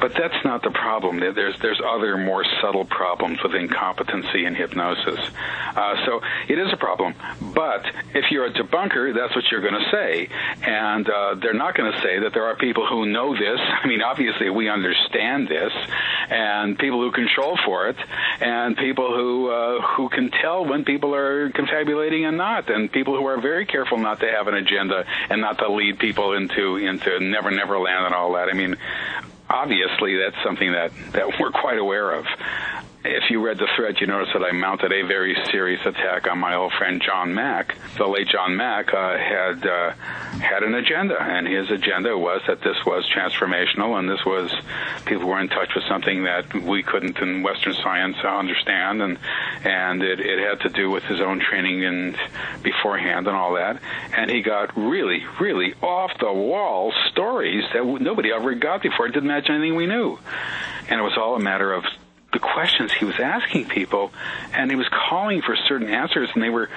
[0.02, 1.20] But that's not the problem.
[1.20, 5.20] There's there's other more subtle problems with incompetency and hypnosis.
[5.76, 7.14] Uh, so it is a problem.
[7.54, 10.28] But if you're a debunker, that's what you're going to say,
[10.62, 13.60] and uh, they're not going to say that there are people who know this.
[13.60, 15.72] I mean, obviously we understand this,
[16.30, 17.96] and people who control for it,
[18.40, 23.16] and people who uh, who can tell when people are confabulating and not, and people
[23.16, 26.76] who are very careful not to have an agenda and not to lead people into
[26.76, 28.48] into never never land and all that.
[28.48, 28.76] I mean,
[29.48, 32.26] obviously that's something that that we're quite aware of.
[33.04, 36.38] If you read the Threat, you notice that I mounted a very serious attack on
[36.38, 37.74] my old friend John Mack.
[37.96, 39.90] The late John Mack uh, had uh,
[40.38, 44.52] had an agenda, and his agenda was that this was transformational, and this was
[45.04, 49.18] people were in touch with something that we couldn't in Western science understand, and
[49.64, 52.16] and it, it had to do with his own training and
[52.62, 53.82] beforehand and all that.
[54.16, 59.06] And he got really, really off the wall stories that nobody ever got before.
[59.06, 60.20] It didn't match anything we knew,
[60.88, 61.84] and it was all a matter of
[62.32, 64.10] the questions he was asking people,
[64.52, 66.68] and he was calling for certain answers, and they were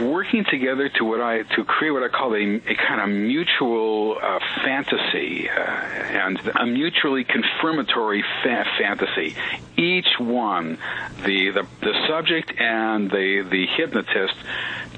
[0.00, 4.18] working together to what I to create what I call a, a kind of mutual
[4.20, 9.36] uh, fantasy uh, and a mutually confirmatory fa- fantasy.
[9.76, 10.78] Each one,
[11.24, 14.34] the, the the subject and the the hypnotist,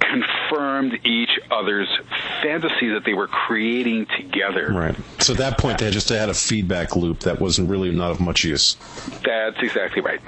[0.01, 1.89] confirmed each other's
[2.43, 4.73] fantasy that they were creating together.
[4.73, 4.97] Right.
[5.19, 8.21] So at that point, they just had a feedback loop that wasn't really not of
[8.21, 8.77] much use.
[9.25, 10.21] That's exactly right.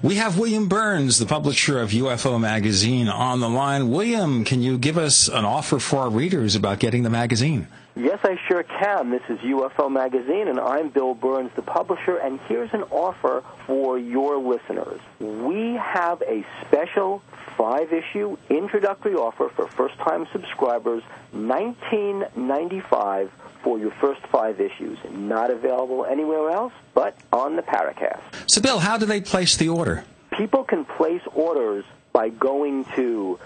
[0.00, 3.90] We have William Burns, the publisher of UFO Magazine, on the line.
[3.90, 7.66] William, can you give us an offer for our readers about getting the magazine?
[7.96, 9.10] Yes, I sure can.
[9.10, 13.98] This is UFO Magazine, and I'm Bill Burns, the publisher, and here's an offer for
[13.98, 15.00] your listeners.
[15.18, 17.20] We have a special
[17.58, 21.02] five issue introductory offer for first time subscribers,
[21.32, 23.30] nineteen ninety five
[23.62, 24.96] for your first five issues.
[25.10, 28.20] Not available anywhere else but on the Paracast.
[28.46, 30.04] So, Bill, how do they place the order?
[30.30, 33.38] People can place orders by going to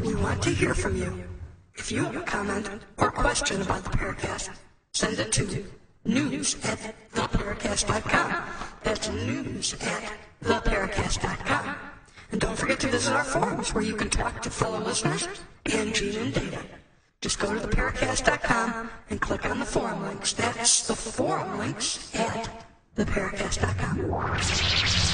[0.00, 1.24] We want to hear from you.
[1.74, 2.68] If you have a comment
[2.98, 4.50] or question about the Paracast,
[4.92, 5.64] send it to
[6.04, 8.44] news at theparacast.com.
[8.84, 10.12] That's news at
[10.44, 11.89] theparacast.com.
[12.32, 15.26] And don't forget to visit our forums where you can talk to fellow listeners
[15.66, 16.58] and Gene and David.
[17.20, 20.32] Just go to theparacast.com and click on the forum links.
[20.32, 22.48] That's the forum links at
[22.96, 25.10] theparacast.com.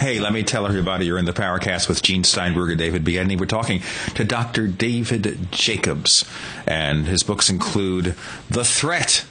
[0.00, 3.38] Hey, let me tell everybody you're in the Paracast with Gene Steinberg and David Biedny.
[3.38, 3.80] We're talking
[4.16, 4.66] to Dr.
[4.66, 6.28] David Jacobs,
[6.66, 8.14] and his books include
[8.50, 9.24] The Threat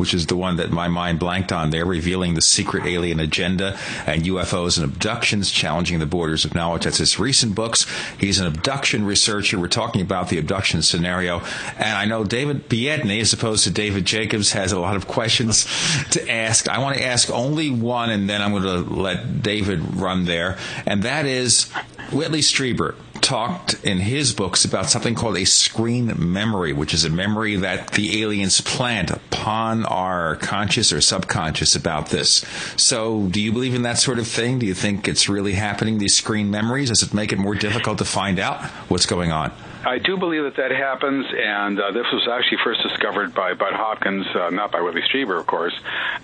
[0.00, 3.78] which is the one that my mind blanked on there, revealing the secret alien agenda
[4.06, 6.84] and UFOs and abductions, challenging the borders of knowledge.
[6.84, 7.86] That's his recent books.
[8.18, 9.58] He's an abduction researcher.
[9.58, 11.40] We're talking about the abduction scenario.
[11.76, 15.66] And I know David Biedny, as opposed to David Jacobs, has a lot of questions
[16.12, 16.66] to ask.
[16.66, 20.56] I want to ask only one, and then I'm going to let David run there.
[20.86, 21.70] And that is
[22.10, 27.10] Whitley Strieber talked in his books about something called a screen memory, which is a
[27.10, 32.44] memory that the aliens plant upon our conscious or subconscious about this.
[32.76, 34.58] So, do you believe in that sort of thing?
[34.58, 36.88] Do you think it's really happening, these screen memories?
[36.88, 39.52] Does it make it more difficult to find out what's going on?
[39.84, 43.72] I do believe that that happens, and uh, this was actually first discovered by Bud
[43.72, 45.72] Hopkins, uh, not by Whitley Strieber, of course,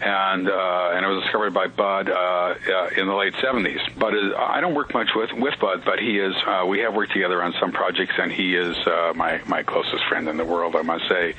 [0.01, 3.81] and uh, and it was discovered by Bud uh, uh, in the late '70s.
[3.99, 6.35] But I don't work much with with Bud, but he is.
[6.47, 8.77] Uh, we have worked together on some projects, and he is
[9.15, 11.35] my my closest friend in the world, I must say.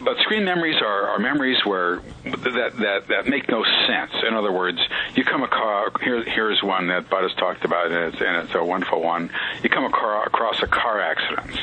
[0.00, 4.12] But screen memories are, are memories where that that that make no sense.
[4.28, 4.80] In other words,
[5.14, 8.54] you come across here, here's one that Bud has talked about, and it's, and it's
[8.54, 9.30] a wonderful one.
[9.62, 11.53] You come across a car accident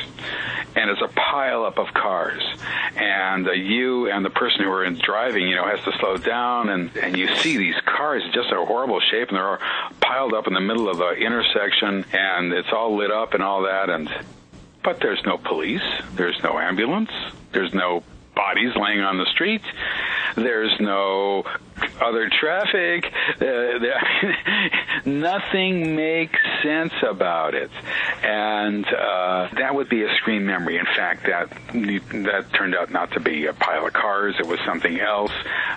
[0.74, 2.42] and it's a pileup of cars.
[2.96, 6.16] And uh, you and the person who are in driving, you know, has to slow
[6.16, 9.58] down, and and you see these cars just a horrible shape, and they're
[10.00, 13.62] piled up in the middle of the intersection, and it's all lit up and all
[13.62, 14.10] that, and
[14.82, 15.82] but there's no police,
[16.14, 17.10] there's no ambulance,
[17.52, 18.02] there's no
[18.34, 19.62] bodies laying on the street.
[20.34, 21.44] There's no
[22.00, 23.12] other traffic.
[23.40, 23.78] Uh,
[25.04, 27.70] nothing makes sense about it,
[28.22, 30.78] and uh, that would be a screen memory.
[30.78, 34.58] In fact, that that turned out not to be a pile of cars; it was
[34.66, 35.32] something else.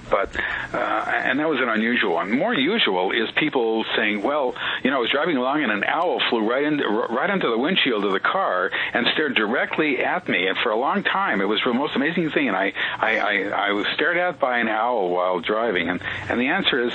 [0.09, 0.35] But
[0.73, 2.31] uh, and that was an unusual one.
[2.31, 6.21] More usual is people saying, "Well, you know, I was driving along and an owl
[6.29, 10.47] flew right into right into the windshield of the car and stared directly at me,
[10.47, 13.67] and for a long time, it was the most amazing thing." And I I, I,
[13.67, 15.94] I was stared at by an owl while driving,
[16.29, 16.93] and the answer is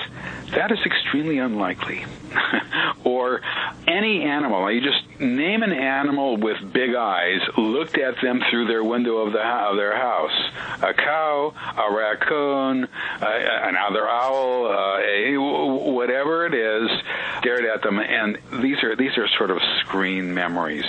[0.52, 2.04] that is extremely unlikely.
[3.04, 3.40] or
[3.86, 4.70] any animal.
[4.70, 9.32] You just name an animal with big eyes, looked at them through their window of
[9.32, 10.50] the of their house.
[10.82, 12.88] A cow, a raccoon, uh,
[13.22, 16.90] another owl, uh, a, whatever it is,
[17.38, 20.84] stared at them, and these are these are sort of screen memories,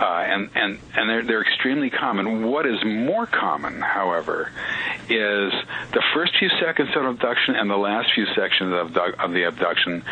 [0.00, 2.44] uh, and and and they're they're extremely common.
[2.44, 4.50] What is more common, however,
[5.08, 5.52] is
[5.92, 10.02] the first few seconds of abduction and the last few sections of, of the abduction.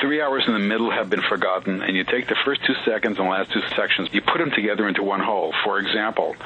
[0.00, 3.18] Three hours in the middle have been forgotten, and you take the first two seconds
[3.18, 5.52] and the last two sections, you put them together into one whole.
[5.64, 6.36] For example,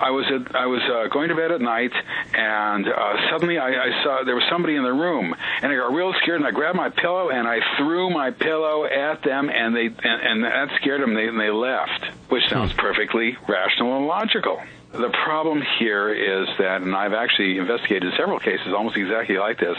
[0.00, 1.92] I was at, I was uh, going to bed at night,
[2.34, 5.92] and uh, suddenly I, I saw there was somebody in the room, and I got
[5.92, 9.74] real scared, and I grabbed my pillow and I threw my pillow at them, and
[9.74, 14.06] they and, and that scared them, they, and they left, which sounds perfectly rational and
[14.06, 14.60] logical.
[14.94, 19.76] The problem here is that, and I've actually investigated several cases almost exactly like this.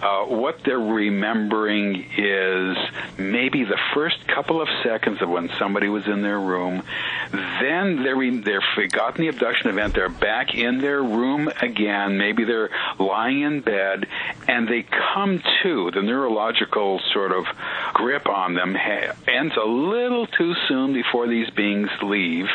[0.00, 2.76] Uh, what they're remembering is
[3.18, 6.82] maybe the first couple of seconds of when somebody was in their room.
[7.30, 9.92] Then they're re- they're forgotten the abduction event.
[9.92, 12.16] They're back in their room again.
[12.16, 14.06] Maybe they're lying in bed,
[14.46, 15.90] and they come to.
[15.90, 17.44] The neurological sort of
[17.92, 22.46] grip on them ha- ends a little too soon before these beings leave.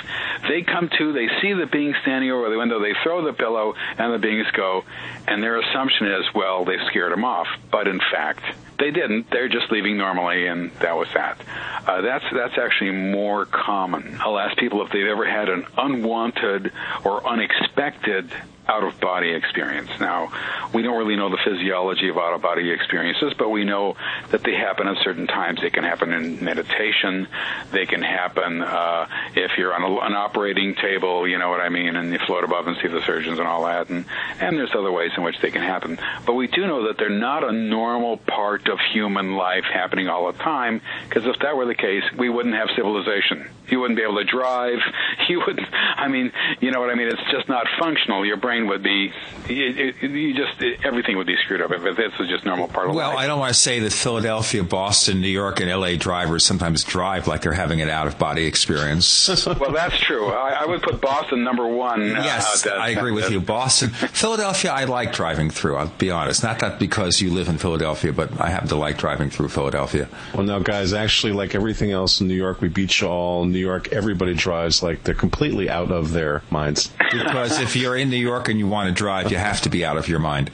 [0.47, 1.13] They come to.
[1.13, 4.17] They see the being being standing over the window, they throw the pillow and the
[4.17, 4.83] beings go,
[5.27, 7.47] and their assumption is, well, they scared them off.
[7.71, 8.41] But in fact,
[8.79, 9.29] they didn't.
[9.29, 11.39] They're just leaving normally, and that was that.
[11.85, 14.17] Uh, that's that's actually more common.
[14.19, 16.71] I'll ask people if they've ever had an unwanted
[17.03, 18.31] or unexpected
[18.67, 19.89] out of body experience.
[19.99, 20.31] Now,
[20.73, 23.95] we don't really know the physiology of out of body experiences, but we know
[24.31, 25.61] that they happen at certain times.
[25.61, 27.27] They can happen in meditation.
[27.71, 31.69] They can happen uh, if you're on a, an operating table, you know what I
[31.69, 33.89] mean, and you float above and see the surgeons and all that.
[33.89, 34.05] And,
[34.39, 35.99] and there's other ways in which they can happen.
[36.25, 40.31] But we do know that they're not a normal part of human life happening all
[40.31, 43.49] the time, because if that were the case, we wouldn't have civilization.
[43.67, 44.79] You wouldn't be able to drive.
[45.29, 47.07] You wouldn't, I mean, you know what I mean?
[47.07, 48.25] It's just not functional.
[48.25, 49.11] Your brain brain would be,
[49.49, 52.67] it, it, you just it, everything would be screwed up if this was just normal
[52.67, 53.15] part of well, life.
[53.15, 55.97] Well, I don't want to say that Philadelphia, Boston, New York, and L.A.
[55.97, 59.27] drivers sometimes drive like they're having an out of body experience.
[59.45, 60.27] well, that's true.
[60.27, 62.15] I, I, would put Boston number one.
[62.15, 63.39] Uh, yes, I agree with you.
[63.39, 65.77] Boston, Philadelphia, I like driving through.
[65.77, 66.43] I'll be honest.
[66.43, 70.07] Not that because you live in Philadelphia, but I happen to like driving through Philadelphia.
[70.33, 73.45] Well, now, guys, actually, like everything else in New York, we beat you all.
[73.45, 76.91] New York, everybody drives like they're completely out of their minds.
[77.11, 79.85] Because if you're in New York and you want to drive, you have to be
[79.85, 80.51] out of your mind.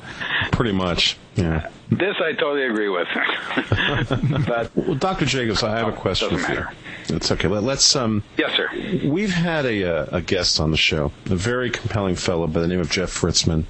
[0.51, 1.17] Pretty much.
[1.35, 1.69] Yeah.
[1.89, 3.07] This I totally agree with.
[4.47, 5.25] but well, Dr.
[5.25, 7.15] Jacobs, I have a question doesn't for you.
[7.15, 7.47] It's okay.
[7.47, 8.23] Let, us um.
[8.37, 8.69] Yes, sir.
[9.03, 12.67] We've had a uh, a guest on the show, a very compelling fellow by the
[12.67, 13.63] name of Jeff Ritzmann,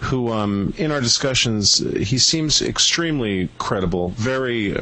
[0.00, 4.76] who, um, in our discussions, he seems extremely credible, very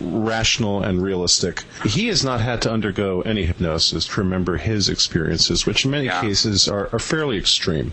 [0.00, 1.64] rational and realistic.
[1.84, 6.06] He has not had to undergo any hypnosis to remember his experiences, which in many
[6.06, 6.20] Yeah.
[6.20, 7.92] cases are, are fairly extreme.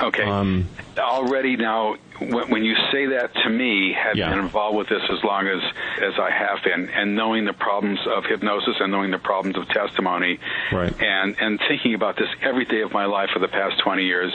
[0.00, 0.22] Okay.
[0.24, 0.68] Um,
[0.98, 4.30] Already now, when, when you say that to me, having Yeah.
[4.30, 5.62] been involved with this as long as
[6.02, 9.68] as I have been, and knowing the problems of hypnosis and knowing the problems of
[9.68, 10.38] testimony,
[10.72, 10.92] Right.
[11.02, 14.32] and and thinking about this every day of my life for the past 20 years,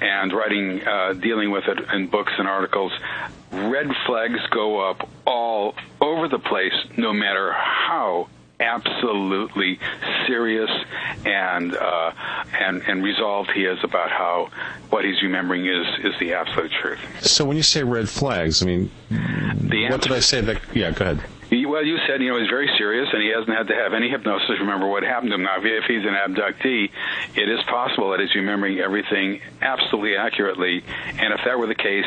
[0.00, 2.92] and writing, uh, dealing with it in books and articles,
[3.52, 8.28] red flags go up all over the place, no matter how
[8.60, 9.78] absolutely
[10.26, 10.70] serious
[11.24, 12.12] and uh,
[12.58, 14.50] and and resolved he is about how
[14.90, 17.00] what he's remembering is is the absolute truth.
[17.20, 20.40] so when you say red flags, I mean, The what did I say?
[20.40, 21.20] That yeah, go ahead.
[21.52, 24.08] Well, you said, you know, he's very serious and he hasn't had to have any
[24.08, 25.42] hypnosis remember what happened to him.
[25.42, 26.90] Now, if he's an abductee,
[27.34, 30.84] it is possible that he's remembering everything absolutely accurately.
[31.18, 32.04] And if that were the case,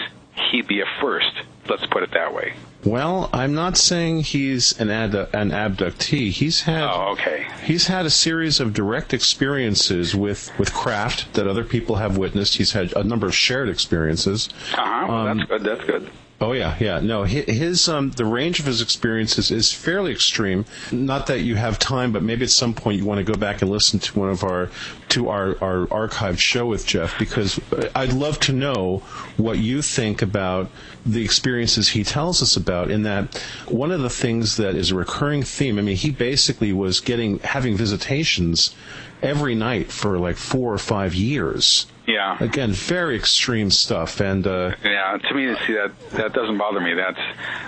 [0.52, 1.34] he'd be a first.
[1.68, 2.54] Let's put it that way.
[2.86, 6.32] Well, I'm not saying he's an ad- an abductee.
[6.32, 7.46] He's had Oh, okay.
[7.64, 12.58] he's had a series of direct experiences with with craft that other people have witnessed.
[12.58, 14.50] He's had a number of shared experiences.
[14.74, 15.06] Uh-huh.
[15.08, 15.64] Well, Um, that's good.
[15.64, 16.10] That's good.
[16.44, 17.00] Oh yeah, yeah.
[17.00, 20.66] No, his um, the range of his experiences is fairly extreme.
[20.92, 23.62] Not that you have time, but maybe at some point you want to go back
[23.62, 24.70] and listen to one of our
[25.10, 27.62] to our our archived show with Jeff because
[27.96, 28.98] I'd love to know
[29.38, 30.70] what you think about
[31.06, 32.92] the experiences he tells us about.
[32.92, 33.38] In that
[33.70, 35.80] one of the things that is a recurring theme.
[35.80, 38.76] I mean, he basically was getting having visitations
[39.24, 41.88] every night for like four or five years.
[42.06, 42.38] Yeah.
[42.44, 46.94] Again, very extreme stuff, and uh, Yeah, to me, see that that doesn't bother me.
[46.94, 47.20] That's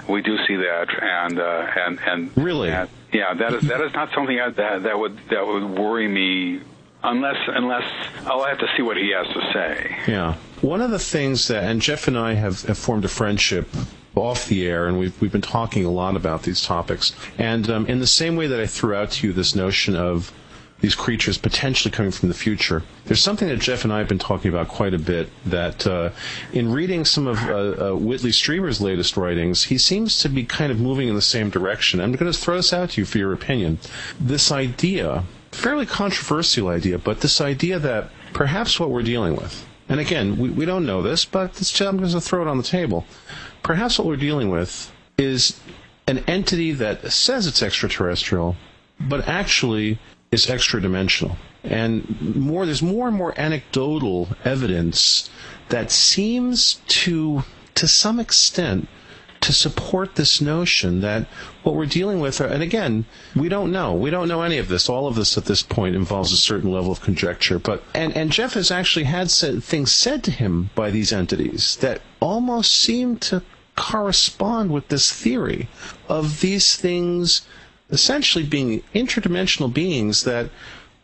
[0.09, 2.69] we do see that, and uh, and and Really?
[2.69, 6.61] yeah, that is that is not something I, that that would that would worry me
[7.01, 7.89] unless unless
[8.25, 9.97] I'll have to see what he has to say.
[10.07, 10.35] Yeah.
[10.61, 13.69] One of the things that, and Jeff and I have, have formed a friendship
[14.15, 17.13] off the air, and we've we've been talking a lot about these topics.
[17.37, 20.33] And um, in the same way that I threw out to you this notion of
[20.85, 22.83] these creatures potentially coming from the future.
[23.05, 25.29] There's something that Jeff and I have been talking about quite a bit.
[25.43, 26.11] That uh,
[26.53, 30.71] in reading some of uh, uh, Whitley Strieber's latest writings, he seems to be kind
[30.71, 31.99] of moving in the same direction.
[31.99, 33.79] I'm going to throw this out to you for your opinion.
[34.19, 39.99] This idea, fairly controversial idea, but this idea that perhaps what we're dealing with, and
[39.99, 42.63] again, we, we don't know this, but this, I'm going to throw it on the
[42.63, 43.05] table.
[43.63, 45.59] Perhaps what we're dealing with is
[46.05, 48.55] an entity that says it's extraterrestrial,
[48.99, 49.97] but actually
[50.35, 51.37] is extra dimensional.
[51.63, 55.29] And more, there's more and more anecdotal evidence
[55.69, 57.43] that seems to,
[57.73, 58.87] to some extent,
[59.41, 61.27] to support this notion that
[61.63, 63.05] what we're dealing with, are, and again,
[63.35, 63.93] we don't know.
[63.93, 64.89] We don't know any of this.
[64.89, 67.59] All of this at this point involves a certain level of conjecture.
[67.59, 71.77] But and, and Jeff has actually had said, things said to him by these entities
[71.77, 73.43] that almost seem to
[73.75, 75.67] correspond with this theory
[76.07, 77.41] of these things
[77.89, 80.49] essentially being interdimensional beings that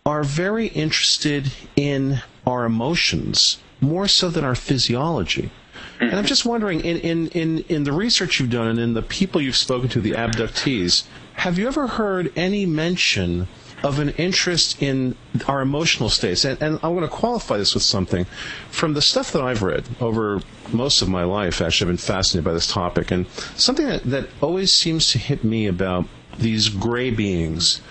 [0.05, 5.51] are very interested in our emotions more so than our physiology.
[5.99, 9.03] And I'm just wondering, in, in, in, in the research you've done and in the
[9.03, 11.03] people you've spoken to, the abductees,
[11.33, 13.47] have you ever heard any mention
[13.83, 15.15] of an interest in
[15.47, 16.43] our emotional states?
[16.43, 18.25] And, and I'm going to qualify this with something.
[18.71, 20.41] From the stuff that I've read over
[20.71, 23.11] most of my life, actually, I've been fascinated by this topic.
[23.11, 26.05] And something that, that always seems to hit me about
[26.39, 27.81] these gray beings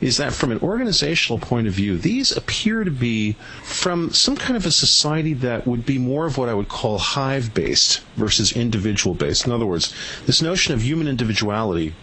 [0.00, 3.32] is that from an organizational point of view, these appear to be
[3.64, 6.98] from some kind of a society that would be more of what I would call
[6.98, 9.46] hive based versus individual based.
[9.46, 9.92] In other words,
[10.26, 11.94] this notion of human individuality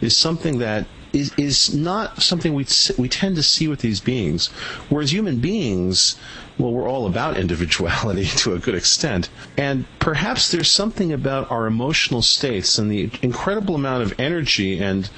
[0.00, 2.66] is something that is, is not something we,
[2.98, 4.48] we tend to see with these beings.
[4.88, 6.16] Whereas human beings,
[6.58, 9.28] well, we're all about individuality to a good extent.
[9.56, 15.08] And perhaps there's something about our emotional states and the incredible amount of energy and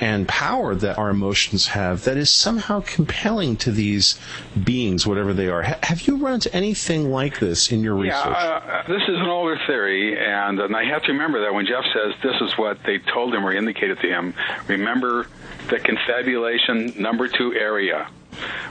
[0.00, 4.18] and power that our emotions have that is somehow compelling to these
[4.64, 5.60] beings, whatever they are.
[5.60, 8.24] have you run into anything like this in your research?
[8.24, 11.66] Yeah, uh, this is an older theory, and, and I have to remember that when
[11.66, 14.32] Jeff says this is what they told him or indicated to him,
[14.68, 15.26] remember
[15.68, 18.08] the confabulation number two area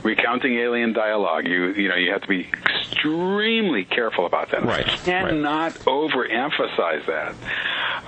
[0.04, 1.48] recounting alien dialogue.
[1.48, 4.64] You you know you have to be extremely careful about that.
[4.64, 4.86] Right.
[4.86, 5.86] Cannot right.
[5.86, 7.36] overemphasize that.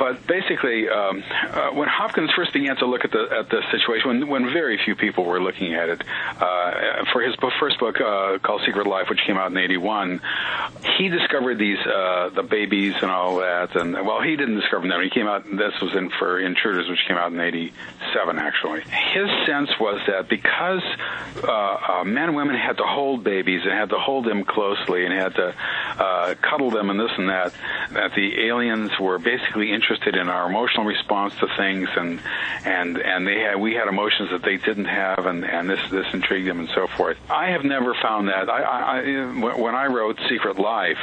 [0.01, 4.07] But basically, um, uh, when Hopkins first began to look at the at the situation,
[4.07, 6.01] when, when very few people were looking at it,
[6.39, 10.21] uh, for his first book uh, called Secret Life, which came out in '81,
[10.97, 13.75] he discovered these uh, the babies and all that.
[13.75, 15.01] And well, he didn't discover them.
[15.03, 15.43] He came out.
[15.45, 18.39] This was in for Intruders, which came out in '87.
[18.39, 20.83] Actually, his sense was that because
[21.43, 25.05] uh, uh, men and women had to hold babies and had to hold them closely
[25.05, 25.55] and had to
[25.97, 27.53] uh, cuddle them and this and that.
[27.91, 32.19] That the aliens were basically interested in our emotional response to things, and
[32.65, 36.05] and and they had we had emotions that they didn't have, and and this this
[36.13, 37.17] intrigued them and so forth.
[37.29, 38.49] I have never found that.
[38.49, 40.97] I, I, I when I wrote Secret Life,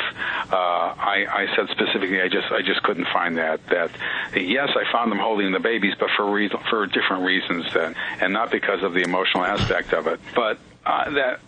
[0.51, 3.67] uh, I, I said specifically I just I just couldn't find that.
[3.69, 3.91] That
[4.35, 8.33] yes, I found them holding the babies, but for reason, for different reasons, then, and
[8.33, 10.21] not because of the emotional aspect of it.
[10.35, 11.41] But uh, that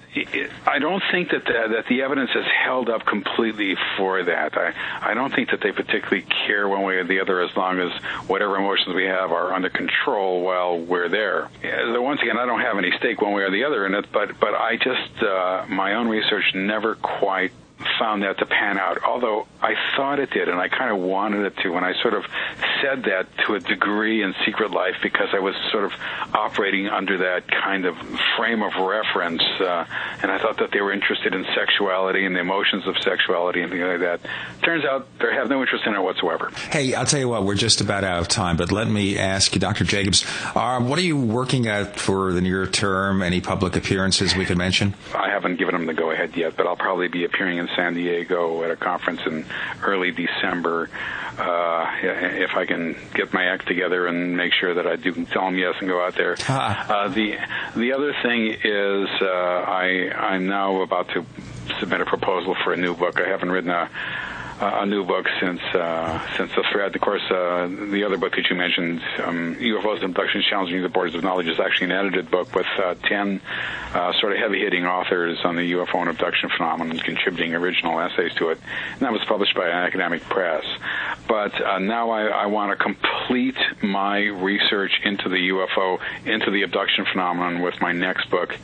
[0.67, 4.57] I don't think that the, that the evidence is held up completely for that.
[4.59, 7.79] I I don't think that they particularly care one way or the other as long
[7.79, 7.93] as
[8.29, 11.49] whatever emotions we have are under control while we're there.
[11.63, 14.39] Once again, I don't have any stake one way or the other in it, but
[14.41, 17.53] but I just uh, my own research never quite
[17.99, 21.45] found that to pan out, although I thought it did, and I kind of wanted
[21.47, 21.77] it to.
[21.77, 22.25] And I sort of
[22.83, 25.93] said that to a degree in Secret Life because I was sort of
[26.35, 27.97] operating under that kind of
[28.37, 29.85] frame of reference, uh,
[30.23, 33.71] and I thought that they were interested in sexuality and the emotions of sexuality and
[33.71, 34.21] things like that.
[34.63, 36.51] Turns out they have no interest in it whatsoever.
[36.71, 39.55] Hey, I'll tell you what, we're just about out of time, but let me ask
[39.55, 39.85] you, Dr.
[39.85, 40.25] Jacobs,
[40.55, 43.23] uh, what are you working at for the near term?
[43.23, 44.95] Any public appearances we could mention?
[45.15, 47.95] I haven't given them the go ahead yet, but I'll probably be appearing in San
[47.95, 49.45] Diego at a conference in
[49.83, 50.89] early December.
[51.39, 55.47] Uh, if I can get my act together and make sure that I do tell
[55.47, 56.37] them yes and go out there.
[56.49, 57.39] Uh, the
[57.77, 61.25] the other thing is uh, I I'm now about to
[61.79, 63.19] submit a proposal for a new book.
[63.21, 63.89] I haven't written a
[64.61, 66.95] a new book since uh, since the Threat.
[66.95, 70.89] Of course, uh, the other book that you mentioned, um, UFOs and Abductions Challenging the
[70.89, 73.41] Borders of Knowledge, is actually an edited book with uh, ten
[73.95, 78.51] uh, sort of heavy-hitting authors on the UFO and abduction phenomenon, contributing original essays to
[78.51, 78.59] it.
[78.93, 80.65] And that was published by an academic press.
[81.27, 86.63] But uh, now I, I want to complete my research into the UFO, into the
[86.63, 88.55] abduction phenomenon with my next book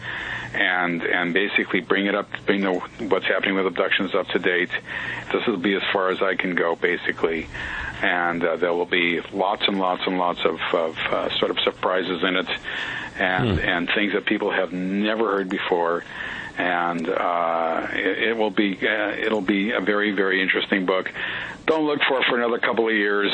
[0.56, 2.72] and and basically bring it up, bring the
[3.08, 4.70] what's happening with abductions up to date.
[5.32, 7.46] This will be as far as I can go, basically,
[8.02, 11.60] and uh, there will be lots and lots and lots of, of uh, sort of
[11.60, 12.48] surprises in it,
[13.18, 13.68] and Hmm.
[13.68, 16.04] and things that people have never heard before.
[16.58, 21.12] And uh, it, it will be uh, it'll be a very very interesting book.
[21.66, 23.30] Don't look for it for another couple of years.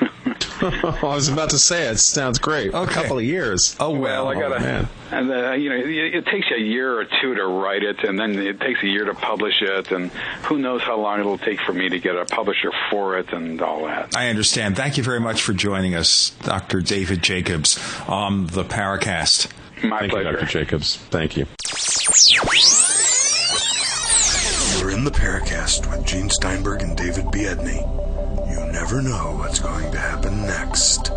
[0.62, 2.68] I was about to say it sounds great.
[2.72, 3.76] A couple of years.
[3.78, 4.60] Oh well, I gotta.
[4.60, 4.88] man.
[5.10, 8.04] and uh, you know, it, it takes you a year or two to write it,
[8.04, 10.10] and then it takes a year to publish it, and
[10.44, 13.60] who knows how long it'll take for me to get a publisher for it and
[13.60, 14.16] all that.
[14.16, 14.76] I understand.
[14.76, 16.80] Thank you very much for joining us, Dr.
[16.80, 17.78] David Jacobs,
[18.08, 19.50] on the Paracast.
[19.82, 20.30] My Thank pleasure.
[20.30, 20.46] you, Dr.
[20.46, 20.96] Jacobs.
[20.96, 21.46] Thank you.
[24.96, 27.82] You're in the Paracast with Gene Steinberg and David Biedny.
[28.50, 31.08] You never know what's going to happen next.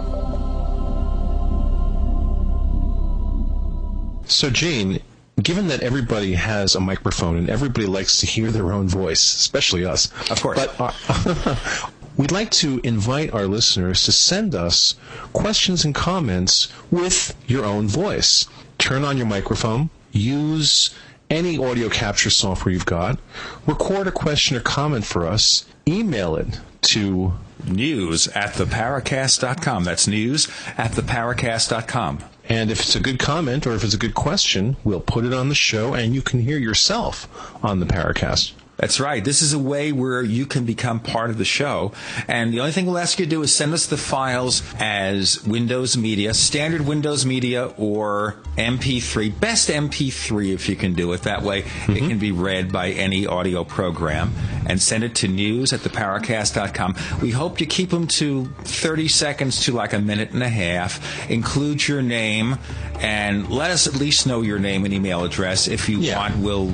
[4.30, 5.00] So, Gene,
[5.42, 9.86] given that everybody has a microphone and everybody likes to hear their own voice, especially
[9.86, 10.58] us, Of course.
[10.58, 10.76] but
[11.08, 11.56] uh,
[12.18, 14.96] we'd like to invite our listeners to send us
[15.32, 18.46] questions and comments with your own voice.
[18.78, 20.90] Turn on your microphone, use
[21.30, 23.20] any audio capture software you've got,
[23.66, 27.34] record a question or comment for us, email it to
[27.66, 29.84] News at theparacast.com.
[29.84, 30.48] That's news
[30.78, 32.20] at theparacast.com.
[32.48, 35.34] And if it's a good comment or if it's a good question, we'll put it
[35.34, 37.28] on the show and you can hear yourself
[37.64, 38.54] on the Paracast.
[38.80, 39.22] That's right.
[39.22, 41.92] This is a way where you can become part of the show.
[42.30, 45.46] And the only thing we'll ask you to do is send us the files as
[45.46, 49.38] Windows Media, standard Windows Media or MP3.
[49.38, 51.24] Best MP3 if you can do it.
[51.24, 52.08] That way it mm-hmm.
[52.08, 54.32] can be read by any audio program.
[54.66, 56.96] And send it to news at theparacast.com.
[57.22, 61.30] We hope you keep them to 30 seconds to like a minute and a half.
[61.30, 62.58] Include your name
[63.00, 65.68] and let us at least know your name and email address.
[65.68, 66.72] If you want, we'll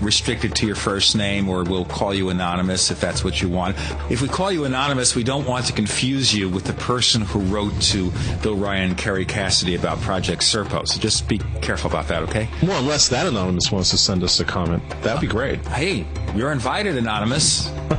[0.00, 3.48] restrict it to your first name or we'll call you anonymous if that's what you
[3.48, 3.76] want.
[4.10, 7.40] If we call you anonymous, we don't want to confuse you with the person who
[7.40, 8.12] wrote to
[8.42, 10.86] Bill Ryan and Kerry Cassidy about Project Serpo.
[10.86, 12.48] So just be careful about that, okay?
[12.62, 15.64] Well, unless that anonymous wants to send us a comment, that'd be great.
[15.68, 17.68] Hey, you're invited, anonymous.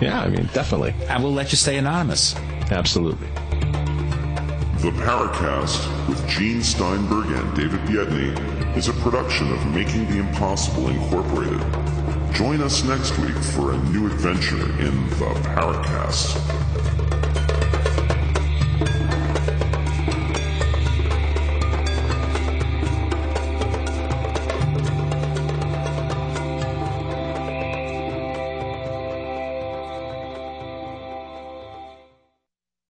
[0.00, 0.94] yeah, I mean, definitely.
[1.08, 2.34] And we'll let you stay anonymous.
[2.70, 3.28] Absolutely.
[4.80, 10.88] The Paracast with Gene Steinberg and David Biedny is a production of Making the Impossible
[10.88, 11.60] Incorporated.
[12.36, 16.95] Join us next week for a new adventure in the Paracast.